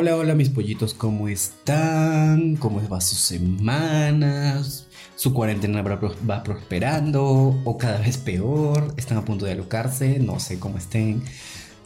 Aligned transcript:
Hola, 0.00 0.16
hola 0.16 0.34
mis 0.34 0.48
pollitos, 0.48 0.94
¿cómo 0.94 1.28
están? 1.28 2.56
¿Cómo 2.56 2.80
va 2.88 3.02
sus 3.02 3.18
semanas? 3.18 4.86
¿Su 5.14 5.34
cuarentena 5.34 5.82
va 5.82 6.42
prosperando 6.42 7.22
o 7.66 7.76
cada 7.76 7.98
vez 7.98 8.16
peor? 8.16 8.94
¿Están 8.96 9.18
a 9.18 9.26
punto 9.26 9.44
de 9.44 9.52
alocarse? 9.52 10.18
No 10.18 10.40
sé 10.40 10.58
cómo 10.58 10.78
estén. 10.78 11.22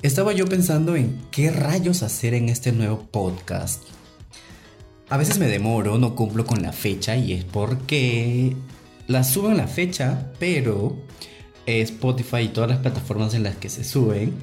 Estaba 0.02 0.32
yo 0.32 0.46
pensando 0.46 0.94
en 0.94 1.22
qué 1.32 1.50
rayos 1.50 2.04
hacer 2.04 2.34
en 2.34 2.50
este 2.50 2.70
nuevo 2.70 3.00
podcast. 3.11 3.82
A 5.08 5.16
veces 5.16 5.40
me 5.40 5.48
demoro, 5.48 5.98
no 5.98 6.14
cumplo 6.14 6.46
con 6.46 6.62
la 6.62 6.72
fecha 6.72 7.16
y 7.16 7.32
es 7.32 7.42
porque 7.42 8.54
la 9.08 9.24
subo 9.24 9.50
en 9.50 9.56
la 9.56 9.66
fecha, 9.66 10.30
pero 10.38 10.96
Spotify 11.67 12.42
y 12.42 12.48
todas 12.50 12.70
las 12.70 12.78
plataformas 12.78 13.34
en 13.34 13.42
las 13.42 13.56
que 13.56 13.68
se 13.68 13.82
suben 13.82 14.34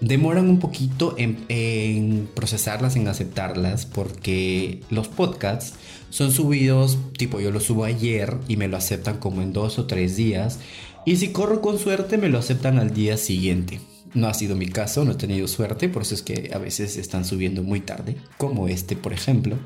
demoran 0.00 0.48
un 0.48 0.58
poquito 0.58 1.14
en, 1.18 2.28
procesarlas, 2.34 2.96
en 2.96 3.08
aceptarlas, 3.08 3.86
porque 3.86 4.80
los 4.90 5.08
podcasts 5.08 5.74
son 6.10 6.32
subidos, 6.32 6.98
tipo 7.16 7.40
yo 7.40 7.50
lo 7.50 7.60
subo 7.60 7.84
ayer 7.84 8.36
y 8.48 8.56
me 8.56 8.68
lo 8.68 8.76
aceptan 8.76 9.18
como 9.18 9.42
en 9.42 9.52
dos 9.52 9.78
o 9.78 9.86
tres 9.86 10.16
días, 10.16 10.58
y 11.04 11.16
si 11.16 11.28
corro 11.28 11.60
con 11.60 11.78
suerte 11.78 12.18
me 12.18 12.28
lo 12.28 12.38
aceptan 12.38 12.78
al 12.78 12.92
día 12.92 13.16
siguiente. 13.16 13.80
No 14.14 14.28
ha 14.28 14.34
sido 14.34 14.56
mi 14.56 14.68
caso, 14.68 15.04
no 15.04 15.12
he 15.12 15.16
tenido 15.16 15.46
suerte, 15.46 15.88
por 15.88 16.02
eso 16.02 16.14
es 16.14 16.22
que 16.22 16.50
a 16.54 16.58
veces 16.58 16.96
están 16.96 17.24
subiendo 17.24 17.62
muy 17.62 17.80
tarde, 17.80 18.16
como 18.38 18.68
este 18.68 18.96
por 18.96 19.12
ejemplo. 19.12 19.58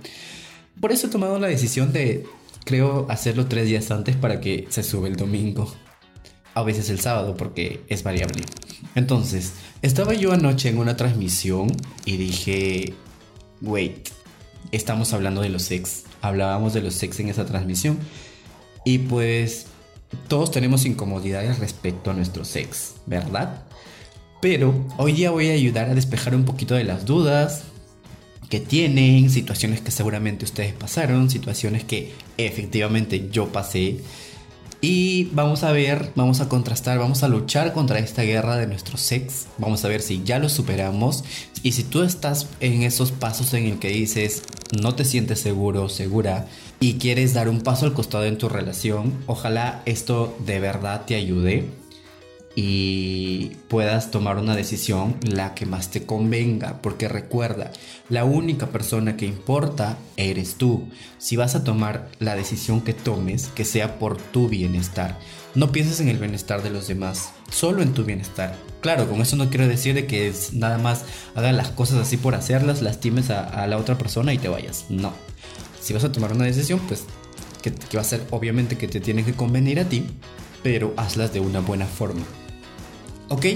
Por 0.81 0.93
eso 0.93 1.07
he 1.07 1.11
tomado 1.11 1.39
la 1.39 1.47
decisión 1.47 1.93
de, 1.93 2.25
creo, 2.65 3.07
hacerlo 3.11 3.47
tres 3.47 3.67
días 3.67 3.91
antes 3.91 4.17
para 4.17 4.41
que 4.41 4.67
se 4.71 4.83
sube 4.83 5.09
el 5.09 5.17
domingo 5.17 5.73
a 6.55 6.63
veces 6.63 6.91
el 6.91 7.01
sábado 7.01 7.37
porque 7.37 7.83
es 7.89 8.03
variable. 8.03 8.43
Entonces, 8.95 9.53
estaba 9.83 10.15
yo 10.15 10.33
anoche 10.33 10.69
en 10.69 10.79
una 10.79 10.97
transmisión 10.97 11.71
y 12.05 12.17
dije, 12.17 12.95
wait, 13.61 14.09
estamos 14.73 15.13
hablando 15.13 15.43
de 15.43 15.49
los 15.49 15.63
sex. 15.63 16.05
Hablábamos 16.23 16.75
de 16.75 16.83
los 16.83 16.95
sex 16.95 17.21
en 17.21 17.29
esa 17.29 17.47
transmisión 17.47 17.99
y 18.85 18.99
pues 18.99 19.67
todos 20.29 20.51
tenemos 20.51 20.85
incomodidades 20.87 21.59
respecto 21.59 22.11
a 22.11 22.15
nuestro 22.15 22.45
sex, 22.45 22.95
¿verdad? 23.07 23.65
Pero 24.41 24.87
hoy 24.97 25.13
día 25.13 25.31
voy 25.31 25.51
a 25.51 25.53
ayudar 25.53 25.91
a 25.91 25.95
despejar 25.95 26.35
un 26.35 26.45
poquito 26.45 26.75
de 26.75 26.85
las 26.85 27.05
dudas 27.05 27.65
que 28.49 28.59
tienen, 28.59 29.31
situaciones 29.31 29.81
que 29.81 29.91
seguramente 29.93 30.45
ustedes 30.45 30.73
pasaron, 30.73 31.31
situaciones 31.31 31.85
que 31.85 32.13
efectivamente 32.37 33.29
yo 33.31 33.53
pasé 33.53 34.01
y 34.81 35.25
vamos 35.33 35.63
a 35.63 35.73
ver, 35.73 36.11
vamos 36.15 36.41
a 36.41 36.49
contrastar, 36.49 36.99
vamos 36.99 37.23
a 37.23 37.29
luchar 37.29 37.73
contra 37.75 37.99
esta 37.99 38.23
guerra 38.23 38.57
de 38.57 38.67
nuestro 38.67 38.97
sex. 38.97 39.47
Vamos 39.59 39.85
a 39.85 39.89
ver 39.89 40.01
si 40.01 40.23
ya 40.25 40.39
lo 40.39 40.49
superamos. 40.49 41.23
Y 41.63 41.73
si 41.73 41.83
tú 41.83 42.03
estás 42.03 42.49
en 42.61 42.83
esos 42.83 43.13
pasos 43.13 43.53
en 43.53 43.67
el 43.67 43.79
que 43.79 43.89
dices 43.89 44.43
no 44.81 44.95
te 44.95 45.05
sientes 45.05 45.41
seguro 45.41 45.89
segura 45.89 46.47
y 46.79 46.95
quieres 46.95 47.35
dar 47.35 47.49
un 47.49 47.61
paso 47.61 47.87
al 47.87 47.93
costado 47.93 48.25
en 48.25 48.39
tu 48.39 48.49
relación, 48.49 49.13
ojalá 49.27 49.83
esto 49.85 50.37
de 50.47 50.61
verdad 50.61 51.05
te 51.07 51.17
ayude 51.17 51.69
y 52.57 53.53
puedas 53.69 54.11
tomar 54.11 54.39
una 54.39 54.57
decisión 54.57 55.17
la 55.23 55.55
que 55.55 55.67
más 55.67 55.91
te 55.91 56.05
convenga, 56.05 56.83
porque 56.83 57.09
recuerda, 57.09 57.71
la 58.09 58.25
única 58.25 58.67
persona 58.67 59.17
que 59.17 59.27
importa 59.27 59.99
eres 60.17 60.57
tú. 60.57 60.89
Si 61.19 61.37
vas 61.37 61.55
a 61.55 61.63
tomar 61.63 62.09
la 62.19 62.35
decisión 62.35 62.81
que 62.81 62.93
tomes, 62.93 63.49
que 63.49 63.65
sea 63.65 63.99
por 63.99 64.17
tu 64.17 64.49
bienestar. 64.49 65.19
No 65.55 65.73
pienses 65.73 66.01
en 66.01 66.09
el 66.09 66.19
bienestar 66.19 66.63
de 66.63 66.71
los 66.71 66.89
demás, 66.89 67.33
solo 67.51 67.83
en 67.83 67.95
tu 67.95 68.05
bienestar. 68.05 68.57
Claro, 68.81 69.09
con 69.09 69.21
eso 69.21 69.37
no 69.37 69.49
quiero 69.49 69.69
decir 69.69 69.95
de 69.95 70.07
que 70.07 70.33
nada 70.53 70.79
más 70.79 71.05
hagas 71.35 71.55
las 71.55 71.69
cosas 71.69 71.99
así 71.99 72.17
por 72.17 72.35
hacerlas, 72.35 72.83
lastimes 72.83 73.31
a, 73.31 73.67
la 73.67 73.77
otra 73.77 73.97
persona 73.97 74.33
y 74.33 74.39
te 74.39 74.49
vayas. 74.49 74.87
No. 74.89 75.13
Si 75.81 75.93
vas 75.93 76.05
a 76.05 76.13
tomar 76.13 76.33
una 76.33 76.45
decisión, 76.45 76.81
pues 76.89 77.05
que, 77.63 77.73
que 77.73 77.97
va 77.97 78.03
a 78.03 78.05
ser 78.05 78.27
obviamente 78.31 78.77
que 78.77 78.89
te 78.89 79.01
tiene 79.01 79.25
que 79.25 79.35
convenir 79.35 79.81
a 79.81 79.89
ti, 79.89 80.07
pero 80.63 80.95
hazlas 80.97 81.33
de 81.33 81.41
una 81.41 81.61
buena 81.61 81.87
forma. 81.87 82.23
¿Ok? 83.31 83.47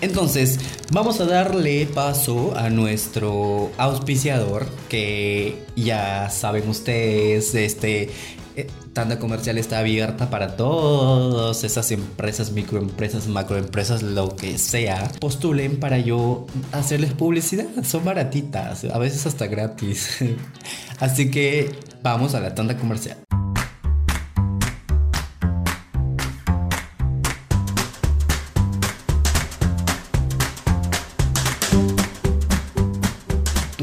Entonces, 0.00 0.58
vamos 0.90 1.20
a 1.20 1.24
darle 1.24 1.86
paso 1.86 2.52
a 2.56 2.68
nuestro 2.68 3.70
auspiciador, 3.78 4.66
que 4.88 5.62
ya 5.76 6.28
saben 6.30 6.68
ustedes, 6.68 7.54
este, 7.54 8.10
eh, 8.56 8.66
tanda 8.92 9.20
comercial 9.20 9.56
está 9.56 9.78
abierta 9.78 10.30
para 10.30 10.56
todas 10.56 11.62
esas 11.62 11.92
empresas, 11.92 12.50
microempresas, 12.50 13.28
macroempresas, 13.28 14.02
lo 14.02 14.34
que 14.34 14.58
sea. 14.58 15.12
Postulen 15.20 15.78
para 15.78 15.98
yo 15.98 16.46
hacerles 16.72 17.12
publicidad. 17.12 17.68
Son 17.84 18.04
baratitas, 18.04 18.84
a 18.84 18.98
veces 18.98 19.26
hasta 19.26 19.46
gratis. 19.46 20.18
Así 20.98 21.30
que 21.30 21.70
vamos 22.02 22.34
a 22.34 22.40
la 22.40 22.52
tanda 22.56 22.76
comercial. 22.76 23.16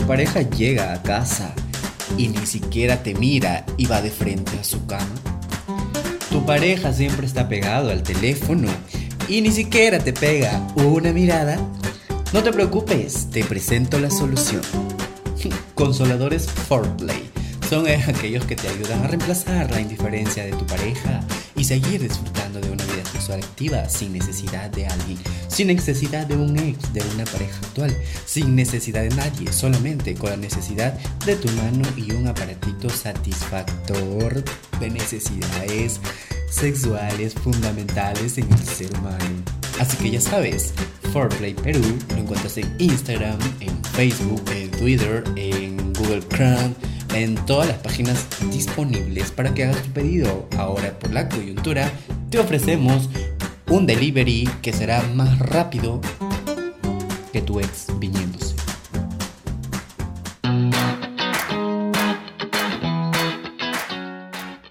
Pareja 0.07 0.41
llega 0.41 0.93
a 0.93 1.03
casa 1.03 1.53
y 2.17 2.29
ni 2.29 2.45
siquiera 2.45 3.03
te 3.03 3.13
mira 3.13 3.65
y 3.75 3.87
va 3.87 4.01
de 4.01 4.09
frente 4.09 4.57
a 4.57 4.63
su 4.63 4.85
cama. 4.85 5.05
Tu 6.31 6.45
pareja 6.45 6.93
siempre 6.93 7.27
está 7.27 7.49
pegado 7.49 7.91
al 7.91 8.03
teléfono 8.03 8.69
y 9.27 9.41
ni 9.41 9.51
siquiera 9.51 9.99
te 9.99 10.13
pega 10.13 10.65
una 10.75 11.11
mirada. 11.11 11.57
No 12.31 12.41
te 12.41 12.53
preocupes, 12.53 13.29
te 13.31 13.43
presento 13.43 13.99
la 13.99 14.09
solución. 14.09 14.61
Consoladores 15.75 16.47
Foreplay 16.49 17.29
son 17.69 17.85
aquellos 18.07 18.45
que 18.45 18.55
te 18.55 18.69
ayudan 18.69 19.03
a 19.03 19.07
reemplazar 19.07 19.69
la 19.71 19.81
indiferencia 19.81 20.45
de 20.45 20.51
tu 20.51 20.65
pareja 20.65 21.19
y 21.57 21.65
seguir 21.65 22.01
disfrutando 22.01 22.46
sexual 23.27 23.43
activa 23.43 23.89
sin 23.89 24.13
necesidad 24.13 24.69
de 24.71 24.87
alguien, 24.87 25.17
sin 25.49 25.67
necesidad 25.67 26.25
de 26.27 26.37
un 26.37 26.57
ex, 26.57 26.93
de 26.93 27.01
una 27.13 27.25
pareja 27.25 27.57
actual, 27.57 27.95
sin 28.25 28.55
necesidad 28.55 29.01
de 29.01 29.09
nadie, 29.09 29.51
solamente 29.51 30.15
con 30.15 30.29
la 30.29 30.37
necesidad 30.37 30.93
de 31.25 31.35
tu 31.35 31.49
mano 31.49 31.83
y 31.97 32.11
un 32.13 32.27
aparatito 32.27 32.89
satisfactor 32.89 34.43
de 34.79 34.89
necesidades 34.89 35.99
sexuales 36.49 37.33
fundamentales 37.33 38.37
en 38.37 38.49
el 38.51 38.63
ser 38.63 38.97
humano. 38.97 39.43
Así 39.79 39.97
que 39.97 40.11
ya 40.11 40.21
sabes, 40.21 40.73
Foreplay 41.11 41.53
Perú 41.53 41.83
lo 42.11 42.17
encuentras 42.17 42.57
en 42.57 42.73
Instagram, 42.79 43.37
en 43.59 43.83
Facebook, 43.83 44.43
en 44.55 44.71
Twitter, 44.71 45.23
en 45.35 45.93
Google 45.93 46.23
Chrome 46.29 46.75
en 47.13 47.35
todas 47.45 47.67
las 47.67 47.77
páginas 47.77 48.27
disponibles 48.51 49.31
para 49.31 49.53
que 49.53 49.63
hagas 49.63 49.81
tu 49.81 49.89
pedido. 49.91 50.47
Ahora 50.57 50.97
por 50.99 51.11
la 51.11 51.27
coyuntura 51.29 51.91
te 52.29 52.39
ofrecemos 52.39 53.09
un 53.69 53.85
delivery 53.85 54.49
que 54.61 54.73
será 54.73 55.01
más 55.13 55.39
rápido 55.39 56.01
que 57.31 57.41
tu 57.41 57.59
ex 57.59 57.87
viniéndose. 57.99 58.55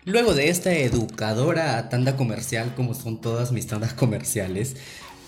Luego 0.04 0.34
de 0.34 0.48
esta 0.50 0.72
educadora 0.72 1.88
tanda 1.88 2.16
comercial 2.16 2.74
como 2.74 2.94
son 2.94 3.20
todas 3.20 3.52
mis 3.52 3.66
tandas 3.66 3.92
comerciales, 3.92 4.76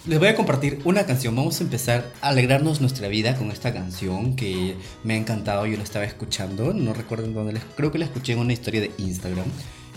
les 0.07 0.19
voy 0.19 0.29
a 0.29 0.37
compartir 0.37 0.81
una 0.85 1.05
canción. 1.05 1.35
Vamos 1.35 1.61
a 1.61 1.65
empezar 1.65 2.11
a 2.21 2.29
alegrarnos 2.29 2.81
nuestra 2.81 3.09
vida 3.09 3.37
con 3.37 3.51
esta 3.51 3.73
canción 3.73 4.37
que 4.37 4.77
me 5.03 5.15
ha 5.15 5.17
encantado. 5.17 5.67
Yo 5.67 5.77
la 5.77 5.83
estaba 5.83 6.05
escuchando, 6.05 6.73
no 6.73 6.95
recuerdo 6.95 7.27
en 7.27 7.35
dónde, 7.35 7.61
creo 7.77 7.91
que 7.91 7.99
la 7.99 8.05
escuché 8.05 8.33
en 8.35 8.39
una 8.39 8.53
historia 8.53 8.81
de 8.81 8.93
Instagram 8.99 9.47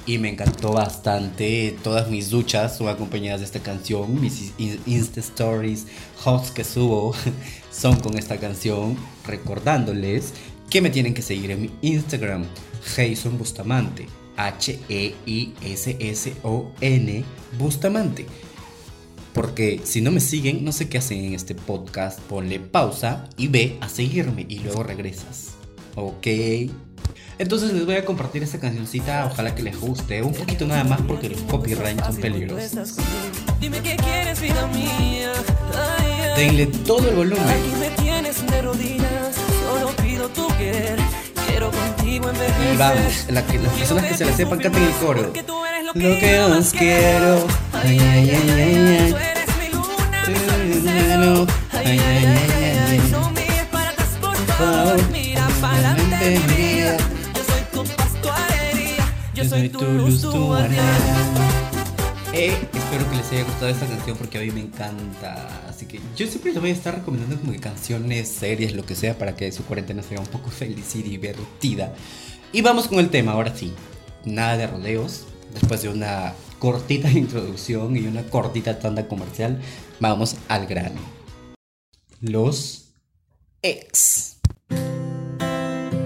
y 0.06 0.18
me 0.18 0.30
encantó 0.30 0.74
bastante. 0.74 1.76
Todas 1.84 2.10
mis 2.10 2.30
duchas 2.30 2.78
son 2.78 2.90
acompañadas 2.90 3.42
de 3.42 3.46
esta 3.46 3.60
canción. 3.60 4.20
Mis 4.20 4.54
Insta 4.86 5.20
Stories, 5.20 5.88
hots 6.24 6.52
que 6.52 6.64
subo 6.64 7.14
son 7.72 8.00
con 8.00 8.18
esta 8.18 8.38
canción, 8.38 8.98
recordándoles 9.26 10.34
que 10.70 10.82
me 10.82 10.90
tienen 10.90 11.14
que 11.14 11.22
seguir 11.22 11.52
en 11.52 11.62
mi 11.64 11.70
Instagram, 11.82 12.46
Jason 12.96 13.38
Bustamante. 13.38 14.08
H-E-I-S-S-O-N 14.38 15.14
Bustamante. 17.60 18.26
Porque 19.34 19.82
si 19.84 20.02
no 20.02 20.12
me 20.12 20.20
siguen, 20.20 20.66
no 20.66 20.72
sé 20.72 20.90
qué 20.90 20.98
hacen 20.98 21.24
en 21.24 21.34
este 21.34 21.56
podcast. 21.56 22.20
Ponle 22.22 22.60
pausa 22.60 23.30
y 23.38 23.48
ve 23.48 23.78
a 23.82 23.90
seguirme 23.90 24.46
y 24.50 24.60
luego 24.60 24.84
regresas. 24.84 25.52
¿Ok? 25.96 26.28
Entonces 27.42 27.74
les 27.74 27.88
voy 27.88 27.96
a 27.96 28.06
compartir 28.06 28.44
esta 28.44 28.60
cancioncita, 28.60 29.26
ojalá 29.26 29.56
que 29.56 29.64
les 29.64 29.76
guste, 29.82 30.22
un 30.22 30.32
poquito 30.32 30.68
nada 30.68 30.84
más 30.84 31.02
porque 31.02 31.28
los 31.28 31.42
copyrights 31.42 32.06
son 32.06 32.16
peligrosos. 32.18 32.98
Dime 33.60 33.80
qué 33.82 33.96
quieres, 33.96 34.40
vida 34.40 34.68
mía. 34.68 35.34
Denle 36.38 36.68
todo 36.68 37.10
el 37.10 37.16
volumen. 37.16 37.44
Aquí 37.50 37.72
me 37.80 37.90
tienes 38.00 38.46
de 38.46 38.62
rodillas, 38.62 39.36
solo 39.64 39.90
pido 40.04 40.30
tu 40.30 40.48
querer. 40.50 41.00
Quiero 41.48 41.72
contigo 41.72 42.30
envejecer. 42.30 42.74
Y 42.76 42.78
vamos, 42.78 43.26
la 43.30 43.44
que, 43.48 43.58
las 43.58 43.74
personas 43.74 44.06
que 44.06 44.14
se 44.14 44.26
la 44.26 44.36
sepan 44.36 44.60
canten 44.60 44.84
el 44.84 44.92
coro. 44.92 45.34
Lo 45.96 46.20
que 46.20 46.42
os 46.42 46.72
quiero. 46.74 47.48
Ay, 47.74 47.98
ay, 47.98 48.30
ay, 48.30 48.50
ay, 48.52 48.76
ay. 49.00 49.16
Ay, 51.74 51.98
ay, 51.98 51.98
ay, 51.98 52.00
ay, 52.22 53.02
ay. 56.22 56.71
Yo 59.44 59.50
soy 59.50 59.70
tu 59.70 59.84
luz, 59.84 60.22
tu 60.22 60.56
eh, 62.34 62.56
espero 62.74 63.10
que 63.10 63.16
les 63.18 63.32
haya 63.32 63.44
gustado 63.44 63.68
esta 63.68 63.88
canción 63.88 64.16
porque 64.16 64.38
a 64.38 64.42
mí 64.42 64.52
me 64.52 64.62
encanta. 64.62 65.68
Así 65.68 65.86
que 65.86 66.00
yo 66.16 66.28
siempre 66.28 66.54
les 66.54 66.62
voy 66.62 66.70
a 66.70 66.74
estar 66.74 66.96
recomendando 66.96 67.38
como 67.38 67.52
que 67.52 67.60
canciones, 67.60 68.30
series, 68.30 68.74
lo 68.74 68.86
que 68.86 68.96
sea, 68.96 69.18
para 69.18 69.36
que 69.36 69.52
su 69.52 69.66
cuarentena 69.66 70.02
sea 70.04 70.20
un 70.20 70.28
poco 70.28 70.50
feliz 70.50 70.96
y 70.96 71.02
divertida. 71.02 71.94
Y 72.54 72.62
vamos 72.62 72.88
con 72.88 73.00
el 73.00 73.10
tema, 73.10 73.34
ahora 73.34 73.56
sí. 73.56 73.74
Nada 74.26 74.58
de 74.58 74.68
rodeos. 74.68 75.26
Después 75.54 75.82
de 75.82 75.90
una 75.90 76.34
cortita 76.60 77.10
introducción 77.12 77.98
y 77.98 78.02
una 78.02 78.24
cortita 78.24 78.80
tanda 78.80 79.08
comercial, 79.08 79.60
vamos 80.00 80.36
al 80.48 80.68
grano. 80.68 81.02
Los 82.22 82.94
ex. 83.62 84.31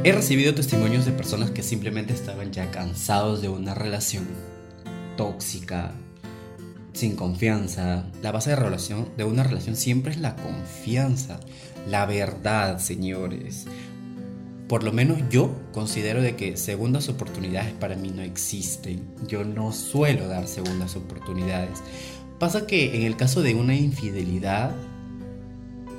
He 0.05 0.11
recibido 0.11 0.53
testimonios 0.53 1.03
de 1.07 1.11
personas 1.13 1.49
que 1.49 1.63
simplemente 1.63 2.13
estaban 2.13 2.51
ya 2.51 2.69
cansados 2.69 3.41
de 3.41 3.49
una 3.49 3.73
relación 3.73 4.27
tóxica, 5.17 5.93
sin 6.93 7.15
confianza. 7.15 8.05
La 8.21 8.31
base 8.31 8.51
de, 8.51 8.55
relación, 8.55 9.09
de 9.17 9.23
una 9.23 9.41
relación 9.41 9.75
siempre 9.75 10.11
es 10.11 10.19
la 10.19 10.35
confianza, 10.35 11.39
la 11.89 12.05
verdad, 12.05 12.77
señores. 12.77 13.65
Por 14.67 14.83
lo 14.83 14.91
menos 14.93 15.17
yo 15.31 15.59
considero 15.73 16.21
de 16.21 16.35
que 16.35 16.55
segundas 16.55 17.09
oportunidades 17.09 17.73
para 17.73 17.95
mí 17.95 18.11
no 18.11 18.21
existen. 18.21 19.01
Yo 19.27 19.43
no 19.43 19.71
suelo 19.71 20.27
dar 20.27 20.47
segundas 20.47 20.95
oportunidades. 20.95 21.79
Pasa 22.37 22.67
que 22.67 22.95
en 22.95 23.07
el 23.07 23.17
caso 23.17 23.41
de 23.41 23.55
una 23.55 23.73
infidelidad, 23.73 24.75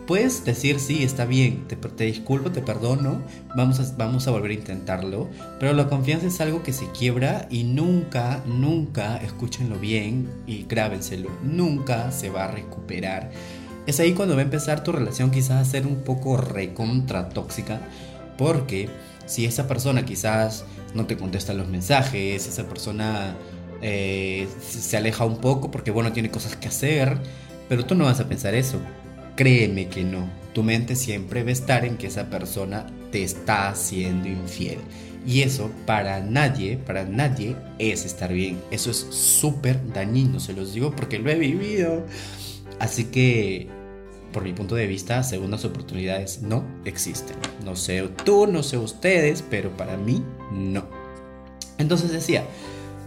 Puedes 0.06 0.44
decir, 0.44 0.78
sí, 0.78 1.02
está 1.02 1.24
bien, 1.24 1.66
te, 1.66 2.04
disculpo, 2.04 2.52
te 2.52 2.62
perdono, 2.62 3.22
vamos 3.56 3.80
a, 3.80 3.96
vamos 3.96 4.28
a 4.28 4.30
volver 4.30 4.52
a 4.52 4.54
intentarlo, 4.54 5.28
pero 5.58 5.72
la 5.72 5.88
confianza 5.88 6.28
es 6.28 6.40
algo 6.40 6.62
que 6.62 6.72
se 6.72 6.88
quiebra 6.92 7.48
y 7.50 7.64
nunca, 7.64 8.40
nunca, 8.46 9.16
escúchenlo 9.16 9.80
bien 9.80 10.30
y 10.46 10.62
grábenselo, 10.62 11.28
nunca 11.42 12.12
se 12.12 12.30
va 12.30 12.44
a 12.44 12.52
recuperar. 12.52 13.32
Es 13.88 13.98
ahí 13.98 14.12
cuando 14.12 14.36
va 14.36 14.42
a 14.42 14.44
empezar 14.44 14.84
tu 14.84 14.92
relación 14.92 15.32
quizás 15.32 15.66
a 15.66 15.68
ser 15.68 15.88
un 15.88 16.04
poco 16.04 16.36
recontra 16.36 17.28
tóxica, 17.30 17.80
porque 18.38 18.88
si 19.26 19.44
esa 19.44 19.66
persona 19.66 20.04
quizás 20.04 20.64
no 20.94 21.06
te 21.06 21.16
contesta 21.16 21.52
los 21.52 21.66
mensajes, 21.66 22.46
esa 22.46 22.68
persona 22.68 23.34
eh, 23.82 24.46
se 24.60 24.96
aleja 24.96 25.24
un 25.24 25.38
poco 25.38 25.72
porque 25.72 25.90
bueno, 25.90 26.12
tiene 26.12 26.30
cosas 26.30 26.54
que 26.54 26.68
hacer, 26.68 27.18
pero 27.68 27.84
tú 27.84 27.96
no 27.96 28.04
vas 28.04 28.20
a 28.20 28.28
pensar 28.28 28.54
eso 28.54 28.78
Créeme 29.36 29.88
que 29.88 30.02
no. 30.02 30.28
Tu 30.54 30.62
mente 30.62 30.96
siempre 30.96 31.42
va 31.42 31.50
a 31.50 31.52
estar 31.52 31.84
en 31.84 31.98
que 31.98 32.06
esa 32.06 32.30
persona 32.30 32.86
te 33.12 33.22
está 33.22 33.68
haciendo 33.68 34.28
infiel. 34.28 34.78
Y 35.26 35.42
eso 35.42 35.70
para 35.84 36.20
nadie, 36.20 36.78
para 36.78 37.04
nadie 37.04 37.56
es 37.78 38.06
estar 38.06 38.32
bien. 38.32 38.58
Eso 38.70 38.90
es 38.90 38.96
súper 38.96 39.92
dañino, 39.92 40.40
se 40.40 40.54
los 40.54 40.72
digo 40.72 40.94
porque 40.96 41.18
lo 41.18 41.30
he 41.30 41.34
vivido. 41.34 42.06
Así 42.78 43.04
que, 43.04 43.68
por 44.32 44.44
mi 44.44 44.52
punto 44.52 44.74
de 44.74 44.86
vista, 44.86 45.22
segundas 45.22 45.64
oportunidades 45.64 46.42
no 46.42 46.64
existen. 46.84 47.36
No 47.64 47.76
sé 47.76 48.08
tú, 48.24 48.46
no 48.46 48.62
sé 48.62 48.78
ustedes, 48.78 49.42
pero 49.42 49.76
para 49.76 49.96
mí 49.96 50.22
no. 50.52 50.86
Entonces 51.76 52.10
decía, 52.10 52.44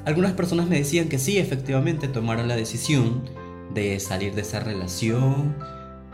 algunas 0.06 0.34
personas 0.34 0.68
me 0.68 0.78
decían 0.78 1.10
que 1.10 1.18
sí, 1.18 1.40
efectivamente 1.40 2.08
tomaron 2.08 2.48
la 2.48 2.56
decisión 2.56 3.24
de 3.74 4.00
salir 4.00 4.36
de 4.36 4.42
esa 4.42 4.60
relación 4.60 5.56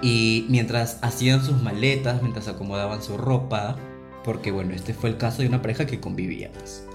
y 0.06 0.46
mientras 0.50 1.00
hacían 1.02 1.44
sus 1.44 1.64
maletas, 1.64 2.22
mientras 2.22 2.48
acomodaban 2.48 3.02
su 3.02 3.18
ropa, 3.18 3.76
porque 4.24 4.52
bueno, 4.52 4.76
este 4.76 4.94
fue 4.94 5.10
el 5.10 5.18
caso 5.18 5.42
de 5.42 5.48
una 5.48 5.64
pareja 5.64 5.88
que 5.88 6.00
convivía, 6.00 6.52
pues. 6.52 6.86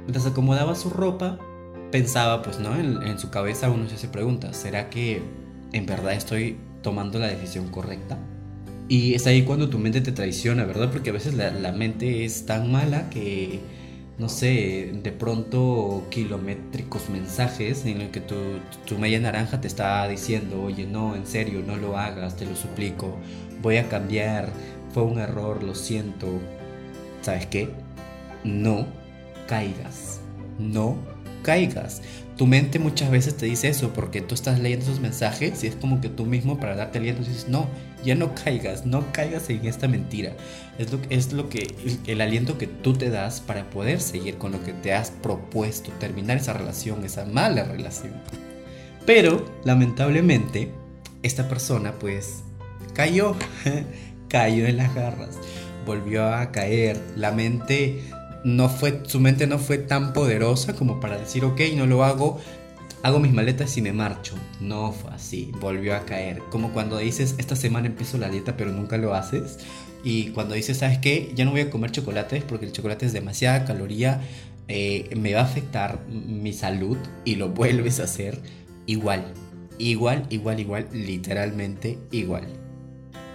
Mientras 0.00 0.26
acomodaba 0.26 0.74
su 0.74 0.90
ropa, 0.90 1.38
pensaba, 1.92 2.42
pues, 2.42 2.58
¿no? 2.58 2.74
En, 2.74 3.20
su 3.20 3.30
cabeza 3.30 3.70
uno 3.70 3.88
se 3.88 4.08
pregunta, 4.08 4.52
¿será 4.52 4.90
que 4.90 5.22
en 5.72 5.86
verdad 5.86 6.14
estoy 6.14 6.56
tomando 6.82 7.20
la 7.20 7.28
decisión 7.28 7.68
correcta? 7.68 8.18
Y 8.88 9.14
es 9.14 9.28
ahí 9.28 9.44
cuando 9.44 9.70
tu 9.70 9.78
mente 9.78 10.00
te 10.00 10.10
traiciona, 10.10 10.64
¿verdad? 10.64 10.90
Porque 10.90 11.10
a 11.10 11.12
veces 11.12 11.34
la, 11.34 11.52
la 11.52 11.70
mente 11.70 12.24
es 12.24 12.46
tan 12.46 12.72
mala 12.72 13.10
que 13.10 13.60
no 14.20 14.28
sé, 14.28 14.92
de 15.02 15.12
pronto 15.12 16.06
kilométricos 16.10 17.08
mensajes 17.08 17.86
en 17.86 18.02
el 18.02 18.10
que 18.10 18.20
tu, 18.20 18.36
tu 18.84 18.98
media 18.98 19.18
naranja 19.18 19.62
te 19.62 19.66
está 19.66 20.06
diciendo, 20.06 20.62
oye, 20.62 20.86
no, 20.86 21.16
en 21.16 21.26
serio, 21.26 21.62
no 21.66 21.76
lo 21.76 21.96
hagas, 21.96 22.36
te 22.36 22.44
lo 22.44 22.54
suplico, 22.54 23.16
voy 23.62 23.78
a 23.78 23.88
cambiar, 23.88 24.50
fue 24.92 25.04
un 25.04 25.18
error, 25.18 25.62
lo 25.62 25.74
siento. 25.74 26.26
¿Sabes 27.22 27.46
qué? 27.46 27.70
No 28.44 28.86
caigas, 29.46 30.20
no 30.58 30.98
caigas. 31.42 32.02
Tu 32.40 32.46
mente 32.46 32.78
muchas 32.78 33.10
veces 33.10 33.36
te 33.36 33.44
dice 33.44 33.68
eso 33.68 33.92
porque 33.92 34.22
tú 34.22 34.34
estás 34.34 34.58
leyendo 34.58 34.86
esos 34.86 34.98
mensajes 34.98 35.62
y 35.62 35.66
es 35.66 35.74
como 35.74 36.00
que 36.00 36.08
tú 36.08 36.24
mismo 36.24 36.58
para 36.58 36.74
darte 36.74 36.96
aliento 36.96 37.22
dices, 37.22 37.48
no, 37.50 37.68
ya 38.02 38.14
no 38.14 38.34
caigas, 38.34 38.86
no 38.86 39.12
caigas 39.12 39.50
en 39.50 39.66
esta 39.66 39.88
mentira. 39.88 40.32
Es 40.78 40.90
lo, 40.90 41.00
es 41.10 41.34
lo 41.34 41.50
que, 41.50 41.74
el, 42.06 42.20
aliento 42.22 42.56
que 42.56 42.66
tú 42.66 42.94
te 42.94 43.10
das 43.10 43.42
para 43.42 43.68
poder 43.68 44.00
seguir 44.00 44.38
con 44.38 44.52
lo 44.52 44.64
que 44.64 44.72
te 44.72 44.94
has 44.94 45.10
propuesto, 45.10 45.90
terminar 46.00 46.38
esa 46.38 46.54
relación, 46.54 47.04
esa 47.04 47.26
mala 47.26 47.64
relación. 47.64 48.14
Pero, 49.04 49.44
lamentablemente, 49.64 50.70
esta 51.22 51.46
persona 51.46 51.92
pues 51.98 52.42
cayó, 52.94 53.36
cayó 54.30 54.66
en 54.66 54.78
las 54.78 54.94
garras, 54.94 55.36
volvió 55.84 56.26
a 56.26 56.50
caer. 56.52 56.98
La 57.16 57.32
mente 57.32 58.00
no 58.44 58.68
fue, 58.68 59.02
su 59.06 59.20
mente 59.20 59.46
no 59.46 59.58
fue 59.58 59.78
tan 59.78 60.12
poderosa 60.12 60.74
como 60.74 61.00
para 61.00 61.18
decir, 61.18 61.44
ok, 61.44 61.60
no 61.76 61.86
lo 61.86 62.04
hago, 62.04 62.40
hago 63.02 63.20
mis 63.20 63.32
maletas 63.32 63.76
y 63.76 63.82
me 63.82 63.92
marcho. 63.92 64.34
No 64.60 64.92
fue 64.92 65.10
así, 65.12 65.52
volvió 65.60 65.94
a 65.94 66.04
caer. 66.04 66.42
Como 66.50 66.72
cuando 66.72 66.98
dices, 66.98 67.34
esta 67.38 67.56
semana 67.56 67.86
empiezo 67.86 68.18
la 68.18 68.28
dieta 68.28 68.56
pero 68.56 68.72
nunca 68.72 68.96
lo 68.96 69.14
haces. 69.14 69.58
Y 70.02 70.30
cuando 70.30 70.54
dices, 70.54 70.78
¿sabes 70.78 70.98
qué? 70.98 71.32
Ya 71.34 71.44
no 71.44 71.50
voy 71.50 71.60
a 71.60 71.70
comer 71.70 71.92
chocolates 71.92 72.42
porque 72.44 72.66
el 72.66 72.72
chocolate 72.72 73.06
es 73.06 73.12
demasiada 73.12 73.64
caloría, 73.64 74.20
eh, 74.68 75.10
me 75.16 75.34
va 75.34 75.40
a 75.40 75.44
afectar 75.44 76.06
mi 76.08 76.52
salud 76.52 76.96
y 77.24 77.36
lo 77.36 77.50
vuelves 77.50 78.00
a 78.00 78.04
hacer 78.04 78.38
igual. 78.86 79.34
Igual, 79.78 80.26
igual, 80.30 80.60
igual, 80.60 80.88
literalmente 80.92 81.98
igual. 82.10 82.46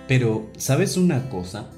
Pero, 0.08 0.50
¿sabes 0.58 0.98
una 0.98 1.30
cosa? 1.30 1.70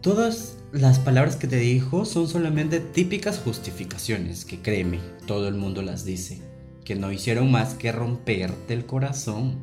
Todas 0.00 0.58
las 0.72 0.98
palabras 0.98 1.36
que 1.36 1.46
te 1.46 1.56
dijo 1.56 2.04
son 2.06 2.28
solamente 2.28 2.80
típicas 2.80 3.38
justificaciones, 3.38 4.44
que 4.46 4.60
créeme, 4.60 5.00
todo 5.26 5.48
el 5.48 5.54
mundo 5.54 5.82
las 5.82 6.04
dice, 6.04 6.40
que 6.84 6.94
no 6.94 7.12
hicieron 7.12 7.50
más 7.50 7.74
que 7.74 7.92
romperte 7.92 8.72
el 8.72 8.86
corazón, 8.86 9.56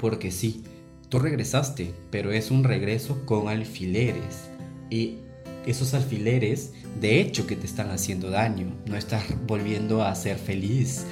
porque 0.00 0.30
sí, 0.30 0.64
tú 1.10 1.18
regresaste, 1.18 1.94
pero 2.10 2.32
es 2.32 2.50
un 2.50 2.64
regreso 2.64 3.26
con 3.26 3.48
alfileres, 3.48 4.48
y 4.88 5.18
esos 5.66 5.92
alfileres, 5.92 6.72
de 7.00 7.20
hecho, 7.20 7.46
que 7.46 7.56
te 7.56 7.66
están 7.66 7.90
haciendo 7.90 8.30
daño, 8.30 8.74
no 8.86 8.96
estás 8.96 9.24
volviendo 9.46 10.02
a 10.02 10.14
ser 10.14 10.38
feliz. 10.38 11.04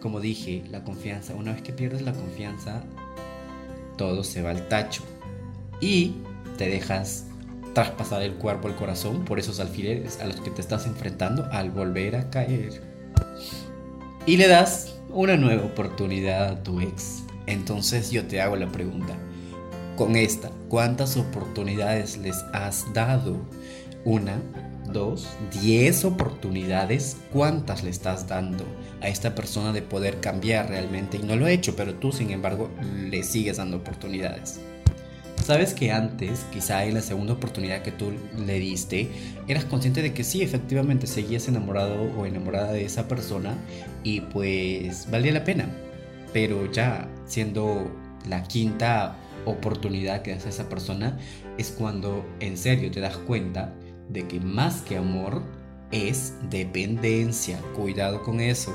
Como 0.00 0.20
dije, 0.20 0.64
la 0.70 0.82
confianza, 0.82 1.34
una 1.34 1.52
vez 1.52 1.62
que 1.62 1.72
pierdes 1.72 2.02
la 2.02 2.12
confianza, 2.12 2.82
todo 3.96 4.24
se 4.24 4.42
va 4.42 4.50
al 4.50 4.66
tacho. 4.68 5.04
Y 5.80 6.14
te 6.58 6.68
dejas 6.68 7.26
traspasar 7.74 8.22
el 8.22 8.34
cuerpo, 8.34 8.68
el 8.68 8.74
corazón 8.74 9.24
por 9.24 9.38
esos 9.38 9.60
alfileres 9.60 10.20
a 10.20 10.26
los 10.26 10.40
que 10.40 10.50
te 10.50 10.60
estás 10.60 10.86
enfrentando 10.86 11.48
al 11.52 11.70
volver 11.70 12.16
a 12.16 12.30
caer. 12.30 12.82
Y 14.26 14.36
le 14.36 14.48
das 14.48 14.96
una 15.08 15.36
nueva 15.36 15.64
oportunidad 15.64 16.48
a 16.48 16.62
tu 16.62 16.80
ex. 16.80 17.24
Entonces 17.46 18.10
yo 18.10 18.26
te 18.26 18.40
hago 18.40 18.56
la 18.56 18.70
pregunta, 18.70 19.16
con 19.96 20.16
esta, 20.16 20.50
¿cuántas 20.68 21.16
oportunidades 21.16 22.16
les 22.18 22.36
has 22.52 22.92
dado? 22.94 23.36
Una, 24.04 24.40
dos, 24.92 25.28
diez 25.60 26.04
oportunidades, 26.04 27.16
¿cuántas 27.32 27.82
le 27.82 27.90
estás 27.90 28.26
dando 28.26 28.64
a 29.02 29.08
esta 29.08 29.34
persona 29.34 29.72
de 29.72 29.82
poder 29.82 30.20
cambiar 30.20 30.68
realmente? 30.68 31.18
Y 31.18 31.22
no 31.22 31.36
lo 31.36 31.46
he 31.46 31.52
hecho, 31.52 31.76
pero 31.76 31.94
tú 31.94 32.12
sin 32.12 32.30
embargo 32.30 32.70
le 33.10 33.22
sigues 33.22 33.58
dando 33.58 33.78
oportunidades. 33.78 34.60
Sabes 35.44 35.74
que 35.74 35.90
antes, 35.90 36.44
quizá 36.52 36.84
en 36.84 36.94
la 36.94 37.00
segunda 37.00 37.32
oportunidad 37.32 37.82
que 37.82 37.90
tú 37.90 38.12
le 38.46 38.58
diste, 38.58 39.08
eras 39.48 39.64
consciente 39.64 40.02
de 40.02 40.12
que 40.12 40.22
sí, 40.22 40.42
efectivamente 40.42 41.06
seguías 41.06 41.48
enamorado 41.48 42.12
o 42.16 42.26
enamorada 42.26 42.72
de 42.72 42.84
esa 42.84 43.08
persona 43.08 43.56
y 44.04 44.20
pues 44.20 45.10
valía 45.10 45.32
la 45.32 45.44
pena. 45.44 45.68
Pero 46.32 46.70
ya 46.70 47.08
siendo 47.26 47.90
la 48.28 48.44
quinta 48.44 49.16
oportunidad 49.46 50.22
que 50.22 50.34
das 50.34 50.46
a 50.46 50.50
esa 50.50 50.68
persona, 50.68 51.18
es 51.58 51.70
cuando 51.70 52.24
en 52.40 52.56
serio 52.56 52.90
te 52.90 53.00
das 53.00 53.16
cuenta 53.16 53.74
de 54.08 54.28
que 54.28 54.40
más 54.40 54.82
que 54.82 54.98
amor 54.98 55.42
es 55.90 56.34
dependencia. 56.50 57.58
Cuidado 57.74 58.22
con 58.22 58.40
eso. 58.40 58.72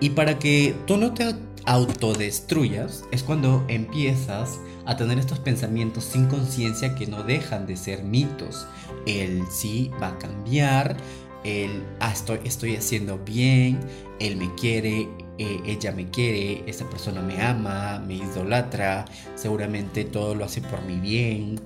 Y 0.00 0.10
para 0.10 0.38
que 0.38 0.74
tú 0.86 0.96
no 0.96 1.14
te 1.14 1.34
autodestruyas, 1.64 3.04
es 3.10 3.22
cuando 3.22 3.64
empiezas 3.68 4.58
a 4.84 4.96
tener 4.96 5.18
estos 5.18 5.38
pensamientos 5.38 6.04
sin 6.04 6.26
conciencia 6.26 6.94
que 6.94 7.06
no 7.06 7.22
dejan 7.22 7.66
de 7.66 7.76
ser 7.76 8.02
mitos. 8.02 8.66
El 9.06 9.42
sí 9.50 9.90
va 10.00 10.08
a 10.08 10.18
cambiar, 10.18 10.96
el, 11.44 11.82
ah, 12.00 12.12
estoy, 12.12 12.40
estoy 12.44 12.76
haciendo 12.76 13.18
bien, 13.18 13.80
él 14.20 14.36
me 14.36 14.52
quiere, 14.54 15.08
eh, 15.38 15.60
ella 15.66 15.92
me 15.92 16.08
quiere, 16.08 16.62
esa 16.66 16.88
persona 16.88 17.20
me 17.22 17.40
ama, 17.40 18.02
me 18.06 18.14
idolatra, 18.14 19.04
seguramente 19.34 20.04
todo 20.04 20.34
lo 20.34 20.44
hace 20.44 20.60
por 20.60 20.82
mi 20.82 20.96
bien. 20.96 21.60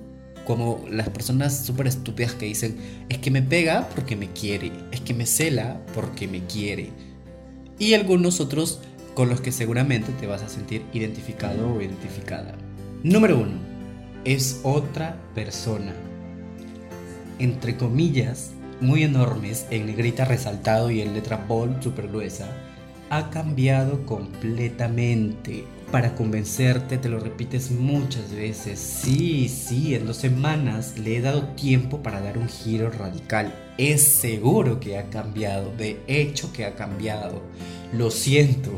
Como 0.45 0.85
las 0.89 1.09
personas 1.09 1.65
súper 1.65 1.87
estúpidas 1.87 2.33
que 2.33 2.45
dicen, 2.45 2.77
es 3.09 3.17
que 3.17 3.31
me 3.31 3.41
pega 3.41 3.89
porque 3.89 4.15
me 4.15 4.31
quiere, 4.31 4.71
es 4.91 5.01
que 5.01 5.13
me 5.13 5.25
cela 5.25 5.81
porque 5.93 6.27
me 6.27 6.45
quiere. 6.45 6.89
Y 7.77 7.93
algunos 7.93 8.39
otros 8.39 8.79
con 9.17 9.29
los 9.29 9.41
que 9.41 9.51
seguramente 9.51 10.11
te 10.11 10.27
vas 10.27 10.43
a 10.43 10.47
sentir 10.47 10.83
identificado 10.93 11.73
o 11.73 11.81
identificada. 11.81 12.53
Número 13.01 13.39
uno, 13.39 13.57
es 14.23 14.59
otra 14.61 15.17
persona. 15.33 15.91
Entre 17.39 17.77
comillas, 17.77 18.51
muy 18.79 19.01
enormes, 19.01 19.65
en 19.71 19.87
negrita 19.87 20.23
resaltado 20.23 20.91
y 20.91 21.01
en 21.01 21.15
letra 21.15 21.43
bold 21.47 21.81
super 21.81 22.09
gruesa, 22.09 22.47
ha 23.09 23.31
cambiado 23.31 24.05
completamente. 24.05 25.63
Para 25.91 26.13
convencerte, 26.13 26.99
te 26.99 27.09
lo 27.09 27.19
repites 27.19 27.71
muchas 27.71 28.31
veces. 28.31 28.77
Sí, 28.77 29.49
sí, 29.49 29.95
en 29.95 30.05
dos 30.05 30.17
semanas 30.17 30.93
le 30.99 31.17
he 31.17 31.21
dado 31.21 31.41
tiempo 31.55 32.03
para 32.03 32.21
dar 32.21 32.37
un 32.37 32.49
giro 32.49 32.91
radical. 32.91 33.51
Es 33.77 34.01
seguro 34.01 34.79
que 34.79 34.97
ha 34.97 35.09
cambiado, 35.09 35.71
de 35.77 35.99
hecho 36.07 36.51
que 36.51 36.65
ha 36.65 36.75
cambiado. 36.75 37.41
Lo 37.93 38.09
siento, 38.09 38.71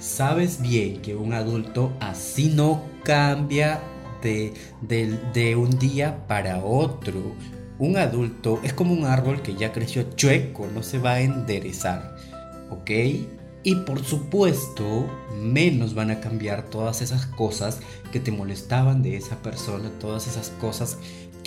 sabes 0.00 0.60
bien 0.60 1.02
que 1.02 1.16
un 1.16 1.32
adulto 1.32 1.92
así 2.00 2.48
no 2.54 2.82
cambia 3.02 3.80
de, 4.22 4.52
de 4.82 5.56
un 5.56 5.78
día 5.78 6.26
para 6.28 6.64
otro. 6.64 7.34
Un 7.78 7.96
adulto 7.96 8.60
es 8.62 8.72
como 8.72 8.92
un 8.92 9.04
árbol 9.04 9.42
que 9.42 9.54
ya 9.54 9.72
creció 9.72 10.04
chueco, 10.14 10.66
no 10.72 10.82
se 10.82 10.98
va 10.98 11.12
a 11.14 11.20
enderezar. 11.20 12.16
¿Ok? 12.70 12.90
Y 13.64 13.74
por 13.74 14.04
supuesto, 14.04 15.06
menos 15.42 15.94
van 15.94 16.10
a 16.10 16.20
cambiar 16.20 16.70
todas 16.70 17.02
esas 17.02 17.26
cosas 17.26 17.80
que 18.12 18.20
te 18.20 18.30
molestaban 18.30 19.02
de 19.02 19.16
esa 19.16 19.42
persona, 19.42 19.90
todas 19.98 20.26
esas 20.26 20.50
cosas 20.60 20.96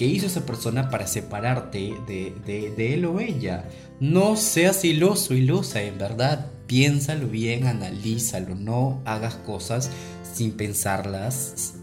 que 0.01 0.07
hizo 0.07 0.25
esa 0.25 0.47
persona 0.47 0.89
para 0.89 1.05
separarte 1.05 1.93
de, 2.07 2.93
él 2.95 3.05
o 3.05 3.19
ella. 3.19 3.69
No 3.99 4.35
seas 4.35 4.83
iluso, 4.83 5.35
ilusa, 5.35 5.83
en 5.83 5.99
verdad. 5.99 6.47
Piénsalo 6.65 7.27
bien, 7.27 7.67
analízalo, 7.67 8.55
no 8.55 8.99
hagas 9.05 9.35
cosas 9.35 9.91
sin 10.33 10.53
pensarlas. 10.53 11.75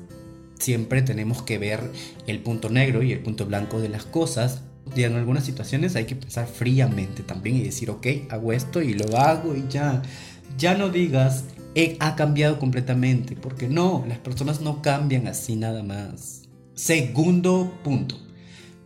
Siempre 0.58 1.02
tenemos 1.02 1.42
que 1.42 1.58
ver 1.58 1.92
el 2.26 2.40
punto 2.40 2.70
negro 2.70 3.04
y 3.04 3.12
el 3.12 3.20
punto 3.20 3.46
blanco 3.46 3.78
de 3.78 3.88
las 3.88 4.04
cosas 4.04 4.62
y 4.96 5.04
en 5.04 5.14
algunas 5.14 5.44
situaciones 5.44 5.94
hay 5.94 6.06
que 6.06 6.16
pensar 6.16 6.48
fríamente 6.48 7.22
también 7.22 7.54
y 7.54 7.62
decir, 7.62 7.88
ok, 7.88 8.04
hago 8.30 8.52
esto 8.52 8.82
y 8.82 8.94
lo 8.94 9.16
hago 9.16 9.54
y 9.54 9.64
ya. 9.70 10.02
Ya 10.56 10.76
no 10.76 10.88
digas, 10.88 11.44
ha 12.00 12.16
cambiado 12.16 12.58
completamente, 12.58 13.36
porque 13.36 13.68
no, 13.68 14.04
las 14.08 14.18
personas 14.18 14.60
no 14.60 14.82
cambian 14.82 15.28
así 15.28 15.54
nada 15.54 15.84
más. 15.84 16.47
Segundo 16.78 17.72
punto, 17.82 18.14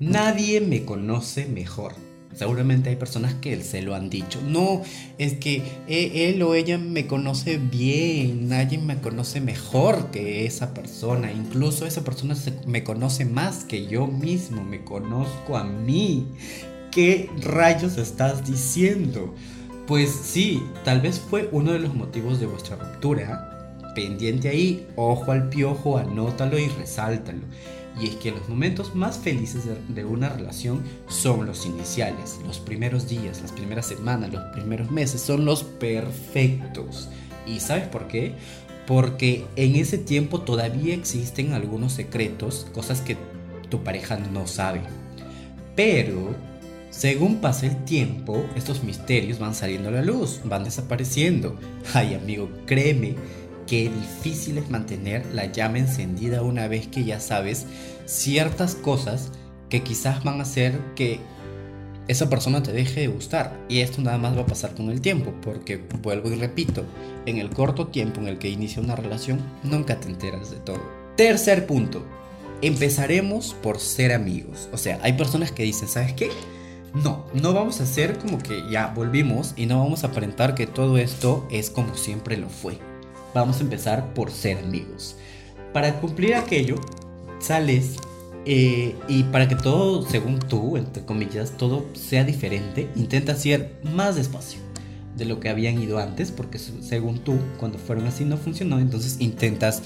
nadie 0.01 0.63
me 0.63 0.87
conoce 0.87 1.45
mejor. 1.45 1.93
Seguramente 2.35 2.89
hay 2.89 2.97
personas 2.97 3.35
que 3.35 3.63
se 3.63 3.83
lo 3.83 3.95
han 3.95 4.09
dicho. 4.09 4.41
No, 4.41 4.81
es 5.19 5.35
que 5.35 5.63
e, 5.87 6.31
él 6.31 6.43
o 6.43 6.55
ella 6.55 6.79
me 6.79 7.07
conoce 7.07 7.59
bien, 7.59 8.49
nadie 8.49 8.79
me 8.79 8.99
conoce 8.99 9.43
mejor 9.43 10.11
que 10.11 10.47
esa 10.47 10.73
persona. 10.73 11.31
Incluso 11.33 11.85
esa 11.85 12.03
persona 12.03 12.35
me 12.67 12.83
conoce 12.83 13.27
más 13.27 13.65
que 13.65 13.87
yo 13.87 14.07
mismo, 14.07 14.65
me 14.65 14.83
conozco 14.85 15.59
a 15.59 15.65
mí. 15.65 16.29
¿Qué 16.91 17.29
rayos 17.43 17.99
estás 17.99 18.47
diciendo? 18.47 19.35
Pues 19.87 20.09
sí, 20.11 20.63
tal 20.83 21.03
vez 21.03 21.21
fue 21.21 21.51
uno 21.53 21.73
de 21.73 21.81
los 21.81 21.95
motivos 21.95 22.41
de 22.41 22.47
vuestra 22.47 22.77
ruptura. 22.77 23.52
Pendiente 23.95 24.49
ahí, 24.49 24.87
ojo 24.97 25.33
al 25.33 25.49
piojo, 25.49 25.99
anótalo 25.99 26.59
y 26.59 26.69
resáltalo. 26.69 27.43
Y 28.01 28.07
es 28.07 28.17
que 28.17 28.31
los 28.31 28.49
momentos 28.49 28.95
más 28.95 29.19
felices 29.19 29.65
de, 29.89 30.05
una 30.05 30.31
relación 30.31 30.83
son 31.09 31.47
los 31.47 31.67
iniciales, 31.67 32.39
los 32.47 32.59
primeros 32.59 33.09
días, 33.09 33.43
las 33.43 33.53
primeras 33.53 33.87
semanas, 33.87 34.33
los 34.33 34.43
primeros 34.53 34.91
meses, 34.91 35.21
son 35.21 35.45
los 35.45 35.63
perfectos. 35.63 37.09
¿Y 37.47 37.61
sabes 37.61 37.89
por 37.89 38.09
qué? 38.09 38.35
Porque 38.87 39.45
en 39.57 39.77
ese 39.77 39.99
tiempo 39.99 40.41
todavía 40.41 40.95
existen 40.95 41.53
algunos 41.53 41.93
secretos, 41.93 42.67
cosas 42.73 43.03
que 43.03 43.17
tu 43.69 43.83
pareja 43.85 44.17
no 44.17 44.47
sabe. 44.47 44.81
Pero, 45.77 46.35
según 46.91 47.37
pasa 47.37 47.67
el 47.67 47.85
tiempo, 47.85 48.43
estos 48.57 48.83
misterios 48.85 49.39
van 49.39 49.55
saliendo 49.55 49.91
a 49.91 49.93
la 49.93 50.03
luz, 50.03 50.41
van 50.45 50.65
desapareciendo. 50.65 51.59
Ay 51.95 52.15
amigo, 52.15 52.49
créeme 52.67 53.17
qué 53.67 53.91
difícil 53.91 54.59
es 54.59 54.71
mantener 54.71 55.27
la 55.33 55.47
llama 55.47 55.79
encendida 55.79 56.43
una 56.43 56.69
vez 56.69 56.87
que 56.89 57.05
ya 57.05 57.21
sabes 57.21 57.67
ciertas 58.07 58.75
cosas 58.75 59.31
que 59.69 59.83
quizás 59.83 60.23
van 60.23 60.41
a 60.41 60.43
hacer 60.43 60.79
que 60.95 61.21
esa 62.09 62.29
persona 62.29 62.63
te 62.63 62.73
deje 62.73 63.01
de 63.01 63.07
gustar. 63.09 63.59
Y 63.69 63.81
esto 63.81 64.03
nada 64.03 64.19
más 64.19 64.37
va 64.37 64.43
a 64.43 64.47
pasar 64.47 64.75
con 64.75 64.91
el 64.91 65.01
tiempo, 65.01 65.33
porque 65.43 65.83
vuelvo 66.03 66.31
y 66.31 66.35
repito, 66.35 66.85
en 67.27 67.39
el 67.39 67.51
corto 67.51 67.87
tiempo 67.87 68.21
en 68.21 68.29
el 68.29 68.39
que 68.39 68.51
inicia 68.51 68.83
una 68.83 68.97
relación, 68.97 69.41
nunca 69.63 69.99
te 69.99 70.09
enteras 70.09 70.51
de 70.51 70.59
todo. 70.59 70.83
Tercer 71.17 71.67
punto, 71.67 72.05
empezaremos 72.61 73.55
por 73.63 73.79
ser 73.79 74.13
amigos. 74.13 74.69
O 74.73 74.77
sea, 74.77 74.99
hay 75.03 75.15
personas 75.15 75.53
que 75.53 75.63
dicen, 75.63 75.89
¿sabes 75.89 76.13
qué? 76.13 76.31
No, 76.93 77.25
no 77.33 77.55
vamos 77.55 77.81
a 77.81 77.85
hacer 77.85 78.19
como 78.19 78.39
que 78.39 78.69
ya 78.71 78.89
volvimos 78.89 79.55
y 79.57 79.65
no 79.65 79.79
vamos 79.79 80.05
a 80.05 80.09
aparentar 80.09 80.55
que 80.55 80.67
todo 80.67 80.99
esto 80.99 81.47
es 81.51 81.71
como 81.71 81.95
siempre 81.95 82.37
lo 82.37 82.51
fue 82.51 82.92
vamos 83.35 83.59
a 83.59 83.63
empezar 83.63 84.15
por 84.15 84.31
ser 84.31 84.59
amigos. 84.59 85.17
Para 85.73 86.01
cumplir 86.01 86.35
aquello, 86.35 86.77
sales 87.39 87.97
eh, 88.45 88.95
y 89.09 89.23
para 89.25 89.49
que 89.49 89.57
todo, 89.57 90.03
según 90.03 90.39
tú, 90.39 90.77
entre 90.77 91.05
comillas, 91.05 91.53
todo 91.57 91.87
sea 91.95 92.25
diferente, 92.25 92.89
intentas 92.97 93.45
ir 93.47 93.73
más 93.83 94.17
despacio 94.17 94.61
de 95.17 95.25
lo 95.25 95.41
que 95.41 95.49
habían 95.49 95.81
ido 95.81 95.99
antes, 95.99 96.31
porque 96.31 96.59
según 96.59 97.19
tú, 97.19 97.39
cuando 97.59 97.79
fueron 97.79 98.07
así 98.07 98.25
no 98.25 98.37
funcionó, 98.37 98.79
entonces 98.79 99.17
intentas 99.21 99.83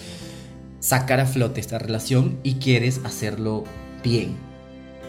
sacar 0.80 1.20
a 1.20 1.26
flote 1.26 1.60
esta 1.60 1.78
relación 1.78 2.38
y 2.42 2.54
quieres 2.54 3.00
hacerlo 3.04 3.64
bien. 4.02 4.36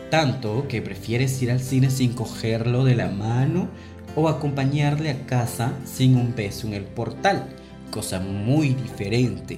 Tanto 0.09 0.67
que 0.67 0.81
prefieres 0.81 1.41
ir 1.41 1.51
al 1.51 1.59
cine 1.59 1.89
sin 1.89 2.13
cogerlo 2.13 2.83
de 2.83 2.95
la 2.95 3.09
mano 3.09 3.67
o 4.15 4.29
acompañarle 4.29 5.11
a 5.11 5.25
casa 5.25 5.73
sin 5.85 6.15
un 6.15 6.33
beso 6.33 6.67
en 6.67 6.73
el 6.73 6.83
portal 6.83 7.47
cosa 7.91 8.19
muy 8.19 8.69
diferente 8.69 9.57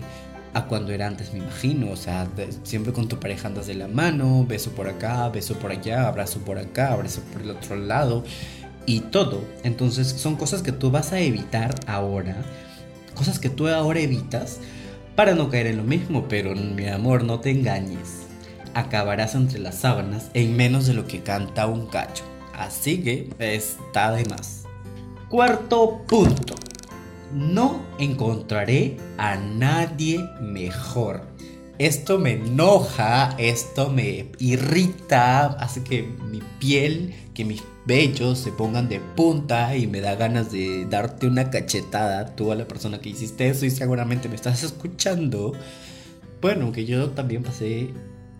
a 0.53 0.65
cuando 0.65 0.91
era 0.91 1.07
antes, 1.07 1.33
me 1.33 1.39
imagino. 1.39 1.91
O 1.91 1.95
sea, 1.95 2.27
siempre 2.63 2.93
con 2.93 3.07
tu 3.07 3.19
pareja 3.19 3.47
andas 3.47 3.67
de 3.67 3.75
la 3.75 3.87
mano, 3.87 4.45
beso 4.47 4.71
por 4.71 4.87
acá, 4.87 5.29
beso 5.29 5.55
por 5.55 5.71
allá, 5.71 6.07
abrazo 6.07 6.39
por 6.39 6.57
acá, 6.57 6.93
abrazo 6.93 7.21
por 7.31 7.41
el 7.41 7.51
otro 7.51 7.75
lado 7.75 8.23
y 8.85 9.01
todo. 9.01 9.43
Entonces 9.63 10.07
son 10.07 10.35
cosas 10.35 10.61
que 10.61 10.71
tú 10.71 10.91
vas 10.91 11.13
a 11.13 11.19
evitar 11.19 11.75
ahora, 11.87 12.37
cosas 13.15 13.39
que 13.39 13.49
tú 13.49 13.67
ahora 13.67 13.99
evitas 13.99 14.59
para 15.15 15.35
no 15.35 15.49
caer 15.49 15.67
en 15.67 15.77
lo 15.77 15.83
mismo, 15.83 16.27
pero 16.27 16.55
mi 16.55 16.87
amor, 16.87 17.23
no 17.23 17.39
te 17.39 17.51
engañes. 17.51 18.25
Acabarás 18.73 19.35
entre 19.35 19.59
las 19.59 19.75
sábanas 19.75 20.29
en 20.33 20.55
menos 20.55 20.85
de 20.87 20.93
lo 20.93 21.07
que 21.07 21.21
canta 21.21 21.67
un 21.67 21.87
cacho. 21.87 22.23
Así 22.53 23.01
que 23.01 23.29
está 23.39 24.11
de 24.11 24.25
más. 24.25 24.63
Cuarto 25.29 26.01
punto 26.07 26.55
no 27.33 27.85
encontraré 27.97 28.97
a 29.17 29.35
nadie 29.35 30.27
mejor. 30.41 31.27
Esto 31.77 32.19
me 32.19 32.33
enoja, 32.33 33.35
esto 33.37 33.89
me 33.89 34.31
irrita, 34.39 35.45
hace 35.45 35.81
que 35.81 36.03
mi 36.03 36.41
piel, 36.59 37.13
que 37.33 37.45
mis 37.45 37.63
vellos 37.85 38.37
se 38.37 38.51
pongan 38.51 38.89
de 38.89 38.99
punta 38.99 39.75
y 39.77 39.87
me 39.87 40.01
da 40.01 40.15
ganas 40.15 40.51
de 40.51 40.85
darte 40.89 41.25
una 41.25 41.49
cachetada 41.49 42.35
tú 42.35 42.51
a 42.51 42.55
la 42.55 42.67
persona 42.67 42.99
que 42.99 43.09
hiciste 43.09 43.47
eso 43.47 43.65
y 43.65 43.71
seguramente 43.71 44.27
me 44.27 44.35
estás 44.35 44.61
escuchando. 44.63 45.53
Bueno, 46.41 46.71
que 46.73 46.85
yo 46.85 47.11
también 47.11 47.43
pasé 47.43 47.89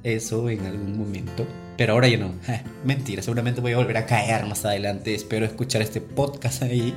eso 0.03 0.49
en 0.49 0.65
algún 0.65 0.97
momento, 0.97 1.45
pero 1.77 1.93
ahora 1.93 2.09
ya 2.09 2.17
no. 2.17 2.33
Mentira, 2.83 3.21
seguramente 3.21 3.61
voy 3.61 3.71
a 3.71 3.77
volver 3.77 3.97
a 3.97 4.05
caer 4.05 4.45
más 4.45 4.65
adelante. 4.65 5.15
Espero 5.15 5.45
escuchar 5.45 5.81
este 5.81 6.01
podcast 6.01 6.61
ahí 6.61 6.93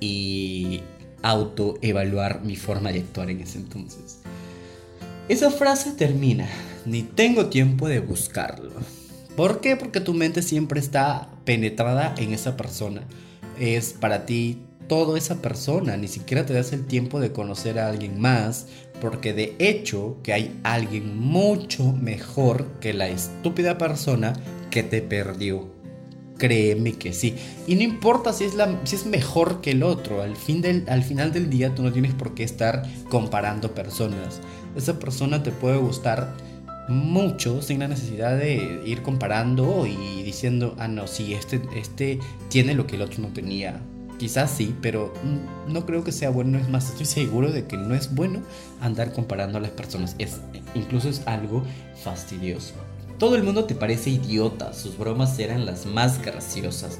y 0.00 0.82
autoevaluar 1.30 2.42
mi 2.42 2.56
forma 2.56 2.92
de 2.92 3.00
actuar 3.00 3.30
en 3.30 3.40
ese 3.40 3.58
entonces. 3.58 4.20
Esa 5.28 5.50
frase 5.50 5.92
termina, 5.92 6.48
ni 6.84 7.02
tengo 7.02 7.46
tiempo 7.46 7.88
de 7.88 8.00
buscarlo. 8.00 8.70
¿Por 9.36 9.60
qué? 9.60 9.76
Porque 9.76 10.00
tu 10.00 10.14
mente 10.14 10.40
siempre 10.40 10.78
está 10.78 11.28
penetrada 11.44 12.14
en 12.16 12.32
esa 12.32 12.56
persona. 12.56 13.02
Es 13.58 13.92
para 13.92 14.24
ti 14.24 14.62
todo 14.88 15.16
esa 15.16 15.42
persona, 15.42 15.96
ni 15.96 16.06
siquiera 16.06 16.46
te 16.46 16.54
das 16.54 16.72
el 16.72 16.86
tiempo 16.86 17.18
de 17.18 17.32
conocer 17.32 17.80
a 17.80 17.88
alguien 17.88 18.20
más, 18.20 18.66
porque 19.00 19.32
de 19.32 19.56
hecho 19.58 20.18
que 20.22 20.32
hay 20.32 20.58
alguien 20.62 21.18
mucho 21.18 21.92
mejor 21.92 22.66
que 22.80 22.94
la 22.94 23.08
estúpida 23.08 23.78
persona 23.78 24.32
que 24.70 24.84
te 24.84 25.02
perdió. 25.02 25.75
Créeme 26.38 26.92
que 26.92 27.12
sí. 27.12 27.34
Y 27.66 27.76
no 27.76 27.82
importa 27.82 28.32
si 28.32 28.44
es, 28.44 28.54
la, 28.54 28.80
si 28.84 28.96
es 28.96 29.06
mejor 29.06 29.60
que 29.60 29.70
el 29.70 29.82
otro. 29.82 30.22
Al, 30.22 30.36
fin 30.36 30.60
del, 30.60 30.84
al 30.88 31.02
final 31.02 31.32
del 31.32 31.48
día 31.48 31.74
tú 31.74 31.82
no 31.82 31.92
tienes 31.92 32.14
por 32.14 32.34
qué 32.34 32.44
estar 32.44 32.82
comparando 33.08 33.74
personas. 33.74 34.40
Esa 34.76 34.98
persona 34.98 35.42
te 35.42 35.50
puede 35.50 35.78
gustar 35.78 36.34
mucho 36.88 37.62
sin 37.62 37.80
la 37.80 37.88
necesidad 37.88 38.36
de 38.36 38.82
ir 38.84 39.02
comparando 39.02 39.86
y 39.86 40.22
diciendo, 40.22 40.76
ah, 40.78 40.88
no, 40.88 41.06
sí, 41.06 41.34
este, 41.34 41.60
este 41.74 42.20
tiene 42.48 42.74
lo 42.74 42.86
que 42.86 42.96
el 42.96 43.02
otro 43.02 43.22
no 43.22 43.28
tenía. 43.28 43.80
Quizás 44.18 44.50
sí, 44.50 44.74
pero 44.80 45.12
no 45.68 45.84
creo 45.84 46.02
que 46.02 46.12
sea 46.12 46.30
bueno. 46.30 46.58
Es 46.58 46.68
más, 46.68 46.90
estoy 46.90 47.06
seguro 47.06 47.52
de 47.52 47.66
que 47.66 47.76
no 47.76 47.94
es 47.94 48.14
bueno 48.14 48.40
andar 48.80 49.12
comparando 49.12 49.58
a 49.58 49.60
las 49.60 49.72
personas. 49.72 50.16
Es, 50.18 50.40
incluso 50.74 51.08
es 51.08 51.22
algo 51.26 51.64
fastidioso. 52.02 52.74
Todo 53.18 53.36
el 53.36 53.42
mundo 53.42 53.64
te 53.64 53.74
parece 53.74 54.10
idiota, 54.10 54.74
sus 54.74 54.98
bromas 54.98 55.38
eran 55.38 55.64
las 55.64 55.86
más 55.86 56.22
graciosas. 56.22 56.98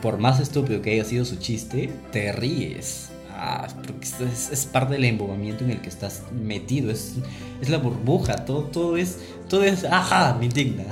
Por 0.00 0.18
más 0.18 0.38
estúpido 0.38 0.80
que 0.82 0.92
haya 0.92 1.04
sido 1.04 1.24
su 1.24 1.36
chiste, 1.36 1.90
te 2.12 2.30
ríes. 2.30 3.08
Ah, 3.30 3.66
porque 3.84 4.06
es, 4.06 4.66
parte 4.66 4.94
del 4.94 5.04
embobamiento 5.04 5.64
en 5.64 5.70
el 5.70 5.80
que 5.80 5.88
estás 5.88 6.22
metido, 6.32 6.90
es, 6.90 7.14
es 7.60 7.68
la 7.68 7.78
burbuja, 7.78 8.44
todo, 8.44 8.62
todo 8.64 8.96
es, 8.96 9.18
todo 9.48 9.64
es, 9.64 9.84
ajá, 9.84 10.36
me 10.38 10.46
indigna. 10.46 10.84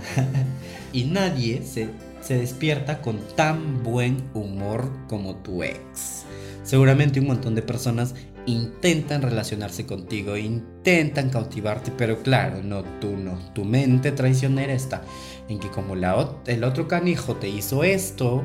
y 0.92 1.04
nadie 1.04 1.62
se, 1.64 1.88
se 2.20 2.38
despierta 2.38 3.02
con 3.02 3.20
tan 3.36 3.82
buen 3.82 4.22
humor 4.34 4.90
como 5.08 5.36
tu 5.36 5.62
ex. 5.62 6.24
Seguramente 6.64 7.20
un 7.20 7.28
montón 7.28 7.54
de 7.54 7.62
personas 7.62 8.14
intentan 8.46 9.22
relacionarse 9.22 9.86
contigo, 9.86 10.36
intentan 10.36 11.30
cautivarte, 11.30 11.92
pero 11.96 12.22
claro, 12.22 12.62
no 12.62 12.82
tú 13.00 13.16
no. 13.16 13.38
Tu 13.54 13.64
mente 13.64 14.12
traicionera 14.12 14.72
está 14.72 15.02
en 15.48 15.58
que 15.58 15.68
como 15.68 15.94
la, 15.94 16.30
el 16.46 16.64
otro 16.64 16.88
canijo 16.88 17.36
te 17.36 17.48
hizo 17.48 17.84
esto, 17.84 18.42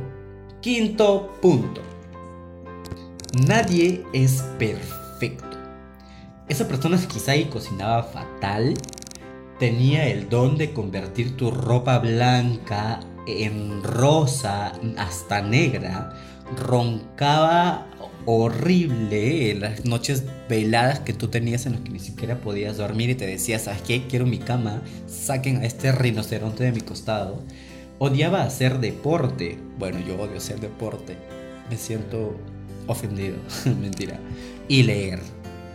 quinto 0.61 1.37
punto. 1.41 1.81
Nadie 3.47 4.03
es 4.13 4.41
perfecto. 4.59 5.57
Esa 6.49 6.67
persona 6.67 6.99
quizá 7.07 7.35
y 7.35 7.45
cocinaba 7.45 8.03
fatal, 8.03 8.73
tenía 9.57 10.07
el 10.07 10.27
don 10.27 10.57
de 10.57 10.73
convertir 10.73 11.37
tu 11.37 11.51
ropa 11.51 11.99
blanca 11.99 12.99
en 13.27 13.83
rosa, 13.83 14.73
hasta 14.97 15.41
negra, 15.41 16.13
roncaba 16.57 17.87
horrible 18.25 19.55
las 19.55 19.85
noches 19.85 20.23
veladas 20.47 20.99
que 20.99 21.13
tú 21.13 21.27
tenías 21.27 21.65
en 21.65 21.73
las 21.73 21.81
que 21.81 21.89
ni 21.89 21.99
siquiera 21.99 22.39
podías 22.39 22.77
dormir 22.77 23.09
y 23.09 23.15
te 23.15 23.25
decías, 23.25 23.63
¿sabes 23.63 23.81
qué? 23.81 24.07
Quiero 24.07 24.25
mi 24.25 24.37
cama, 24.37 24.81
saquen 25.07 25.57
a 25.57 25.65
este 25.65 25.91
rinoceronte 25.91 26.63
de 26.63 26.71
mi 26.71 26.81
costado. 26.81 27.41
Odiaba 27.99 28.43
hacer 28.43 28.79
deporte. 28.79 29.57
Bueno, 29.77 29.99
yo 29.99 30.19
odio 30.19 30.37
hacer 30.37 30.59
deporte. 30.59 31.15
Me 31.69 31.77
siento 31.77 32.35
ofendido. 32.87 33.35
Mentira. 33.65 34.19
Y 34.67 34.83
leer. 34.83 35.19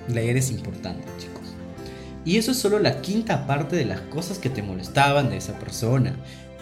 Leer 0.09 0.37
es 0.37 0.51
importante, 0.51 1.05
chicos. 1.19 1.43
Y 2.25 2.39
eso 2.39 2.51
es 2.51 2.59
solo 2.59 2.81
la 2.81 3.01
quinta 3.01 3.47
parte 3.47 3.77
de 3.77 3.85
las 3.85 4.01
cosas 4.01 4.39
que 4.39 4.51
te 4.51 4.63
molestaban 4.63 5.31
de 5.31 5.37
esa 5.37 5.59
persona. 5.59 6.17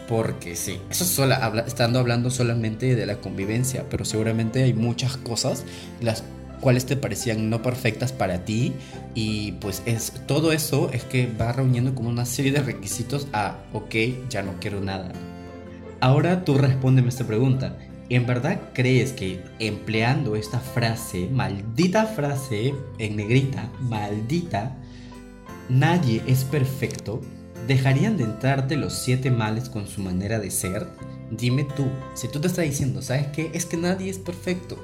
Porque 0.09 0.55
sí, 0.55 0.79
eso 0.91 1.05
es 1.05 1.67
estando 1.67 1.99
hablando 1.99 2.31
solamente 2.31 2.95
de 2.95 3.07
la 3.07 3.17
convivencia, 3.17 3.87
pero 3.89 4.05
seguramente 4.05 4.63
hay 4.63 4.75
muchas 4.75 5.17
cosas 5.17 5.65
las 6.01 6.25
cuales 6.61 6.87
te 6.87 6.97
parecían 6.97 7.51
no 7.51 7.63
perfectas 7.63 8.13
para 8.13 8.45
ti 8.45 8.73
y 9.15 9.53
pues 9.53 9.83
es 9.85 10.13
todo 10.27 10.53
eso 10.53 10.91
es 10.93 11.05
que 11.05 11.27
va 11.27 11.53
reuniendo 11.53 11.95
como 11.95 12.09
una 12.09 12.25
serie 12.25 12.53
de 12.53 12.63
requisitos 12.63 13.29
a, 13.33 13.59
ok, 13.73 13.95
ya 14.31 14.43
no 14.43 14.55
quiero 14.61 14.81
nada. 14.81 15.13
Ahora 16.01 16.45
tú 16.45 16.57
respóndeme 16.57 17.09
esta 17.09 17.27
pregunta. 17.27 17.77
¿En 18.11 18.27
verdad 18.27 18.61
crees 18.75 19.13
que 19.13 19.43
empleando 19.59 20.37
esta 20.37 20.59
frase, 20.59 21.29
maldita 21.31 22.05
frase 22.07 22.75
en 22.99 23.17
negrita, 23.17 23.71
maldita, 23.81 24.77
nadie 25.69 26.23
es 26.27 26.45
perfecto? 26.45 27.23
¿Dejarían 27.67 28.19
de 28.19 28.25
entrarte 28.25 28.77
los 28.77 28.93
siete 28.93 29.31
males 29.31 29.71
con 29.71 29.87
su 29.87 30.03
manera 30.03 30.39
de 30.39 30.51
ser? 30.51 30.87
Dime 31.31 31.65
tú, 31.65 31.87
si 32.15 32.29
tú 32.29 32.39
te 32.39 32.49
estás 32.49 32.67
diciendo, 32.67 33.01
¿sabes 33.01 33.29
qué? 33.29 33.51
Es 33.55 33.65
que 33.65 33.79
nadie 33.79 34.11
es 34.11 34.19
perfecto. 34.19 34.77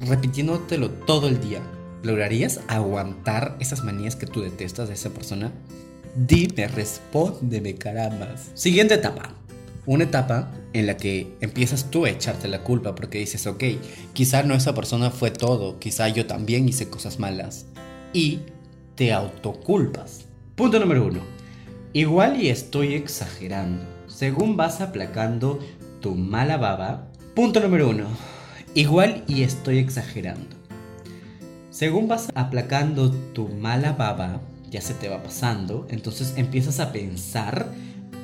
Repitiéndotelo 0.00 0.90
todo 0.90 1.26
el 1.26 1.40
día, 1.40 1.62
¿lograrías 2.02 2.60
aguantar 2.68 3.56
esas 3.60 3.82
manías 3.82 4.14
que 4.14 4.26
tú 4.26 4.42
detestas 4.42 4.88
de 4.88 4.94
esa 4.94 5.08
persona? 5.08 5.52
Dime, 6.14 6.68
respóndeme, 6.68 7.76
caramba. 7.76 8.34
Siguiente 8.52 8.94
etapa. 8.94 9.34
Una 9.86 10.04
etapa 10.04 10.52
en 10.74 10.86
la 10.86 10.98
que 10.98 11.34
empiezas 11.40 11.90
tú 11.90 12.04
a 12.04 12.10
echarte 12.10 12.46
la 12.46 12.62
culpa 12.62 12.94
porque 12.94 13.18
dices, 13.18 13.46
ok, 13.46 13.64
quizá 14.12 14.42
no 14.42 14.54
esa 14.54 14.74
persona 14.74 15.10
fue 15.10 15.30
todo, 15.30 15.78
quizá 15.78 16.08
yo 16.08 16.26
también 16.26 16.68
hice 16.68 16.90
cosas 16.90 17.18
malas. 17.18 17.64
Y 18.12 18.40
te 18.96 19.14
autoculpas. 19.14 20.26
Punto 20.54 20.78
número 20.78 21.06
uno. 21.06 21.33
Igual 21.96 22.42
y 22.42 22.48
estoy 22.48 22.94
exagerando. 22.94 23.84
Según 24.08 24.56
vas 24.56 24.80
aplacando 24.80 25.60
tu 26.00 26.16
mala 26.16 26.56
baba. 26.56 27.06
Punto 27.36 27.60
número 27.60 27.88
uno. 27.88 28.08
Igual 28.74 29.22
y 29.28 29.44
estoy 29.44 29.78
exagerando. 29.78 30.56
Según 31.70 32.08
vas 32.08 32.30
aplacando 32.34 33.12
tu 33.12 33.46
mala 33.46 33.92
baba, 33.92 34.40
ya 34.72 34.80
se 34.80 34.94
te 34.94 35.08
va 35.08 35.22
pasando, 35.22 35.86
entonces 35.88 36.34
empiezas 36.36 36.80
a 36.80 36.90
pensar 36.90 37.68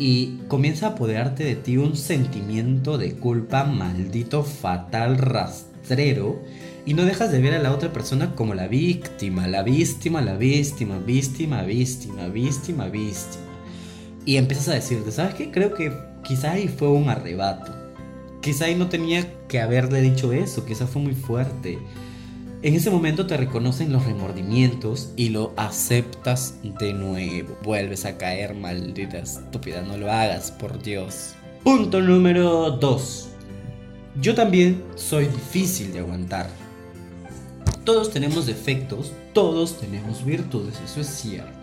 y 0.01 0.39
comienza 0.49 0.89
a 0.89 0.91
apoderarte 0.91 1.45
de 1.45 1.55
ti 1.55 1.77
un 1.77 1.97
sentimiento 1.97 2.99
de 2.99 3.15
culpa 3.15 3.63
maldito, 3.63 4.43
fatal, 4.43 5.17
rastrero, 5.17 6.43
y 6.85 6.95
no 6.95 7.05
dejas 7.05 7.31
de 7.31 7.41
ver 7.41 7.55
a 7.55 7.61
la 7.61 7.73
otra 7.73 7.93
persona 7.93 8.35
como 8.35 8.55
la 8.55 8.67
víctima, 8.67 9.47
la 9.47 9.63
víctima, 9.63 10.21
la 10.23 10.35
víctima, 10.35 10.99
víctima, 10.99 11.63
víctima, 11.63 12.27
víctima, 12.27 12.89
víctima 12.89 13.50
y 14.25 14.37
empiezas 14.37 14.69
a 14.69 14.75
decirte, 14.75 15.11
¿sabes 15.13 15.35
qué? 15.35 15.51
Creo 15.51 15.75
que 15.75 15.93
quizá 16.23 16.53
ahí 16.53 16.69
fue 16.69 16.89
un 16.89 17.09
arrebato. 17.09 17.75
Quizá 18.41 18.67
ahí 18.67 18.75
no 18.75 18.89
tenía 18.89 19.27
que 19.49 19.61
haberle 19.61 20.01
dicho 20.01 20.33
eso, 20.33 20.65
quizá 20.65 20.87
fue 20.87 21.03
muy 21.03 21.15
fuerte. 21.15 21.79
En 22.63 22.75
ese 22.75 22.91
momento 22.91 23.27
te 23.27 23.37
reconocen 23.37 23.93
los 23.93 24.05
remordimientos 24.05 25.13
y 25.17 25.31
lo 25.31 25.55
aceptas 25.57 26.57
de 26.63 26.93
nuevo. 26.93 27.57
Vuelves 27.63 28.05
a 28.05 28.19
caer, 28.19 28.55
maldita 28.55 29.19
estúpida, 29.19 29.83
no 29.83 29.97
lo 29.97 30.13
hagas, 30.13 30.51
por 30.51 30.83
Dios. 30.83 31.35
Punto 31.65 32.01
número 32.01 32.71
2. 32.73 33.29
Yo 34.21 34.35
también 34.35 34.83
soy 34.97 35.27
difícil 35.27 35.93
de 35.93 36.01
aguantar. 36.01 36.51
Todos 37.85 38.11
tenemos 38.11 38.47
defectos, 38.47 39.13
todos 39.33 39.79
tenemos 39.79 40.25
virtudes, 40.25 40.79
eso 40.85 41.01
es 41.01 41.07
cierto 41.07 41.60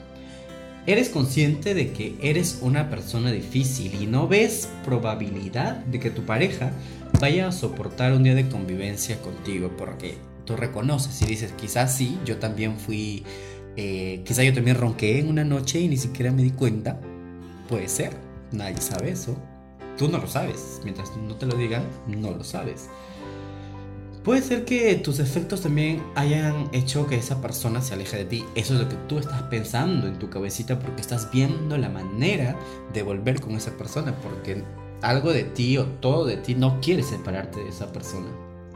eres 0.88 1.10
consciente 1.10 1.74
de 1.74 1.92
que 1.92 2.16
eres 2.22 2.60
una 2.62 2.90
persona 2.90 3.32
difícil 3.32 3.94
y 4.02 4.08
no 4.08 4.28
ves 4.28 4.70
probabilidad 4.86 5.76
de 5.86 6.00
que 6.00 6.10
tu 6.10 6.24
pareja 6.24 6.72
vaya 7.20 7.50
a 7.50 7.52
soportar 7.52 8.14
un 8.14 8.24
día 8.24 8.36
de 8.36 8.48
convivencia 8.48 9.22
contigo 9.22 9.70
porque 9.78 10.18
tú 10.46 10.56
reconoces 10.56 11.22
y 11.22 11.26
dices, 11.26 11.52
quizás 11.52 11.94
sí, 11.94 12.18
yo 12.26 12.38
también 12.38 12.78
fui, 12.78 13.26
eh, 13.76 14.22
quizás 14.26 14.46
yo 14.46 14.54
también 14.54 14.78
ronqué 14.78 15.20
en 15.20 15.28
una 15.28 15.44
noche 15.44 15.82
y 15.82 15.90
ni 15.90 15.98
siquiera 15.98 16.32
me 16.32 16.42
di 16.42 16.52
cuenta. 16.52 17.00
Puede 17.68 17.90
ser, 17.90 18.14
nadie 18.54 18.80
sabe 18.80 19.12
eso. 19.12 19.38
Tú 19.98 20.08
no 20.08 20.20
lo 20.20 20.28
sabes, 20.28 20.80
mientras 20.86 21.16
no 21.18 21.36
te 21.36 21.48
lo 21.48 21.58
digan, 21.58 21.84
no 22.08 22.32
lo 22.32 22.46
sabes. 22.46 22.88
Puede 24.28 24.42
ser 24.42 24.66
que 24.66 24.94
tus 24.96 25.20
efectos 25.20 25.62
también 25.62 26.04
hayan 26.16 26.68
hecho 26.74 27.08
que 27.08 27.16
esa 27.16 27.40
persona 27.40 27.82
se 27.82 27.94
aleje 27.94 28.18
de 28.18 28.26
ti. 28.26 28.44
Eso 28.56 28.74
es 28.74 28.82
lo 28.82 28.90
que 28.90 28.98
tú 29.08 29.20
estás 29.20 29.44
pensando 29.44 30.06
en 30.06 30.20
tu 30.20 30.30
cabecita 30.30 30.78
porque 30.80 31.00
estás 31.00 31.32
viendo 31.32 31.78
la 31.78 31.88
manera 31.88 32.54
de 32.92 33.04
volver 33.04 33.40
con 33.40 33.56
esa 33.56 33.72
persona 33.78 34.14
porque 34.22 34.64
algo 35.02 35.32
de 35.32 35.46
ti 35.46 35.78
o 35.78 35.86
todo 35.86 36.26
de 36.26 36.36
ti 36.36 36.56
no 36.56 36.82
quiere 36.82 37.04
separarte 37.04 37.62
de 37.62 37.70
esa 37.70 37.94
persona. 37.94 38.28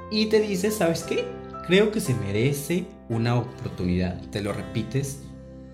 Y 0.10 0.28
te 0.28 0.40
dices, 0.40 0.76
¿sabes 0.76 1.04
qué? 1.04 1.26
Creo 1.68 1.92
que 1.92 2.00
se 2.00 2.14
merece 2.14 2.86
una 3.10 3.36
oportunidad. 3.36 4.22
Te 4.30 4.42
lo 4.42 4.54
repites 4.54 5.20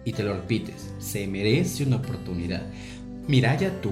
y 0.06 0.12
te 0.12 0.24
lo 0.24 0.34
repites. 0.34 0.92
Se 0.98 1.28
merece 1.28 1.84
una 1.84 1.98
oportunidad. 1.98 2.64
Mira 3.28 3.56
ya 3.56 3.80
tú. 3.82 3.92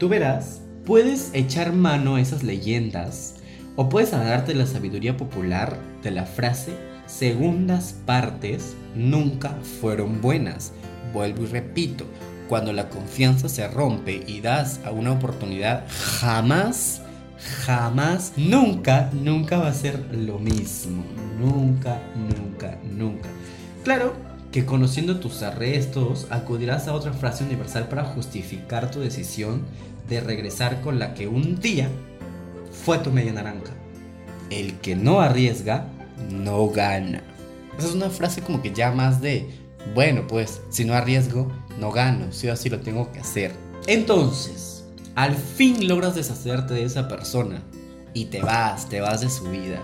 Tú 0.00 0.08
verás, 0.08 0.60
puedes 0.84 1.30
echar 1.34 1.72
mano 1.72 2.16
a 2.16 2.20
esas 2.20 2.42
leyendas 2.42 3.36
o 3.76 3.88
puedes 3.88 4.12
agarrarte 4.12 4.54
la 4.54 4.66
sabiduría 4.66 5.16
popular 5.16 5.78
de 6.02 6.10
la 6.10 6.26
frase, 6.26 6.74
segundas 7.06 7.94
partes 8.06 8.74
nunca 8.94 9.56
fueron 9.80 10.20
buenas. 10.20 10.72
Vuelvo 11.12 11.42
y 11.42 11.46
repito, 11.46 12.04
cuando 12.48 12.72
la 12.72 12.88
confianza 12.88 13.48
se 13.48 13.66
rompe 13.68 14.24
y 14.26 14.40
das 14.40 14.80
a 14.84 14.90
una 14.90 15.12
oportunidad, 15.12 15.84
jamás, 16.20 17.02
jamás, 17.64 18.32
nunca, 18.36 19.10
nunca 19.12 19.58
va 19.58 19.68
a 19.68 19.74
ser 19.74 20.04
lo 20.14 20.38
mismo. 20.38 21.04
Nunca, 21.38 22.00
nunca, 22.16 22.78
nunca. 22.96 23.28
Claro 23.84 24.14
que 24.52 24.66
conociendo 24.66 25.20
tus 25.20 25.42
arrestos, 25.42 26.26
acudirás 26.30 26.88
a 26.88 26.94
otra 26.94 27.12
frase 27.12 27.44
universal 27.44 27.88
para 27.88 28.04
justificar 28.04 28.90
tu 28.90 29.00
decisión 29.00 29.62
de 30.08 30.20
regresar 30.20 30.80
con 30.80 30.98
la 30.98 31.14
que 31.14 31.28
un 31.28 31.60
día 31.60 31.88
fue 32.84 32.98
tu 32.98 33.10
media 33.10 33.32
naranja. 33.32 33.72
El 34.50 34.78
que 34.80 34.96
no 34.96 35.20
arriesga, 35.20 35.86
no 36.30 36.68
gana. 36.68 37.22
Esa 37.78 37.88
es 37.88 37.94
una 37.94 38.10
frase 38.10 38.42
como 38.42 38.60
que 38.62 38.72
ya 38.72 38.90
más 38.90 39.20
de, 39.20 39.48
bueno, 39.94 40.26
pues 40.26 40.60
si 40.70 40.84
no 40.84 40.94
arriesgo, 40.94 41.50
no 41.78 41.92
gano, 41.92 42.32
si 42.32 42.48
así 42.48 42.68
lo 42.68 42.80
tengo 42.80 43.10
que 43.12 43.20
hacer. 43.20 43.52
Entonces, 43.86 44.84
al 45.14 45.34
fin 45.34 45.88
logras 45.88 46.14
deshacerte 46.14 46.74
de 46.74 46.84
esa 46.84 47.08
persona 47.08 47.62
y 48.14 48.26
te 48.26 48.42
vas, 48.42 48.88
te 48.88 49.00
vas 49.00 49.20
de 49.20 49.30
su 49.30 49.44
vida. 49.44 49.80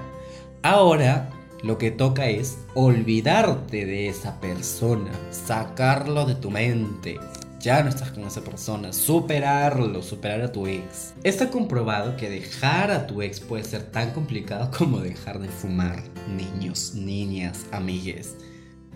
Ahora 0.62 1.30
lo 1.62 1.78
que 1.78 1.90
toca 1.90 2.28
es 2.28 2.58
olvidarte 2.74 3.86
de 3.86 4.08
esa 4.08 4.40
persona, 4.40 5.10
sacarlo 5.30 6.26
de 6.26 6.34
tu 6.34 6.50
mente. 6.50 7.18
Ya 7.66 7.82
no 7.82 7.88
estás 7.88 8.12
con 8.12 8.22
esa 8.22 8.42
persona, 8.42 8.92
superarlo, 8.92 10.00
superar 10.00 10.40
a 10.40 10.52
tu 10.52 10.68
ex. 10.68 11.14
Está 11.24 11.50
comprobado 11.50 12.16
que 12.16 12.30
dejar 12.30 12.92
a 12.92 13.08
tu 13.08 13.22
ex 13.22 13.40
puede 13.40 13.64
ser 13.64 13.82
tan 13.90 14.12
complicado 14.12 14.70
como 14.78 15.00
dejar 15.00 15.40
de 15.40 15.48
fumar. 15.48 16.00
Niños, 16.36 16.94
niñas, 16.94 17.66
amigues. 17.72 18.36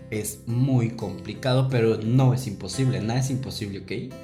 Es 0.09 0.47
muy 0.47 0.91
complicado, 0.91 1.67
pero 1.69 1.97
no 1.97 2.33
es 2.33 2.47
imposible, 2.47 3.01
nada 3.01 3.19
es 3.19 3.29
imposible, 3.29 3.79
¿ok? 3.79 4.15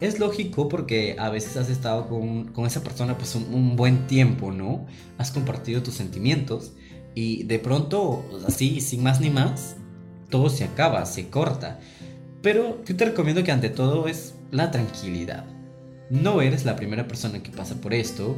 Es 0.00 0.20
lógico 0.20 0.68
porque 0.68 1.16
a 1.18 1.28
veces 1.28 1.56
has 1.56 1.68
estado 1.68 2.06
con, 2.06 2.52
esa 2.64 2.84
persona 2.84 3.18
pues 3.18 3.34
un 3.34 3.74
buen 3.74 4.06
tiempo, 4.06 4.52
¿no? 4.52 4.86
Has 5.18 5.32
compartido 5.32 5.82
tus 5.82 5.94
sentimientos 5.94 6.74
y 7.16 7.42
de 7.42 7.58
pronto, 7.58 8.24
así, 8.46 8.80
sin 8.80 9.02
más 9.02 9.20
ni 9.20 9.30
más, 9.30 9.74
todo 10.30 10.48
se 10.48 10.62
acaba, 10.62 11.04
se 11.06 11.28
corta. 11.28 11.80
Pero 12.42 12.82
yo 12.84 12.96
te 12.96 13.04
recomiendo 13.04 13.42
que 13.42 13.52
ante 13.52 13.70
todo 13.70 14.08
es 14.08 14.34
la 14.50 14.70
tranquilidad. 14.70 15.44
No 16.10 16.40
eres 16.40 16.64
la 16.64 16.76
primera 16.76 17.08
persona 17.08 17.42
que 17.42 17.50
pasa 17.50 17.74
por 17.80 17.92
esto 17.92 18.36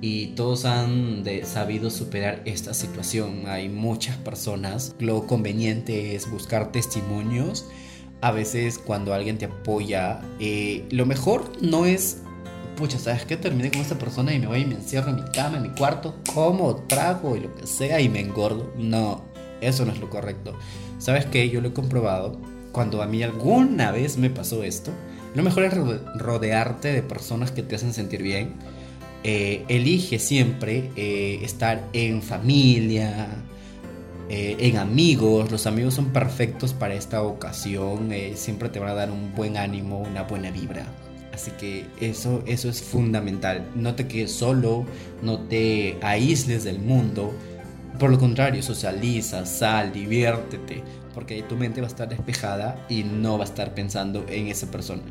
y 0.00 0.28
todos 0.28 0.64
han 0.64 1.24
sabido 1.44 1.90
superar 1.90 2.42
esta 2.46 2.72
situación. 2.72 3.44
Hay 3.46 3.68
muchas 3.68 4.16
personas. 4.16 4.94
Lo 4.98 5.26
conveniente 5.26 6.14
es 6.14 6.30
buscar 6.30 6.72
testimonios. 6.72 7.66
A 8.22 8.32
veces 8.32 8.78
cuando 8.78 9.12
alguien 9.12 9.38
te 9.38 9.46
apoya, 9.46 10.20
eh, 10.38 10.86
lo 10.90 11.06
mejor 11.06 11.52
no 11.60 11.84
es 11.84 12.22
pucha, 12.80 12.98
¿sabes 12.98 13.26
qué? 13.26 13.36
Terminé 13.36 13.70
con 13.70 13.82
esta 13.82 13.98
persona 13.98 14.32
y 14.32 14.38
me 14.38 14.46
voy 14.46 14.60
y 14.60 14.64
me 14.64 14.74
encierro 14.74 15.10
en 15.10 15.16
mi 15.16 15.30
cama, 15.32 15.58
en 15.58 15.64
mi 15.64 15.68
cuarto, 15.70 16.16
como, 16.32 16.76
trago 16.86 17.36
y 17.36 17.40
lo 17.40 17.54
que 17.54 17.66
sea 17.66 18.00
y 18.00 18.08
me 18.08 18.20
engordo. 18.20 18.72
No, 18.78 19.22
eso 19.60 19.84
no 19.84 19.92
es 19.92 20.00
lo 20.00 20.08
correcto. 20.08 20.54
¿Sabes 20.98 21.26
qué? 21.26 21.50
Yo 21.50 21.60
lo 21.60 21.68
he 21.68 21.72
comprobado. 21.74 22.40
Cuando 22.72 23.02
a 23.02 23.06
mí 23.06 23.22
alguna 23.22 23.90
vez 23.90 24.16
me 24.16 24.30
pasó 24.30 24.62
esto, 24.62 24.92
lo 25.34 25.42
mejor 25.42 25.64
es 25.64 25.74
rodearte 26.16 26.92
de 26.92 27.02
personas 27.02 27.50
que 27.50 27.62
te 27.62 27.76
hacen 27.76 27.92
sentir 27.92 28.22
bien. 28.22 28.54
Eh, 29.22 29.64
elige 29.68 30.18
siempre 30.18 30.90
eh, 30.96 31.40
estar 31.42 31.86
en 31.92 32.22
familia, 32.22 33.28
eh, 34.28 34.56
en 34.58 34.78
amigos. 34.78 35.50
Los 35.50 35.66
amigos 35.66 35.94
son 35.94 36.06
perfectos 36.06 36.72
para 36.72 36.94
esta 36.94 37.22
ocasión. 37.22 38.10
siempre 38.34 38.68
te 38.68 38.78
van 38.78 38.90
a 38.90 38.94
dar 38.94 39.10
un 39.10 39.34
buen 39.34 39.56
ánimo, 39.56 40.00
una 40.00 40.22
buena 40.22 40.50
vibra. 40.50 40.86
Así 41.32 41.52
que 41.52 41.86
eso, 42.00 42.42
eso 42.46 42.68
es 42.68 42.82
fundamental. 42.82 43.66
No 43.74 43.94
te 43.94 44.06
quedes 44.08 44.32
solo, 44.32 44.84
no 45.22 45.40
te 45.40 45.96
aísles 46.02 46.64
del 46.64 46.80
mundo. 46.80 47.32
Por 47.98 48.10
lo 48.10 48.18
contrario, 48.18 48.62
socializa, 48.62 49.44
sal, 49.46 49.92
diviértete, 49.92 50.82
porque 51.20 51.42
tu 51.42 51.54
mente 51.54 51.82
va 51.82 51.86
a 51.86 51.90
estar 51.90 52.08
despejada 52.08 52.86
y 52.88 53.02
no 53.02 53.36
va 53.36 53.44
a 53.44 53.46
estar 53.46 53.74
pensando 53.74 54.24
en 54.26 54.48
esa 54.48 54.70
persona. 54.70 55.02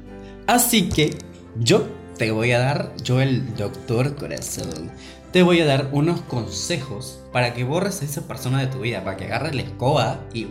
Así 0.48 0.90
que 0.90 1.16
yo 1.60 1.88
te 2.18 2.32
voy 2.32 2.52
a 2.52 2.58
dar, 2.58 2.92
yo 3.04 3.22
el 3.22 3.56
doctor 3.56 4.16
corazón, 4.16 4.90
te 5.32 5.44
voy 5.44 5.62
a 5.62 5.66
dar 5.66 5.90
unos 5.92 6.22
consejos 6.22 7.20
para 7.32 7.54
que 7.54 7.64
borres 7.64 8.02
a 8.02 8.06
esa 8.06 8.28
persona 8.28 8.60
de 8.60 8.66
tu 8.66 8.80
vida, 8.80 9.04
para 9.04 9.18
que 9.18 9.26
agarres 9.26 9.54
la 9.54 9.62
escoba 9.62 10.20
y 10.34 10.48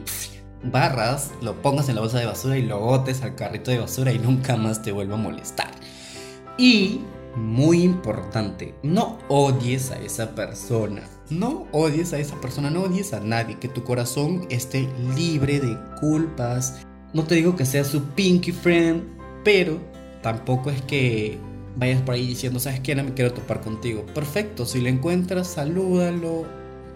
barras, 0.62 1.32
lo 1.42 1.60
pongas 1.60 1.88
en 1.88 1.96
la 1.96 2.02
bolsa 2.02 2.20
de 2.20 2.26
basura 2.26 2.56
y 2.56 2.62
lo 2.62 2.78
botes 2.78 3.22
al 3.22 3.34
carrito 3.34 3.72
de 3.72 3.80
basura 3.80 4.12
y 4.12 4.20
nunca 4.20 4.56
más 4.56 4.80
te 4.80 4.92
vuelva 4.92 5.14
a 5.14 5.18
molestar. 5.18 5.72
Y, 6.56 7.00
muy 7.36 7.82
importante, 7.82 8.74
no 8.82 9.18
odies 9.28 9.90
a 9.90 9.98
esa 9.98 10.34
persona. 10.34 11.02
No 11.30 11.66
odies 11.72 12.12
a 12.12 12.18
esa 12.18 12.40
persona, 12.40 12.70
no 12.70 12.82
odies 12.82 13.12
a 13.12 13.20
nadie. 13.20 13.58
Que 13.58 13.68
tu 13.68 13.84
corazón 13.84 14.46
esté 14.48 14.88
libre 15.14 15.60
de 15.60 15.76
culpas. 16.00 16.86
No 17.12 17.24
te 17.24 17.34
digo 17.34 17.54
que 17.54 17.66
sea 17.66 17.84
su 17.84 18.02
pinky 18.02 18.52
friend, 18.52 19.02
pero 19.44 19.78
tampoco 20.22 20.70
es 20.70 20.80
que 20.82 21.38
vayas 21.76 22.00
por 22.02 22.14
ahí 22.14 22.26
diciendo, 22.26 22.58
¿sabes 22.58 22.80
qué? 22.80 22.94
No 22.94 23.04
me 23.04 23.12
quiero 23.12 23.32
topar 23.32 23.60
contigo. 23.60 24.06
Perfecto, 24.14 24.64
si 24.64 24.80
lo 24.80 24.88
encuentras, 24.88 25.48
salúdalo. 25.48 26.46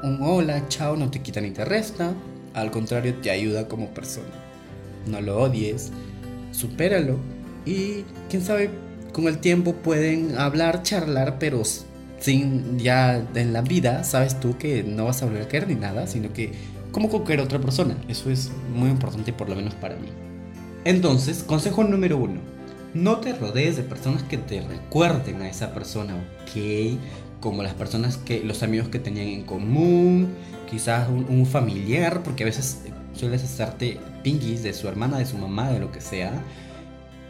Un 0.03 0.19
hola, 0.23 0.67
chao, 0.69 0.97
no 0.97 1.11
te 1.11 1.21
quita 1.21 1.41
ni 1.41 1.51
te 1.51 1.65
resta 1.65 2.15
al 2.55 2.71
contrario, 2.71 3.15
te 3.23 3.31
ayuda 3.31 3.69
como 3.69 3.93
persona. 3.93 4.29
No 5.07 5.21
lo 5.21 5.41
odies, 5.41 5.91
supéralo 6.53 7.19
y 7.65 8.05
quién 8.29 8.43
sabe, 8.43 8.71
con 9.13 9.27
el 9.29 9.39
tiempo 9.39 9.75
pueden 9.75 10.39
hablar, 10.39 10.83
charlar, 10.83 11.39
pero 11.39 11.63
sin 12.19 12.79
ya 12.79 13.27
en 13.35 13.53
la 13.53 13.63
vida, 13.63 14.05
sabes 14.05 14.39
tú 14.39 14.57
que 14.57 14.83
no 14.83 15.07
vas 15.07 15.23
a 15.23 15.27
volver 15.27 15.43
a 15.43 15.49
querer 15.49 15.69
ni 15.69 15.75
nada, 15.75 16.07
sino 16.07 16.33
que 16.33 16.53
como 16.93 17.09
cualquier 17.09 17.41
otra 17.41 17.59
persona. 17.59 17.97
Eso 18.09 18.31
es 18.31 18.51
muy 18.73 18.91
importante 18.91 19.33
por 19.33 19.49
lo 19.49 19.57
menos 19.57 19.75
para 19.75 19.97
mí. 19.97 20.09
Entonces, 20.85 21.43
consejo 21.43 21.85
número 21.85 22.19
uno. 22.19 22.41
No 22.95 23.19
te 23.19 23.33
rodees 23.33 23.77
de 23.77 23.83
personas 23.83 24.23
que 24.25 24.37
te 24.37 24.61
recuerden 24.61 25.41
a 25.41 25.49
esa 25.49 25.73
persona, 25.73 26.15
¿ok? 26.15 26.99
Como 27.41 27.63
las 27.63 27.75
personas 27.75 28.19
que, 28.19 28.45
los 28.45 28.63
amigos 28.63 28.89
que 28.89 28.99
tenían 28.99 29.29
en 29.29 29.45
común, 29.45 30.29
quizás 30.71 31.09
un, 31.09 31.47
familiar, 31.47 32.23
porque 32.23 32.45
a 32.45 32.47
veces 32.47 32.83
sueles 33.15 33.43
hacerte 33.43 33.99
pinguis 34.23 34.63
de 34.63 34.75
su 34.75 34.89
hermana, 34.89 35.19
de 35.19 35.27
su 35.27 35.39
mamá, 35.39 35.71
de 35.71 35.81
lo 35.81 35.91
que 35.91 36.03
sea. 36.03 36.33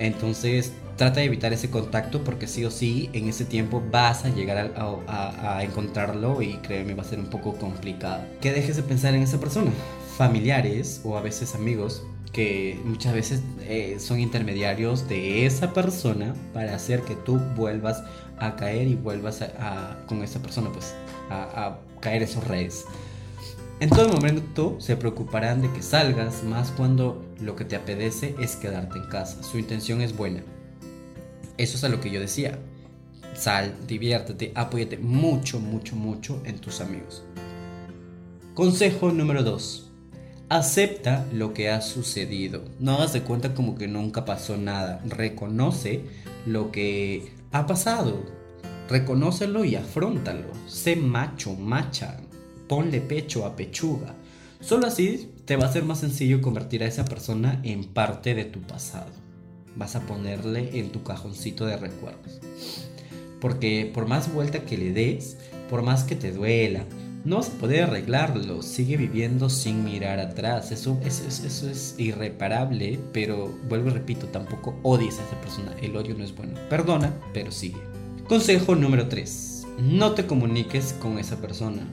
Entonces 0.00 0.72
trata 1.02 1.18
de 1.18 1.26
evitar 1.26 1.52
ese 1.52 1.68
contacto 1.68 2.22
porque 2.22 2.46
sí 2.46 2.64
o 2.64 2.70
sí 2.70 3.10
en 3.12 3.28
ese 3.28 3.44
tiempo 3.44 3.82
vas 3.90 4.24
a 4.24 4.28
llegar 4.28 4.72
a, 4.76 5.64
encontrarlo 5.64 6.40
y 6.42 6.58
créeme 6.58 6.94
va 6.94 7.02
a 7.02 7.04
ser 7.04 7.18
un 7.18 7.26
poco 7.26 7.56
complicado. 7.56 8.22
Que 8.40 8.52
dejes 8.52 8.76
de 8.76 8.84
pensar 8.84 9.12
en 9.12 9.22
esa 9.22 9.40
persona. 9.40 9.72
Familiares 10.16 11.00
o 11.02 11.18
a 11.18 11.20
veces 11.20 11.56
amigos 11.56 12.04
que 12.32 12.80
muchas 12.84 13.14
veces 13.14 13.42
eh, 13.62 13.96
son 13.98 14.20
intermediarios 14.20 15.08
de 15.08 15.44
esa 15.44 15.72
persona 15.72 16.36
para 16.54 16.76
hacer 16.76 17.00
que 17.00 17.16
tú 17.16 17.40
vuelvas 17.56 18.04
a 18.38 18.54
caer 18.54 18.86
y 18.86 18.94
vuelvas 18.94 19.42
a, 19.42 19.96
con 20.06 20.22
esa 20.22 20.40
persona 20.40 20.70
pues 20.70 20.94
a, 21.30 21.78
caer 22.00 22.22
esos 22.22 22.46
redes. 22.46 22.84
En 23.80 23.90
todo 23.90 24.08
momento 24.08 24.76
se 24.78 24.96
preocuparán 24.96 25.62
de 25.62 25.72
que 25.72 25.82
salgas, 25.82 26.44
más 26.44 26.70
cuando 26.70 27.24
lo 27.40 27.56
que 27.56 27.64
te 27.64 27.74
apetece 27.74 28.36
es 28.38 28.54
quedarte 28.54 29.00
en 29.00 29.06
casa. 29.06 29.42
Su 29.42 29.58
intención 29.58 30.00
es 30.00 30.16
buena. 30.16 30.44
Eso 31.62 31.76
es 31.76 31.84
a 31.84 31.88
lo 31.88 32.00
que 32.00 32.10
yo 32.10 32.18
decía. 32.18 32.58
Sal, 33.34 33.74
diviértete, 33.86 34.50
apóyate 34.56 34.98
mucho, 34.98 35.60
mucho, 35.60 35.94
mucho 35.94 36.42
en 36.44 36.58
tus 36.58 36.80
amigos. 36.80 37.22
Consejo 38.52 39.12
número 39.12 39.44
2. 39.44 39.90
Acepta 40.48 41.24
lo 41.32 41.54
que 41.54 41.70
ha 41.70 41.80
sucedido. 41.80 42.64
No 42.80 42.94
hagas 42.94 43.12
de 43.12 43.22
cuenta 43.22 43.54
como 43.54 43.76
que 43.76 43.86
nunca 43.86 44.24
pasó 44.24 44.56
nada. 44.56 45.00
Reconoce 45.06 46.04
lo 46.46 46.72
que 46.72 47.32
ha 47.52 47.64
pasado. 47.68 48.24
Reconócelo 48.88 49.64
y 49.64 49.76
afrontalo. 49.76 50.48
Sé 50.66 50.96
macho, 50.96 51.54
macha 51.54 52.18
ponle 52.66 53.00
pecho 53.00 53.44
a 53.44 53.54
pechuga. 53.54 54.14
Solo 54.60 54.86
así 54.88 55.30
te 55.44 55.56
va 55.56 55.66
a 55.66 55.72
ser 55.72 55.84
más 55.84 56.00
sencillo 56.00 56.40
convertir 56.40 56.82
a 56.82 56.86
esa 56.86 57.04
persona 57.04 57.60
en 57.62 57.84
parte 57.84 58.34
de 58.34 58.46
tu 58.46 58.62
pasado. 58.62 59.21
Vas 59.76 59.96
a 59.96 60.00
ponerle 60.00 60.78
en 60.78 60.90
tu 60.90 61.02
cajoncito 61.02 61.66
de 61.66 61.76
recuerdos. 61.76 62.40
Porque 63.40 63.90
por 63.92 64.06
más 64.06 64.32
vuelta 64.32 64.64
que 64.64 64.78
le 64.78 64.92
des, 64.92 65.36
por 65.68 65.82
más 65.82 66.04
que 66.04 66.14
te 66.14 66.32
duela, 66.32 66.84
no 67.24 67.36
vas 67.36 67.48
a 67.48 67.58
poder 67.58 67.84
arreglarlo. 67.84 68.62
Sigue 68.62 68.96
viviendo 68.96 69.50
sin 69.50 69.84
mirar 69.84 70.18
atrás. 70.18 70.70
Eso, 70.72 70.98
es 71.04 71.94
irreparable, 71.98 72.98
pero 73.12 73.48
vuelvo 73.68 73.88
y 73.88 73.92
repito, 73.92 74.26
tampoco 74.26 74.78
odies 74.82 75.18
a 75.18 75.24
esa 75.24 75.40
persona. 75.40 75.74
El 75.80 75.96
odio 75.96 76.14
no 76.14 76.24
es 76.24 76.34
bueno. 76.34 76.54
Perdona, 76.68 77.14
pero 77.32 77.50
sigue. 77.50 77.80
Consejo 78.28 78.74
número 78.74 79.08
3. 79.08 79.66
No 79.78 80.12
te 80.12 80.26
comuniques 80.26 80.94
con 81.00 81.18
esa 81.18 81.36
persona 81.40 81.86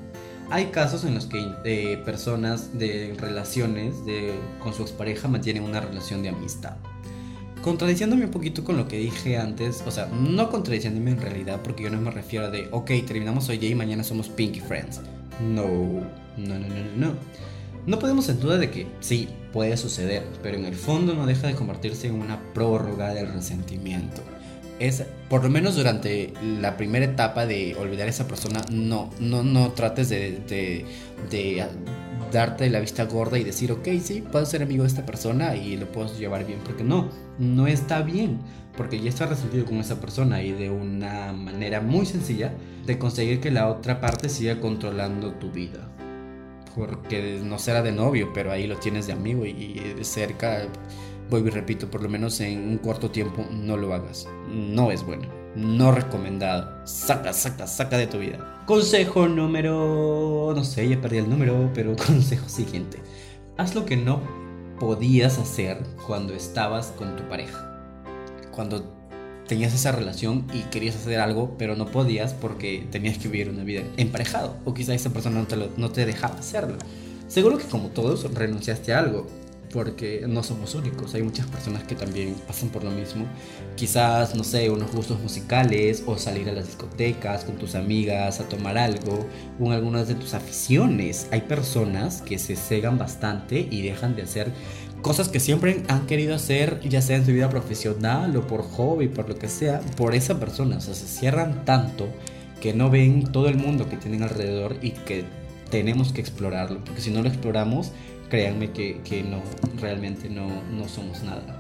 hay 0.52 0.66
casos 0.68 1.04
en 1.04 1.14
los 1.14 1.28
que 1.28 1.54
eh, 1.64 1.98
personas 2.04 2.78
de 2.78 3.16
relaciones 3.20 4.04
de, 4.06 4.34
con 4.60 4.74
su 4.74 4.82
expareja 4.82 5.28
mantienen 5.28 5.64
una 5.64 5.80
relación 5.80 6.24
de 6.24 6.30
amistad. 6.30 6.76
Contradiciéndome 7.62 8.26
un 8.26 8.32
poquito 8.32 8.64
con 8.64 8.78
lo 8.78 8.88
que 8.88 8.98
dije 8.98 9.38
antes, 9.38 9.84
o 9.86 9.92
sea, 9.92 10.08
no 10.08 10.50
contradiciéndome 10.50 11.12
en 11.12 11.22
realidad, 11.22 11.60
porque 11.62 11.84
yo 11.84 11.90
no 11.90 12.00
me 12.00 12.10
refiero 12.10 12.46
a 12.46 12.50
de, 12.50 12.70
ok, 12.72 12.92
terminamos 13.06 13.50
hoy 13.50 13.66
y 13.66 13.76
mañana 13.76 14.04
somos 14.04 14.30
Pinky 14.30 14.62
Friends. 14.62 15.02
No, 15.42 15.66
no, 15.66 16.60
no, 16.60 16.60
no, 16.60 16.96
no. 16.96 17.14
No 17.86 18.00
podemos 18.00 18.30
en 18.30 18.40
duda 18.40 18.58
de 18.58 18.70
que 18.70 18.88
sí, 19.00 19.28
puede 19.52 19.76
suceder, 19.78 20.24
pero 20.44 20.58
en 20.58 20.66
el 20.66 20.76
fondo 20.76 21.16
no 21.16 21.26
deja 21.26 21.48
de 21.48 21.56
convertirse 21.56 22.08
en 22.08 22.16
una 22.16 22.40
prórroga 22.54 23.14
del 23.14 23.34
resentimiento. 23.34 24.22
es, 24.80 25.04
por 25.30 25.44
lo 25.44 25.50
menos 25.50 25.76
durante 25.76 26.34
la 26.62 26.78
primera 26.78 27.06
etapa 27.06 27.46
de 27.46 27.76
olvidar 27.76 28.08
a 28.08 28.10
esa 28.10 28.28
persona, 28.28 28.62
no, 28.72 29.10
no, 29.20 29.44
no 29.44 29.72
trates 29.74 30.10
de, 30.10 30.40
de, 30.48 30.86
de 31.30 31.66
darte 32.32 32.70
la 32.70 32.80
vista 32.80 33.06
gorda 33.06 33.38
y 33.38 33.44
decir, 33.44 33.72
ok, 33.72 33.88
sí, 34.02 34.22
puedo 34.22 34.46
ser 34.46 34.64
amigo 34.64 34.84
de 34.84 34.90
esta 34.90 35.06
persona 35.06 35.56
y 35.56 35.78
lo 35.78 35.92
puedo 35.92 36.14
llevar 36.18 36.46
bien, 36.46 36.60
porque 36.64 36.84
no, 36.84 37.10
no 37.38 37.68
está 37.68 38.02
bien, 38.02 38.40
porque 38.78 39.00
ya 39.00 39.10
estás 39.10 39.30
resentido 39.30 39.66
con 39.66 39.78
esa 39.78 40.00
persona 40.00 40.42
y 40.42 40.52
de 40.52 40.70
una 40.70 41.34
manera 41.34 41.82
muy 41.82 42.06
sencilla 42.06 42.54
de 42.86 42.98
conseguir 42.98 43.40
que 43.40 43.52
la 43.52 43.68
otra 43.68 44.00
parte 44.02 44.30
siga 44.30 44.60
controlando 44.60 45.34
tu 45.34 45.52
vida. 45.52 45.90
Porque 46.76 47.42
no 47.44 47.60
será 47.60 47.82
de 47.82 47.92
novio, 47.92 48.32
pero 48.34 48.52
ahí 48.52 48.68
lo 48.68 48.78
tienes 48.78 49.08
de 49.08 49.14
amigo 49.14 49.46
y 49.46 49.80
de 49.80 50.04
cerca, 50.04 50.68
vuelvo 51.30 51.48
y 51.48 51.52
repito, 51.52 51.90
por 51.90 52.02
lo 52.02 52.10
menos 52.10 52.40
en 52.42 52.60
un 52.70 52.78
corto 52.78 53.10
tiempo 53.10 53.46
no 53.52 53.76
lo 53.76 53.94
hagas. 53.94 54.28
No 54.48 54.92
es 54.92 55.04
bueno 55.04 55.40
no 55.56 55.92
recomendado. 55.92 56.86
Saca, 56.86 57.34
saca, 57.34 57.68
saca 57.68 57.98
de 57.98 58.08
tu 58.08 58.20
vida. 58.20 58.59
Consejo 58.70 59.28
número... 59.28 60.54
no 60.56 60.64
sé, 60.64 60.88
ya 60.88 61.02
perdí 61.02 61.18
el 61.18 61.28
número, 61.28 61.72
pero 61.74 61.96
consejo 62.08 62.48
siguiente. 62.48 63.00
Haz 63.58 63.74
lo 63.74 63.84
que 63.84 63.98
no 63.98 64.22
podías 64.80 65.40
hacer 65.40 65.84
cuando 66.06 66.36
estabas 66.36 66.94
con 66.96 67.16
tu 67.16 67.28
pareja. 67.28 67.68
Cuando 68.52 68.84
tenías 69.48 69.74
esa 69.74 69.92
relación 69.92 70.46
y 70.54 70.60
querías 70.70 70.96
hacer 70.98 71.20
algo, 71.20 71.56
pero 71.58 71.76
no 71.76 71.88
podías 71.88 72.36
porque 72.36 72.88
tenías 72.92 73.18
que 73.18 73.28
vivir 73.28 73.50
una 73.50 73.64
vida 73.64 73.82
emparejado. 73.98 74.58
O 74.66 74.76
quizá 74.76 74.94
esa 74.94 75.10
persona 75.10 75.40
no 75.40 75.48
te, 75.48 75.58
no 75.76 75.90
te 75.90 76.06
dejaba 76.06 76.36
hacerlo. 76.36 76.78
Seguro 77.28 77.58
que 77.58 77.64
como 77.66 77.88
todos 77.88 78.32
renunciaste 78.36 78.94
a 78.94 79.00
algo 79.00 79.26
porque 79.72 80.26
no 80.28 80.42
somos 80.42 80.74
únicos, 80.76 81.14
hay 81.14 81.22
muchas 81.22 81.46
personas 81.48 81.84
que 81.84 81.96
también 81.96 82.36
pasan 82.48 82.70
por 82.70 82.84
lo 82.84 82.92
mismo. 82.92 83.26
Quizás, 83.76 84.36
no 84.36 84.44
sé, 84.44 84.70
unos 84.70 84.92
gustos 84.92 85.20
musicales 85.20 86.04
o 86.06 86.18
salir 86.18 86.50
a 86.50 86.54
las 86.54 86.66
discotecas 86.66 87.44
con 87.44 87.58
tus 87.58 87.76
amigas 87.76 88.40
a 88.40 88.50
tomar 88.50 88.78
algo 88.78 89.28
o 89.60 89.72
algunas 89.72 90.08
de 90.08 90.16
tus 90.16 90.34
aficiones. 90.34 91.28
Hay 91.32 91.42
personas 91.42 92.22
que 92.22 92.40
se 92.40 92.56
cegan 92.56 92.98
bastante 92.98 93.68
y 93.70 93.82
dejan 93.82 94.16
de 94.16 94.24
hacer 94.24 94.52
cosas 95.02 95.30
que 95.30 95.40
siempre 95.40 95.84
han 95.88 96.08
querido 96.08 96.36
hacer, 96.36 96.80
ya 96.82 97.02
sea 97.02 97.18
en 97.18 97.26
su 97.26 97.32
vida 97.32 97.50
profesional 97.50 98.36
o 98.36 98.48
por 98.48 98.64
hobby, 98.64 99.08
por 99.08 99.30
lo 99.30 99.38
que 99.38 99.50
sea, 99.50 99.82
por 99.98 100.16
esa 100.16 100.40
persona. 100.40 100.78
O 100.78 100.82
sea, 100.82 100.94
se 100.94 101.08
cierran 101.08 101.64
tanto 101.66 102.08
que 102.60 102.74
no 102.74 102.90
ven 102.90 103.32
todo 103.32 103.48
el 103.48 103.56
mundo 103.56 103.88
que 103.88 103.98
tienen 103.98 104.24
alrededor 104.24 104.78
y 104.82 104.92
que 104.92 105.24
tenemos 105.70 106.12
que 106.12 106.22
explorarlo, 106.22 106.84
porque 106.84 107.02
si 107.02 107.12
no 107.12 107.22
lo 107.22 107.30
exploramos, 107.30 107.92
créanme 108.30 108.72
que, 108.72 109.02
que 109.04 109.24
no, 109.24 109.42
realmente 109.80 110.30
no, 110.30 110.48
no 110.72 110.88
somos 110.88 111.24
nada. 111.24 111.60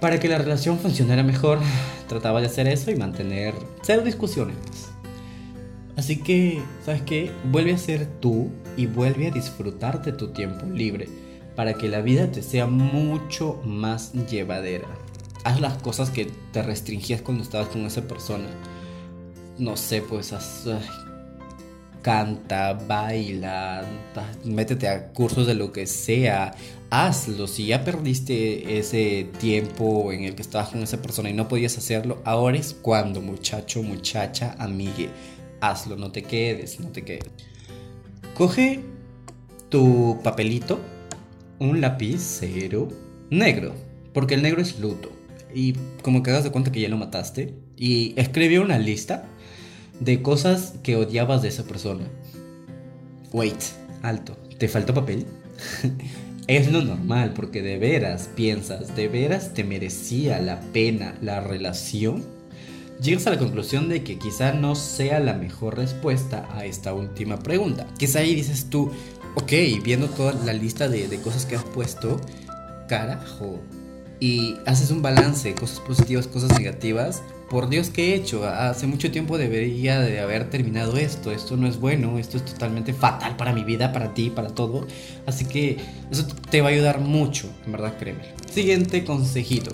Para 0.00 0.18
que 0.18 0.28
la 0.28 0.38
relación 0.38 0.78
funcionara 0.78 1.22
mejor, 1.22 1.58
trataba 2.08 2.40
de 2.40 2.46
hacer 2.46 2.66
eso 2.66 2.90
y 2.90 2.96
mantener 2.96 3.54
cero 3.82 4.02
discusiones. 4.04 4.56
Así 5.96 6.16
que, 6.16 6.62
¿sabes 6.84 7.02
qué? 7.02 7.30
Vuelve 7.50 7.74
a 7.74 7.78
ser 7.78 8.06
tú 8.20 8.50
y 8.76 8.86
vuelve 8.86 9.28
a 9.28 9.30
disfrutar 9.30 10.02
de 10.02 10.12
tu 10.12 10.28
tiempo 10.28 10.66
libre 10.66 11.08
para 11.54 11.74
que 11.74 11.88
la 11.88 12.00
vida 12.00 12.30
te 12.30 12.42
sea 12.42 12.66
mucho 12.66 13.60
más 13.64 14.12
llevadera. 14.28 14.88
Haz 15.44 15.60
las 15.60 15.80
cosas 15.82 16.10
que 16.10 16.30
te 16.52 16.62
restringías 16.62 17.20
cuando 17.20 17.42
estabas 17.42 17.68
con 17.68 17.84
esa 17.84 18.02
persona. 18.02 18.48
No 19.58 19.76
sé, 19.76 20.02
pues 20.02 20.32
haz, 20.32 20.66
canta, 22.02 22.74
baila, 22.74 23.84
métete 24.44 24.88
a 24.88 25.12
cursos 25.12 25.46
de 25.46 25.54
lo 25.54 25.72
que 25.72 25.86
sea, 25.86 26.54
hazlo. 26.90 27.46
Si 27.46 27.66
ya 27.66 27.84
perdiste 27.84 28.78
ese 28.78 29.28
tiempo 29.38 30.12
en 30.12 30.24
el 30.24 30.34
que 30.34 30.42
estabas 30.42 30.70
con 30.70 30.82
esa 30.82 31.00
persona 31.00 31.30
y 31.30 31.32
no 31.32 31.48
podías 31.48 31.78
hacerlo, 31.78 32.20
ahora 32.24 32.58
es 32.58 32.74
cuando, 32.74 33.20
muchacho, 33.20 33.82
muchacha, 33.82 34.54
amigue, 34.58 35.08
hazlo, 35.60 35.96
no 35.96 36.12
te 36.12 36.22
quedes, 36.22 36.80
no 36.80 36.88
te 36.88 37.02
quedes. 37.02 37.30
Coge 38.34 38.80
tu 39.68 40.18
papelito, 40.22 40.80
un 41.58 41.80
lapicero 41.80 42.88
negro, 43.30 43.72
porque 44.12 44.34
el 44.34 44.42
negro 44.42 44.60
es 44.60 44.78
luto. 44.78 45.10
Y 45.54 45.74
como 46.02 46.22
que 46.22 46.30
hagas 46.30 46.44
de 46.44 46.50
cuenta 46.50 46.72
que 46.72 46.80
ya 46.80 46.88
lo 46.88 46.96
mataste, 46.96 47.54
y 47.76 48.14
escribe 48.16 48.58
una 48.60 48.78
lista 48.78 49.24
de 50.04 50.20
cosas 50.20 50.74
que 50.82 50.96
odiabas 50.96 51.42
de 51.42 51.48
esa 51.48 51.64
persona. 51.64 52.04
Wait, 53.32 53.60
alto, 54.02 54.36
¿te 54.58 54.68
faltó 54.68 54.92
papel? 54.92 55.26
es 56.48 56.72
lo 56.72 56.82
normal 56.82 57.32
porque 57.34 57.62
de 57.62 57.78
veras 57.78 58.28
piensas, 58.34 58.96
de 58.96 59.08
veras 59.08 59.54
te 59.54 59.64
merecía 59.64 60.40
la 60.40 60.60
pena 60.72 61.14
la 61.22 61.40
relación. 61.40 62.24
Llegas 63.00 63.26
a 63.26 63.30
la 63.30 63.38
conclusión 63.38 63.88
de 63.88 64.02
que 64.02 64.18
quizá 64.18 64.52
no 64.52 64.74
sea 64.74 65.20
la 65.20 65.34
mejor 65.34 65.76
respuesta 65.76 66.48
a 66.52 66.64
esta 66.64 66.94
última 66.94 67.38
pregunta. 67.38 67.86
Quizá 67.98 68.20
ahí 68.20 68.34
dices 68.34 68.66
tú, 68.70 68.90
ok, 69.36 69.52
viendo 69.84 70.08
toda 70.08 70.34
la 70.44 70.52
lista 70.52 70.88
de, 70.88 71.08
de 71.08 71.20
cosas 71.20 71.46
que 71.46 71.56
has 71.56 71.64
puesto, 71.64 72.20
carajo, 72.88 73.60
y 74.20 74.56
haces 74.66 74.92
un 74.92 75.02
balance, 75.02 75.52
cosas 75.54 75.80
positivas, 75.80 76.28
cosas 76.28 76.56
negativas, 76.56 77.22
por 77.52 77.68
Dios, 77.68 77.90
¿qué 77.90 78.12
he 78.12 78.14
hecho? 78.14 78.48
Hace 78.48 78.86
mucho 78.86 79.10
tiempo 79.10 79.36
debería 79.36 80.00
de 80.00 80.20
haber 80.20 80.48
terminado 80.48 80.96
esto. 80.96 81.30
Esto 81.30 81.54
no 81.58 81.68
es 81.68 81.78
bueno, 81.78 82.18
esto 82.18 82.38
es 82.38 82.46
totalmente 82.46 82.94
fatal 82.94 83.36
para 83.36 83.52
mi 83.52 83.62
vida, 83.62 83.92
para 83.92 84.14
ti, 84.14 84.30
para 84.30 84.48
todo. 84.48 84.86
Así 85.26 85.44
que 85.44 85.76
eso 86.10 86.26
te 86.50 86.62
va 86.62 86.68
a 86.68 86.72
ayudar 86.72 87.00
mucho, 87.00 87.50
en 87.66 87.72
verdad, 87.72 87.98
créeme. 87.98 88.22
Siguiente 88.50 89.04
consejito. 89.04 89.70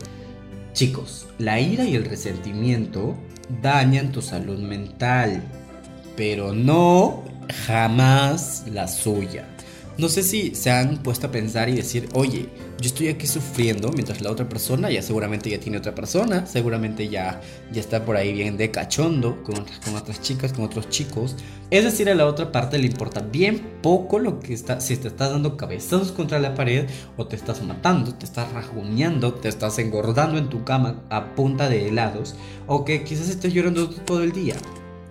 Chicos, 0.72 1.28
la 1.38 1.60
ira 1.60 1.84
y 1.84 1.94
el 1.94 2.04
resentimiento 2.04 3.14
dañan 3.62 4.10
tu 4.10 4.22
salud 4.22 4.58
mental, 4.58 5.40
pero 6.16 6.52
no 6.52 7.22
jamás 7.64 8.64
la 8.72 8.88
suya. 8.88 9.46
No 9.98 10.08
sé 10.08 10.22
si 10.22 10.54
se 10.54 10.70
han 10.70 10.98
puesto 10.98 11.26
a 11.26 11.32
pensar 11.32 11.68
y 11.68 11.74
decir, 11.74 12.08
oye, 12.14 12.48
yo 12.80 12.86
estoy 12.86 13.08
aquí 13.08 13.26
sufriendo 13.26 13.90
mientras 13.90 14.20
la 14.20 14.30
otra 14.30 14.48
persona 14.48 14.92
ya 14.92 15.02
seguramente 15.02 15.50
ya 15.50 15.58
tiene 15.58 15.78
otra 15.78 15.92
persona, 15.92 16.46
seguramente 16.46 17.08
ya, 17.08 17.40
ya 17.72 17.80
está 17.80 18.04
por 18.04 18.14
ahí 18.14 18.32
bien 18.32 18.56
de 18.56 18.70
cachondo 18.70 19.42
con, 19.42 19.66
con 19.84 19.96
otras 19.96 20.22
chicas, 20.22 20.52
con 20.52 20.64
otros 20.64 20.88
chicos. 20.88 21.34
Es 21.72 21.82
decir, 21.82 22.08
a 22.08 22.14
la 22.14 22.26
otra 22.26 22.52
parte 22.52 22.78
le 22.78 22.86
importa 22.86 23.22
bien 23.22 23.80
poco 23.82 24.20
lo 24.20 24.38
que 24.38 24.54
está, 24.54 24.80
si 24.80 24.96
te 24.96 25.08
estás 25.08 25.32
dando 25.32 25.56
cabezazos 25.56 26.12
contra 26.12 26.38
la 26.38 26.54
pared 26.54 26.86
o 27.16 27.26
te 27.26 27.34
estás 27.34 27.60
matando, 27.64 28.14
te 28.14 28.24
estás 28.24 28.52
rajuñando, 28.52 29.34
te 29.34 29.48
estás 29.48 29.80
engordando 29.80 30.38
en 30.38 30.48
tu 30.48 30.62
cama 30.62 31.02
a 31.10 31.34
punta 31.34 31.68
de 31.68 31.88
helados 31.88 32.36
o 32.68 32.84
que 32.84 33.02
quizás 33.02 33.28
estés 33.28 33.52
llorando 33.52 33.90
todo 33.90 34.22
el 34.22 34.30
día. 34.30 34.54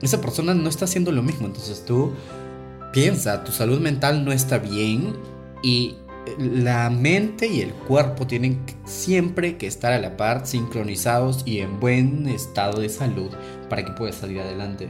Esa 0.01 0.21
persona 0.21 0.53
no 0.53 0.69
está 0.69 0.85
haciendo 0.85 1.11
lo 1.11 1.23
mismo, 1.23 1.45
entonces 1.45 1.83
tú 1.83 2.13
piensa, 2.97 3.43
tu 3.43 3.51
salud 3.51 3.79
mental 3.79 4.25
no 4.25 4.31
está 4.31 4.57
bien 4.57 5.15
y 5.61 5.97
la 6.39 6.89
mente 6.89 7.45
y 7.47 7.61
el 7.61 7.71
cuerpo 7.71 8.25
tienen 8.25 8.59
siempre 8.85 9.55
que 9.57 9.67
estar 9.67 9.93
a 9.93 9.99
la 9.99 10.17
par, 10.17 10.47
sincronizados 10.47 11.43
y 11.45 11.59
en 11.59 11.79
buen 11.79 12.27
estado 12.27 12.81
de 12.81 12.89
salud 12.89 13.29
para 13.69 13.85
que 13.85 13.91
puedas 13.91 14.15
salir 14.15 14.39
adelante. 14.39 14.89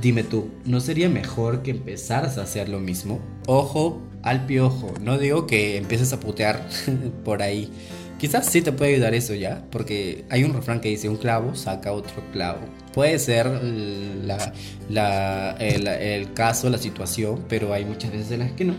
Dime 0.00 0.22
tú, 0.22 0.50
¿no 0.64 0.78
sería 0.78 1.08
mejor 1.08 1.62
que 1.62 1.72
empezaras 1.72 2.38
a 2.38 2.42
hacer 2.42 2.68
lo 2.68 2.78
mismo? 2.78 3.20
Ojo 3.48 4.00
al 4.22 4.46
piojo, 4.46 4.94
no 5.00 5.18
digo 5.18 5.48
que 5.48 5.76
empieces 5.76 6.12
a 6.12 6.20
putear 6.20 6.68
por 7.24 7.42
ahí. 7.42 7.72
Quizás 8.18 8.46
sí 8.46 8.62
te 8.62 8.72
puede 8.72 8.94
ayudar 8.94 9.14
eso 9.14 9.34
ya, 9.34 9.62
porque 9.70 10.24
hay 10.28 10.42
un 10.42 10.52
refrán 10.52 10.80
que 10.80 10.88
dice 10.88 11.08
un 11.08 11.16
clavo 11.16 11.54
saca 11.54 11.92
otro 11.92 12.20
clavo. 12.32 12.58
Puede 12.92 13.16
ser 13.20 13.46
la, 13.46 15.56
el, 15.60 15.86
el 15.86 16.32
caso, 16.32 16.68
la 16.68 16.78
situación, 16.78 17.44
pero 17.48 17.72
hay 17.72 17.84
muchas 17.84 18.10
veces 18.10 18.32
en 18.32 18.40
las 18.40 18.52
que 18.52 18.64
no. 18.64 18.74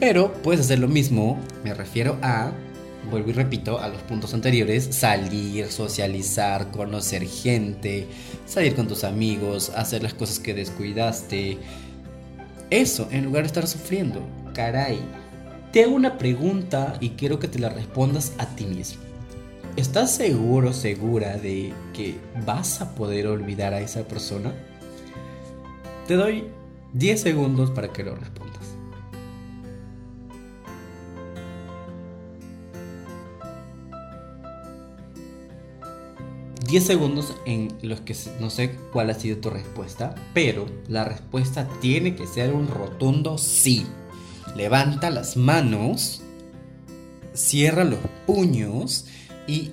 Pero 0.00 0.32
puedes 0.42 0.62
hacer 0.62 0.78
lo 0.78 0.88
mismo, 0.88 1.38
me 1.64 1.74
refiero 1.74 2.16
a, 2.22 2.52
vuelvo 3.10 3.30
y 3.30 3.32
repito, 3.32 3.78
a 3.78 3.88
los 3.88 4.00
puntos 4.02 4.32
anteriores, 4.32 4.88
salir, 4.90 5.66
socializar, 5.66 6.70
conocer 6.70 7.26
gente, 7.26 8.06
salir 8.46 8.74
con 8.74 8.88
tus 8.88 9.04
amigos, 9.04 9.70
hacer 9.74 10.02
las 10.02 10.14
cosas 10.14 10.38
que 10.38 10.54
descuidaste. 10.54 11.58
Eso, 12.70 13.08
en 13.10 13.24
lugar 13.24 13.42
de 13.42 13.48
estar 13.48 13.66
sufriendo. 13.66 14.26
Caray. 14.54 14.98
Te 15.72 15.84
hago 15.84 15.94
una 15.94 16.16
pregunta 16.16 16.96
y 16.98 17.10
quiero 17.10 17.38
que 17.38 17.46
te 17.46 17.58
la 17.58 17.68
respondas 17.68 18.32
a 18.38 18.46
ti 18.46 18.64
mismo. 18.64 19.02
¿Estás 19.76 20.14
seguro, 20.14 20.72
segura 20.72 21.36
de 21.36 21.74
que 21.92 22.16
vas 22.46 22.80
a 22.80 22.94
poder 22.94 23.26
olvidar 23.26 23.74
a 23.74 23.80
esa 23.80 24.08
persona? 24.08 24.54
Te 26.06 26.14
doy 26.14 26.44
10 26.94 27.20
segundos 27.20 27.70
para 27.70 27.92
que 27.92 28.02
lo 28.02 28.14
respondas. 28.16 28.48
10 36.66 36.84
segundos 36.84 37.34
en 37.44 37.68
los 37.82 38.00
que 38.00 38.16
no 38.40 38.48
sé 38.48 38.74
cuál 38.92 39.10
ha 39.10 39.14
sido 39.14 39.36
tu 39.36 39.50
respuesta, 39.50 40.14
pero 40.32 40.66
la 40.88 41.04
respuesta 41.04 41.68
tiene 41.80 42.14
que 42.14 42.26
ser 42.26 42.54
un 42.54 42.68
rotundo 42.68 43.36
sí. 43.36 43.86
Levanta 44.56 45.10
las 45.10 45.36
manos, 45.36 46.22
cierra 47.34 47.84
los 47.84 48.00
puños 48.26 49.06
y 49.46 49.72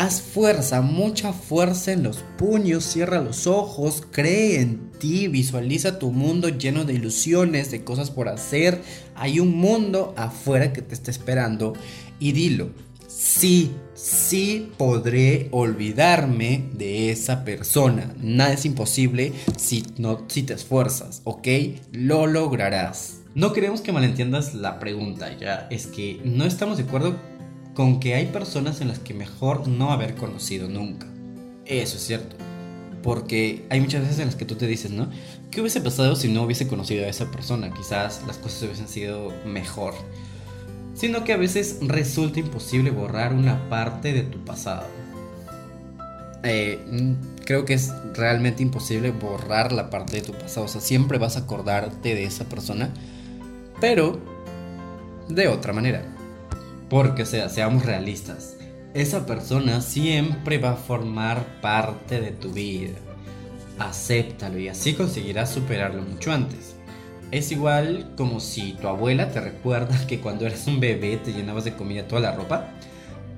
Haz 0.00 0.22
fuerza, 0.22 0.80
mucha 0.80 1.34
fuerza 1.34 1.92
en 1.92 2.02
los 2.02 2.24
puños, 2.38 2.84
cierra 2.84 3.20
los 3.20 3.46
ojos, 3.46 4.02
cree 4.10 4.58
en 4.58 4.92
ti, 4.92 5.28
visualiza 5.28 5.98
tu 5.98 6.10
mundo 6.10 6.48
lleno 6.48 6.86
de 6.86 6.94
ilusiones, 6.94 7.70
de 7.70 7.84
cosas 7.84 8.10
por 8.10 8.30
hacer. 8.30 8.80
Hay 9.14 9.40
un 9.40 9.54
mundo 9.54 10.14
afuera 10.16 10.72
que 10.72 10.80
te 10.80 10.94
está 10.94 11.10
esperando 11.10 11.74
y 12.18 12.32
dilo. 12.32 12.70
Sí, 13.08 13.72
sí 13.92 14.72
podré 14.78 15.48
olvidarme 15.50 16.70
de 16.72 17.10
esa 17.10 17.44
persona. 17.44 18.14
Nada 18.22 18.54
es 18.54 18.64
imposible 18.64 19.34
si, 19.58 19.84
no, 19.98 20.24
si 20.28 20.44
te 20.44 20.54
esfuerzas, 20.54 21.20
¿ok? 21.24 21.46
Lo 21.92 22.26
lograrás. 22.26 23.19
No 23.34 23.52
queremos 23.52 23.80
que 23.80 23.92
malentiendas 23.92 24.54
la 24.54 24.80
pregunta, 24.80 25.36
ya. 25.38 25.68
Es 25.70 25.86
que 25.86 26.20
no 26.24 26.44
estamos 26.44 26.78
de 26.78 26.82
acuerdo 26.82 27.16
con 27.74 28.00
que 28.00 28.14
hay 28.14 28.26
personas 28.26 28.80
en 28.80 28.88
las 28.88 28.98
que 28.98 29.14
mejor 29.14 29.68
no 29.68 29.92
haber 29.92 30.16
conocido 30.16 30.68
nunca. 30.68 31.06
Eso 31.64 31.96
es 31.96 32.02
cierto. 32.02 32.36
Porque 33.02 33.64
hay 33.70 33.80
muchas 33.80 34.02
veces 34.02 34.18
en 34.18 34.26
las 34.26 34.34
que 34.34 34.44
tú 34.44 34.56
te 34.56 34.66
dices, 34.66 34.90
¿no? 34.90 35.08
¿Qué 35.50 35.60
hubiese 35.60 35.80
pasado 35.80 36.16
si 36.16 36.28
no 36.28 36.42
hubiese 36.42 36.66
conocido 36.66 37.04
a 37.04 37.08
esa 37.08 37.30
persona? 37.30 37.72
Quizás 37.72 38.22
las 38.26 38.36
cosas 38.38 38.64
hubiesen 38.64 38.88
sido 38.88 39.32
mejor. 39.46 39.94
Sino 40.94 41.24
que 41.24 41.32
a 41.32 41.36
veces 41.36 41.78
resulta 41.80 42.40
imposible 42.40 42.90
borrar 42.90 43.32
una 43.32 43.68
parte 43.68 44.12
de 44.12 44.22
tu 44.22 44.44
pasado. 44.44 44.86
Eh, 46.42 46.84
mm, 46.90 47.44
creo 47.44 47.64
que 47.64 47.74
es 47.74 47.92
realmente 48.14 48.62
imposible 48.62 49.12
borrar 49.12 49.72
la 49.72 49.88
parte 49.88 50.16
de 50.16 50.22
tu 50.22 50.32
pasado. 50.32 50.66
O 50.66 50.68
sea, 50.68 50.80
siempre 50.80 51.18
vas 51.18 51.36
a 51.36 51.40
acordarte 51.40 52.14
de 52.14 52.24
esa 52.24 52.44
persona, 52.44 52.90
pero 53.80 54.20
de 55.28 55.48
otra 55.48 55.72
manera. 55.72 56.04
Porque, 56.88 57.24
sea, 57.24 57.48
seamos 57.48 57.86
realistas, 57.86 58.56
esa 58.94 59.24
persona 59.24 59.80
siempre 59.80 60.58
va 60.58 60.72
a 60.72 60.76
formar 60.76 61.60
parte 61.60 62.20
de 62.20 62.32
tu 62.32 62.52
vida. 62.52 62.94
Acéptalo 63.78 64.58
y 64.58 64.68
así 64.68 64.94
conseguirás 64.94 65.50
superarlo 65.50 66.02
mucho 66.02 66.32
antes. 66.32 66.74
Es 67.30 67.52
igual 67.52 68.12
como 68.16 68.40
si 68.40 68.72
tu 68.72 68.88
abuela 68.88 69.30
te 69.30 69.40
recuerda 69.40 70.06
que 70.08 70.20
cuando 70.20 70.46
eras 70.46 70.66
un 70.66 70.80
bebé 70.80 71.16
te 71.16 71.32
llenabas 71.32 71.64
de 71.64 71.74
comida 71.74 72.08
toda 72.08 72.22
la 72.22 72.32
ropa. 72.32 72.70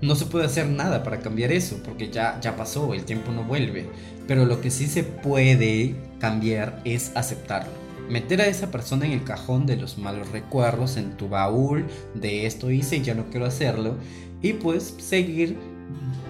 No 0.00 0.16
se 0.16 0.26
puede 0.26 0.46
hacer 0.46 0.66
nada 0.66 1.04
para 1.04 1.20
cambiar 1.20 1.52
eso, 1.52 1.80
porque 1.84 2.10
ya, 2.10 2.40
ya 2.40 2.56
pasó, 2.56 2.92
el 2.94 3.04
tiempo 3.04 3.30
no 3.30 3.44
vuelve. 3.44 3.86
Pero 4.26 4.46
lo 4.46 4.60
que 4.60 4.70
sí 4.70 4.86
se 4.86 5.04
puede 5.04 5.94
cambiar 6.18 6.80
es 6.84 7.12
aceptarlo 7.14 7.82
meter 8.12 8.42
a 8.42 8.46
esa 8.46 8.70
persona 8.70 9.06
en 9.06 9.12
el 9.12 9.24
cajón 9.24 9.66
de 9.66 9.76
los 9.76 9.96
malos 9.96 10.30
recuerdos, 10.30 10.98
en 10.98 11.16
tu 11.16 11.28
baúl 11.28 11.86
de 12.14 12.46
esto 12.46 12.70
hice 12.70 12.96
y 12.96 13.02
ya 13.02 13.14
no 13.14 13.24
quiero 13.30 13.46
hacerlo, 13.46 13.96
y 14.42 14.52
pues 14.52 14.94
seguir 14.98 15.56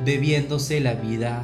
bebiéndose 0.05 0.81
la 0.81 0.95
vida 0.95 1.42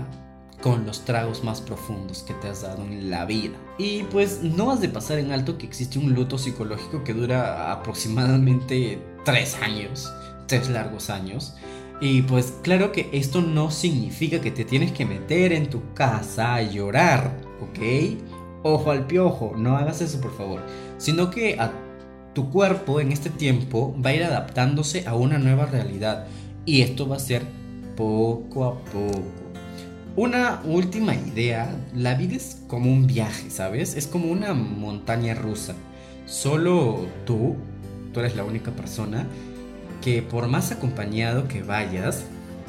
con 0.62 0.86
los 0.86 1.04
tragos 1.04 1.44
más 1.44 1.60
profundos 1.60 2.22
que 2.22 2.34
te 2.34 2.48
has 2.48 2.62
dado 2.62 2.84
en 2.84 3.10
la 3.10 3.24
vida. 3.24 3.54
Y 3.78 4.04
pues 4.04 4.42
no 4.42 4.70
has 4.70 4.80
de 4.80 4.88
pasar 4.88 5.18
en 5.18 5.32
alto 5.32 5.58
que 5.58 5.66
existe 5.66 5.98
un 5.98 6.14
luto 6.14 6.38
psicológico 6.38 7.04
que 7.04 7.14
dura 7.14 7.72
aproximadamente 7.72 9.00
tres 9.24 9.56
años, 9.62 10.12
tres 10.46 10.68
largos 10.68 11.10
años. 11.10 11.54
Y 12.00 12.22
pues 12.22 12.54
claro 12.62 12.92
que 12.92 13.08
esto 13.12 13.40
no 13.40 13.70
significa 13.70 14.40
que 14.40 14.52
te 14.52 14.64
tienes 14.64 14.92
que 14.92 15.04
meter 15.04 15.52
en 15.52 15.68
tu 15.68 15.94
casa 15.94 16.54
a 16.54 16.62
llorar, 16.62 17.36
¿ok? 17.60 18.18
Ojo 18.62 18.90
al 18.90 19.06
piojo, 19.06 19.54
no 19.56 19.76
hagas 19.76 20.00
eso 20.00 20.20
por 20.20 20.36
favor, 20.36 20.60
sino 20.98 21.30
que 21.30 21.58
a 21.58 21.72
tu 22.34 22.50
cuerpo 22.50 23.00
en 23.00 23.12
este 23.12 23.30
tiempo 23.30 23.94
va 24.04 24.10
a 24.10 24.14
ir 24.14 24.24
adaptándose 24.24 25.06
a 25.06 25.14
una 25.14 25.38
nueva 25.38 25.66
realidad 25.66 26.26
y 26.64 26.82
esto 26.82 27.08
va 27.08 27.16
a 27.16 27.20
ser 27.20 27.42
poco 27.96 28.64
a 28.64 28.78
poco. 28.84 29.22
Una 30.16 30.60
última 30.64 31.14
idea, 31.14 31.70
la 31.94 32.14
vida 32.14 32.36
es 32.36 32.62
como 32.66 32.92
un 32.92 33.06
viaje, 33.06 33.50
¿sabes? 33.50 33.94
Es 33.96 34.06
como 34.06 34.30
una 34.30 34.52
montaña 34.52 35.34
rusa. 35.34 35.74
Solo 36.26 37.06
tú, 37.24 37.56
tú 38.12 38.20
eres 38.20 38.34
la 38.34 38.44
única 38.44 38.72
persona 38.72 39.26
que 40.02 40.22
por 40.22 40.48
más 40.48 40.72
acompañado 40.72 41.48
que 41.48 41.62
vayas, 41.62 42.24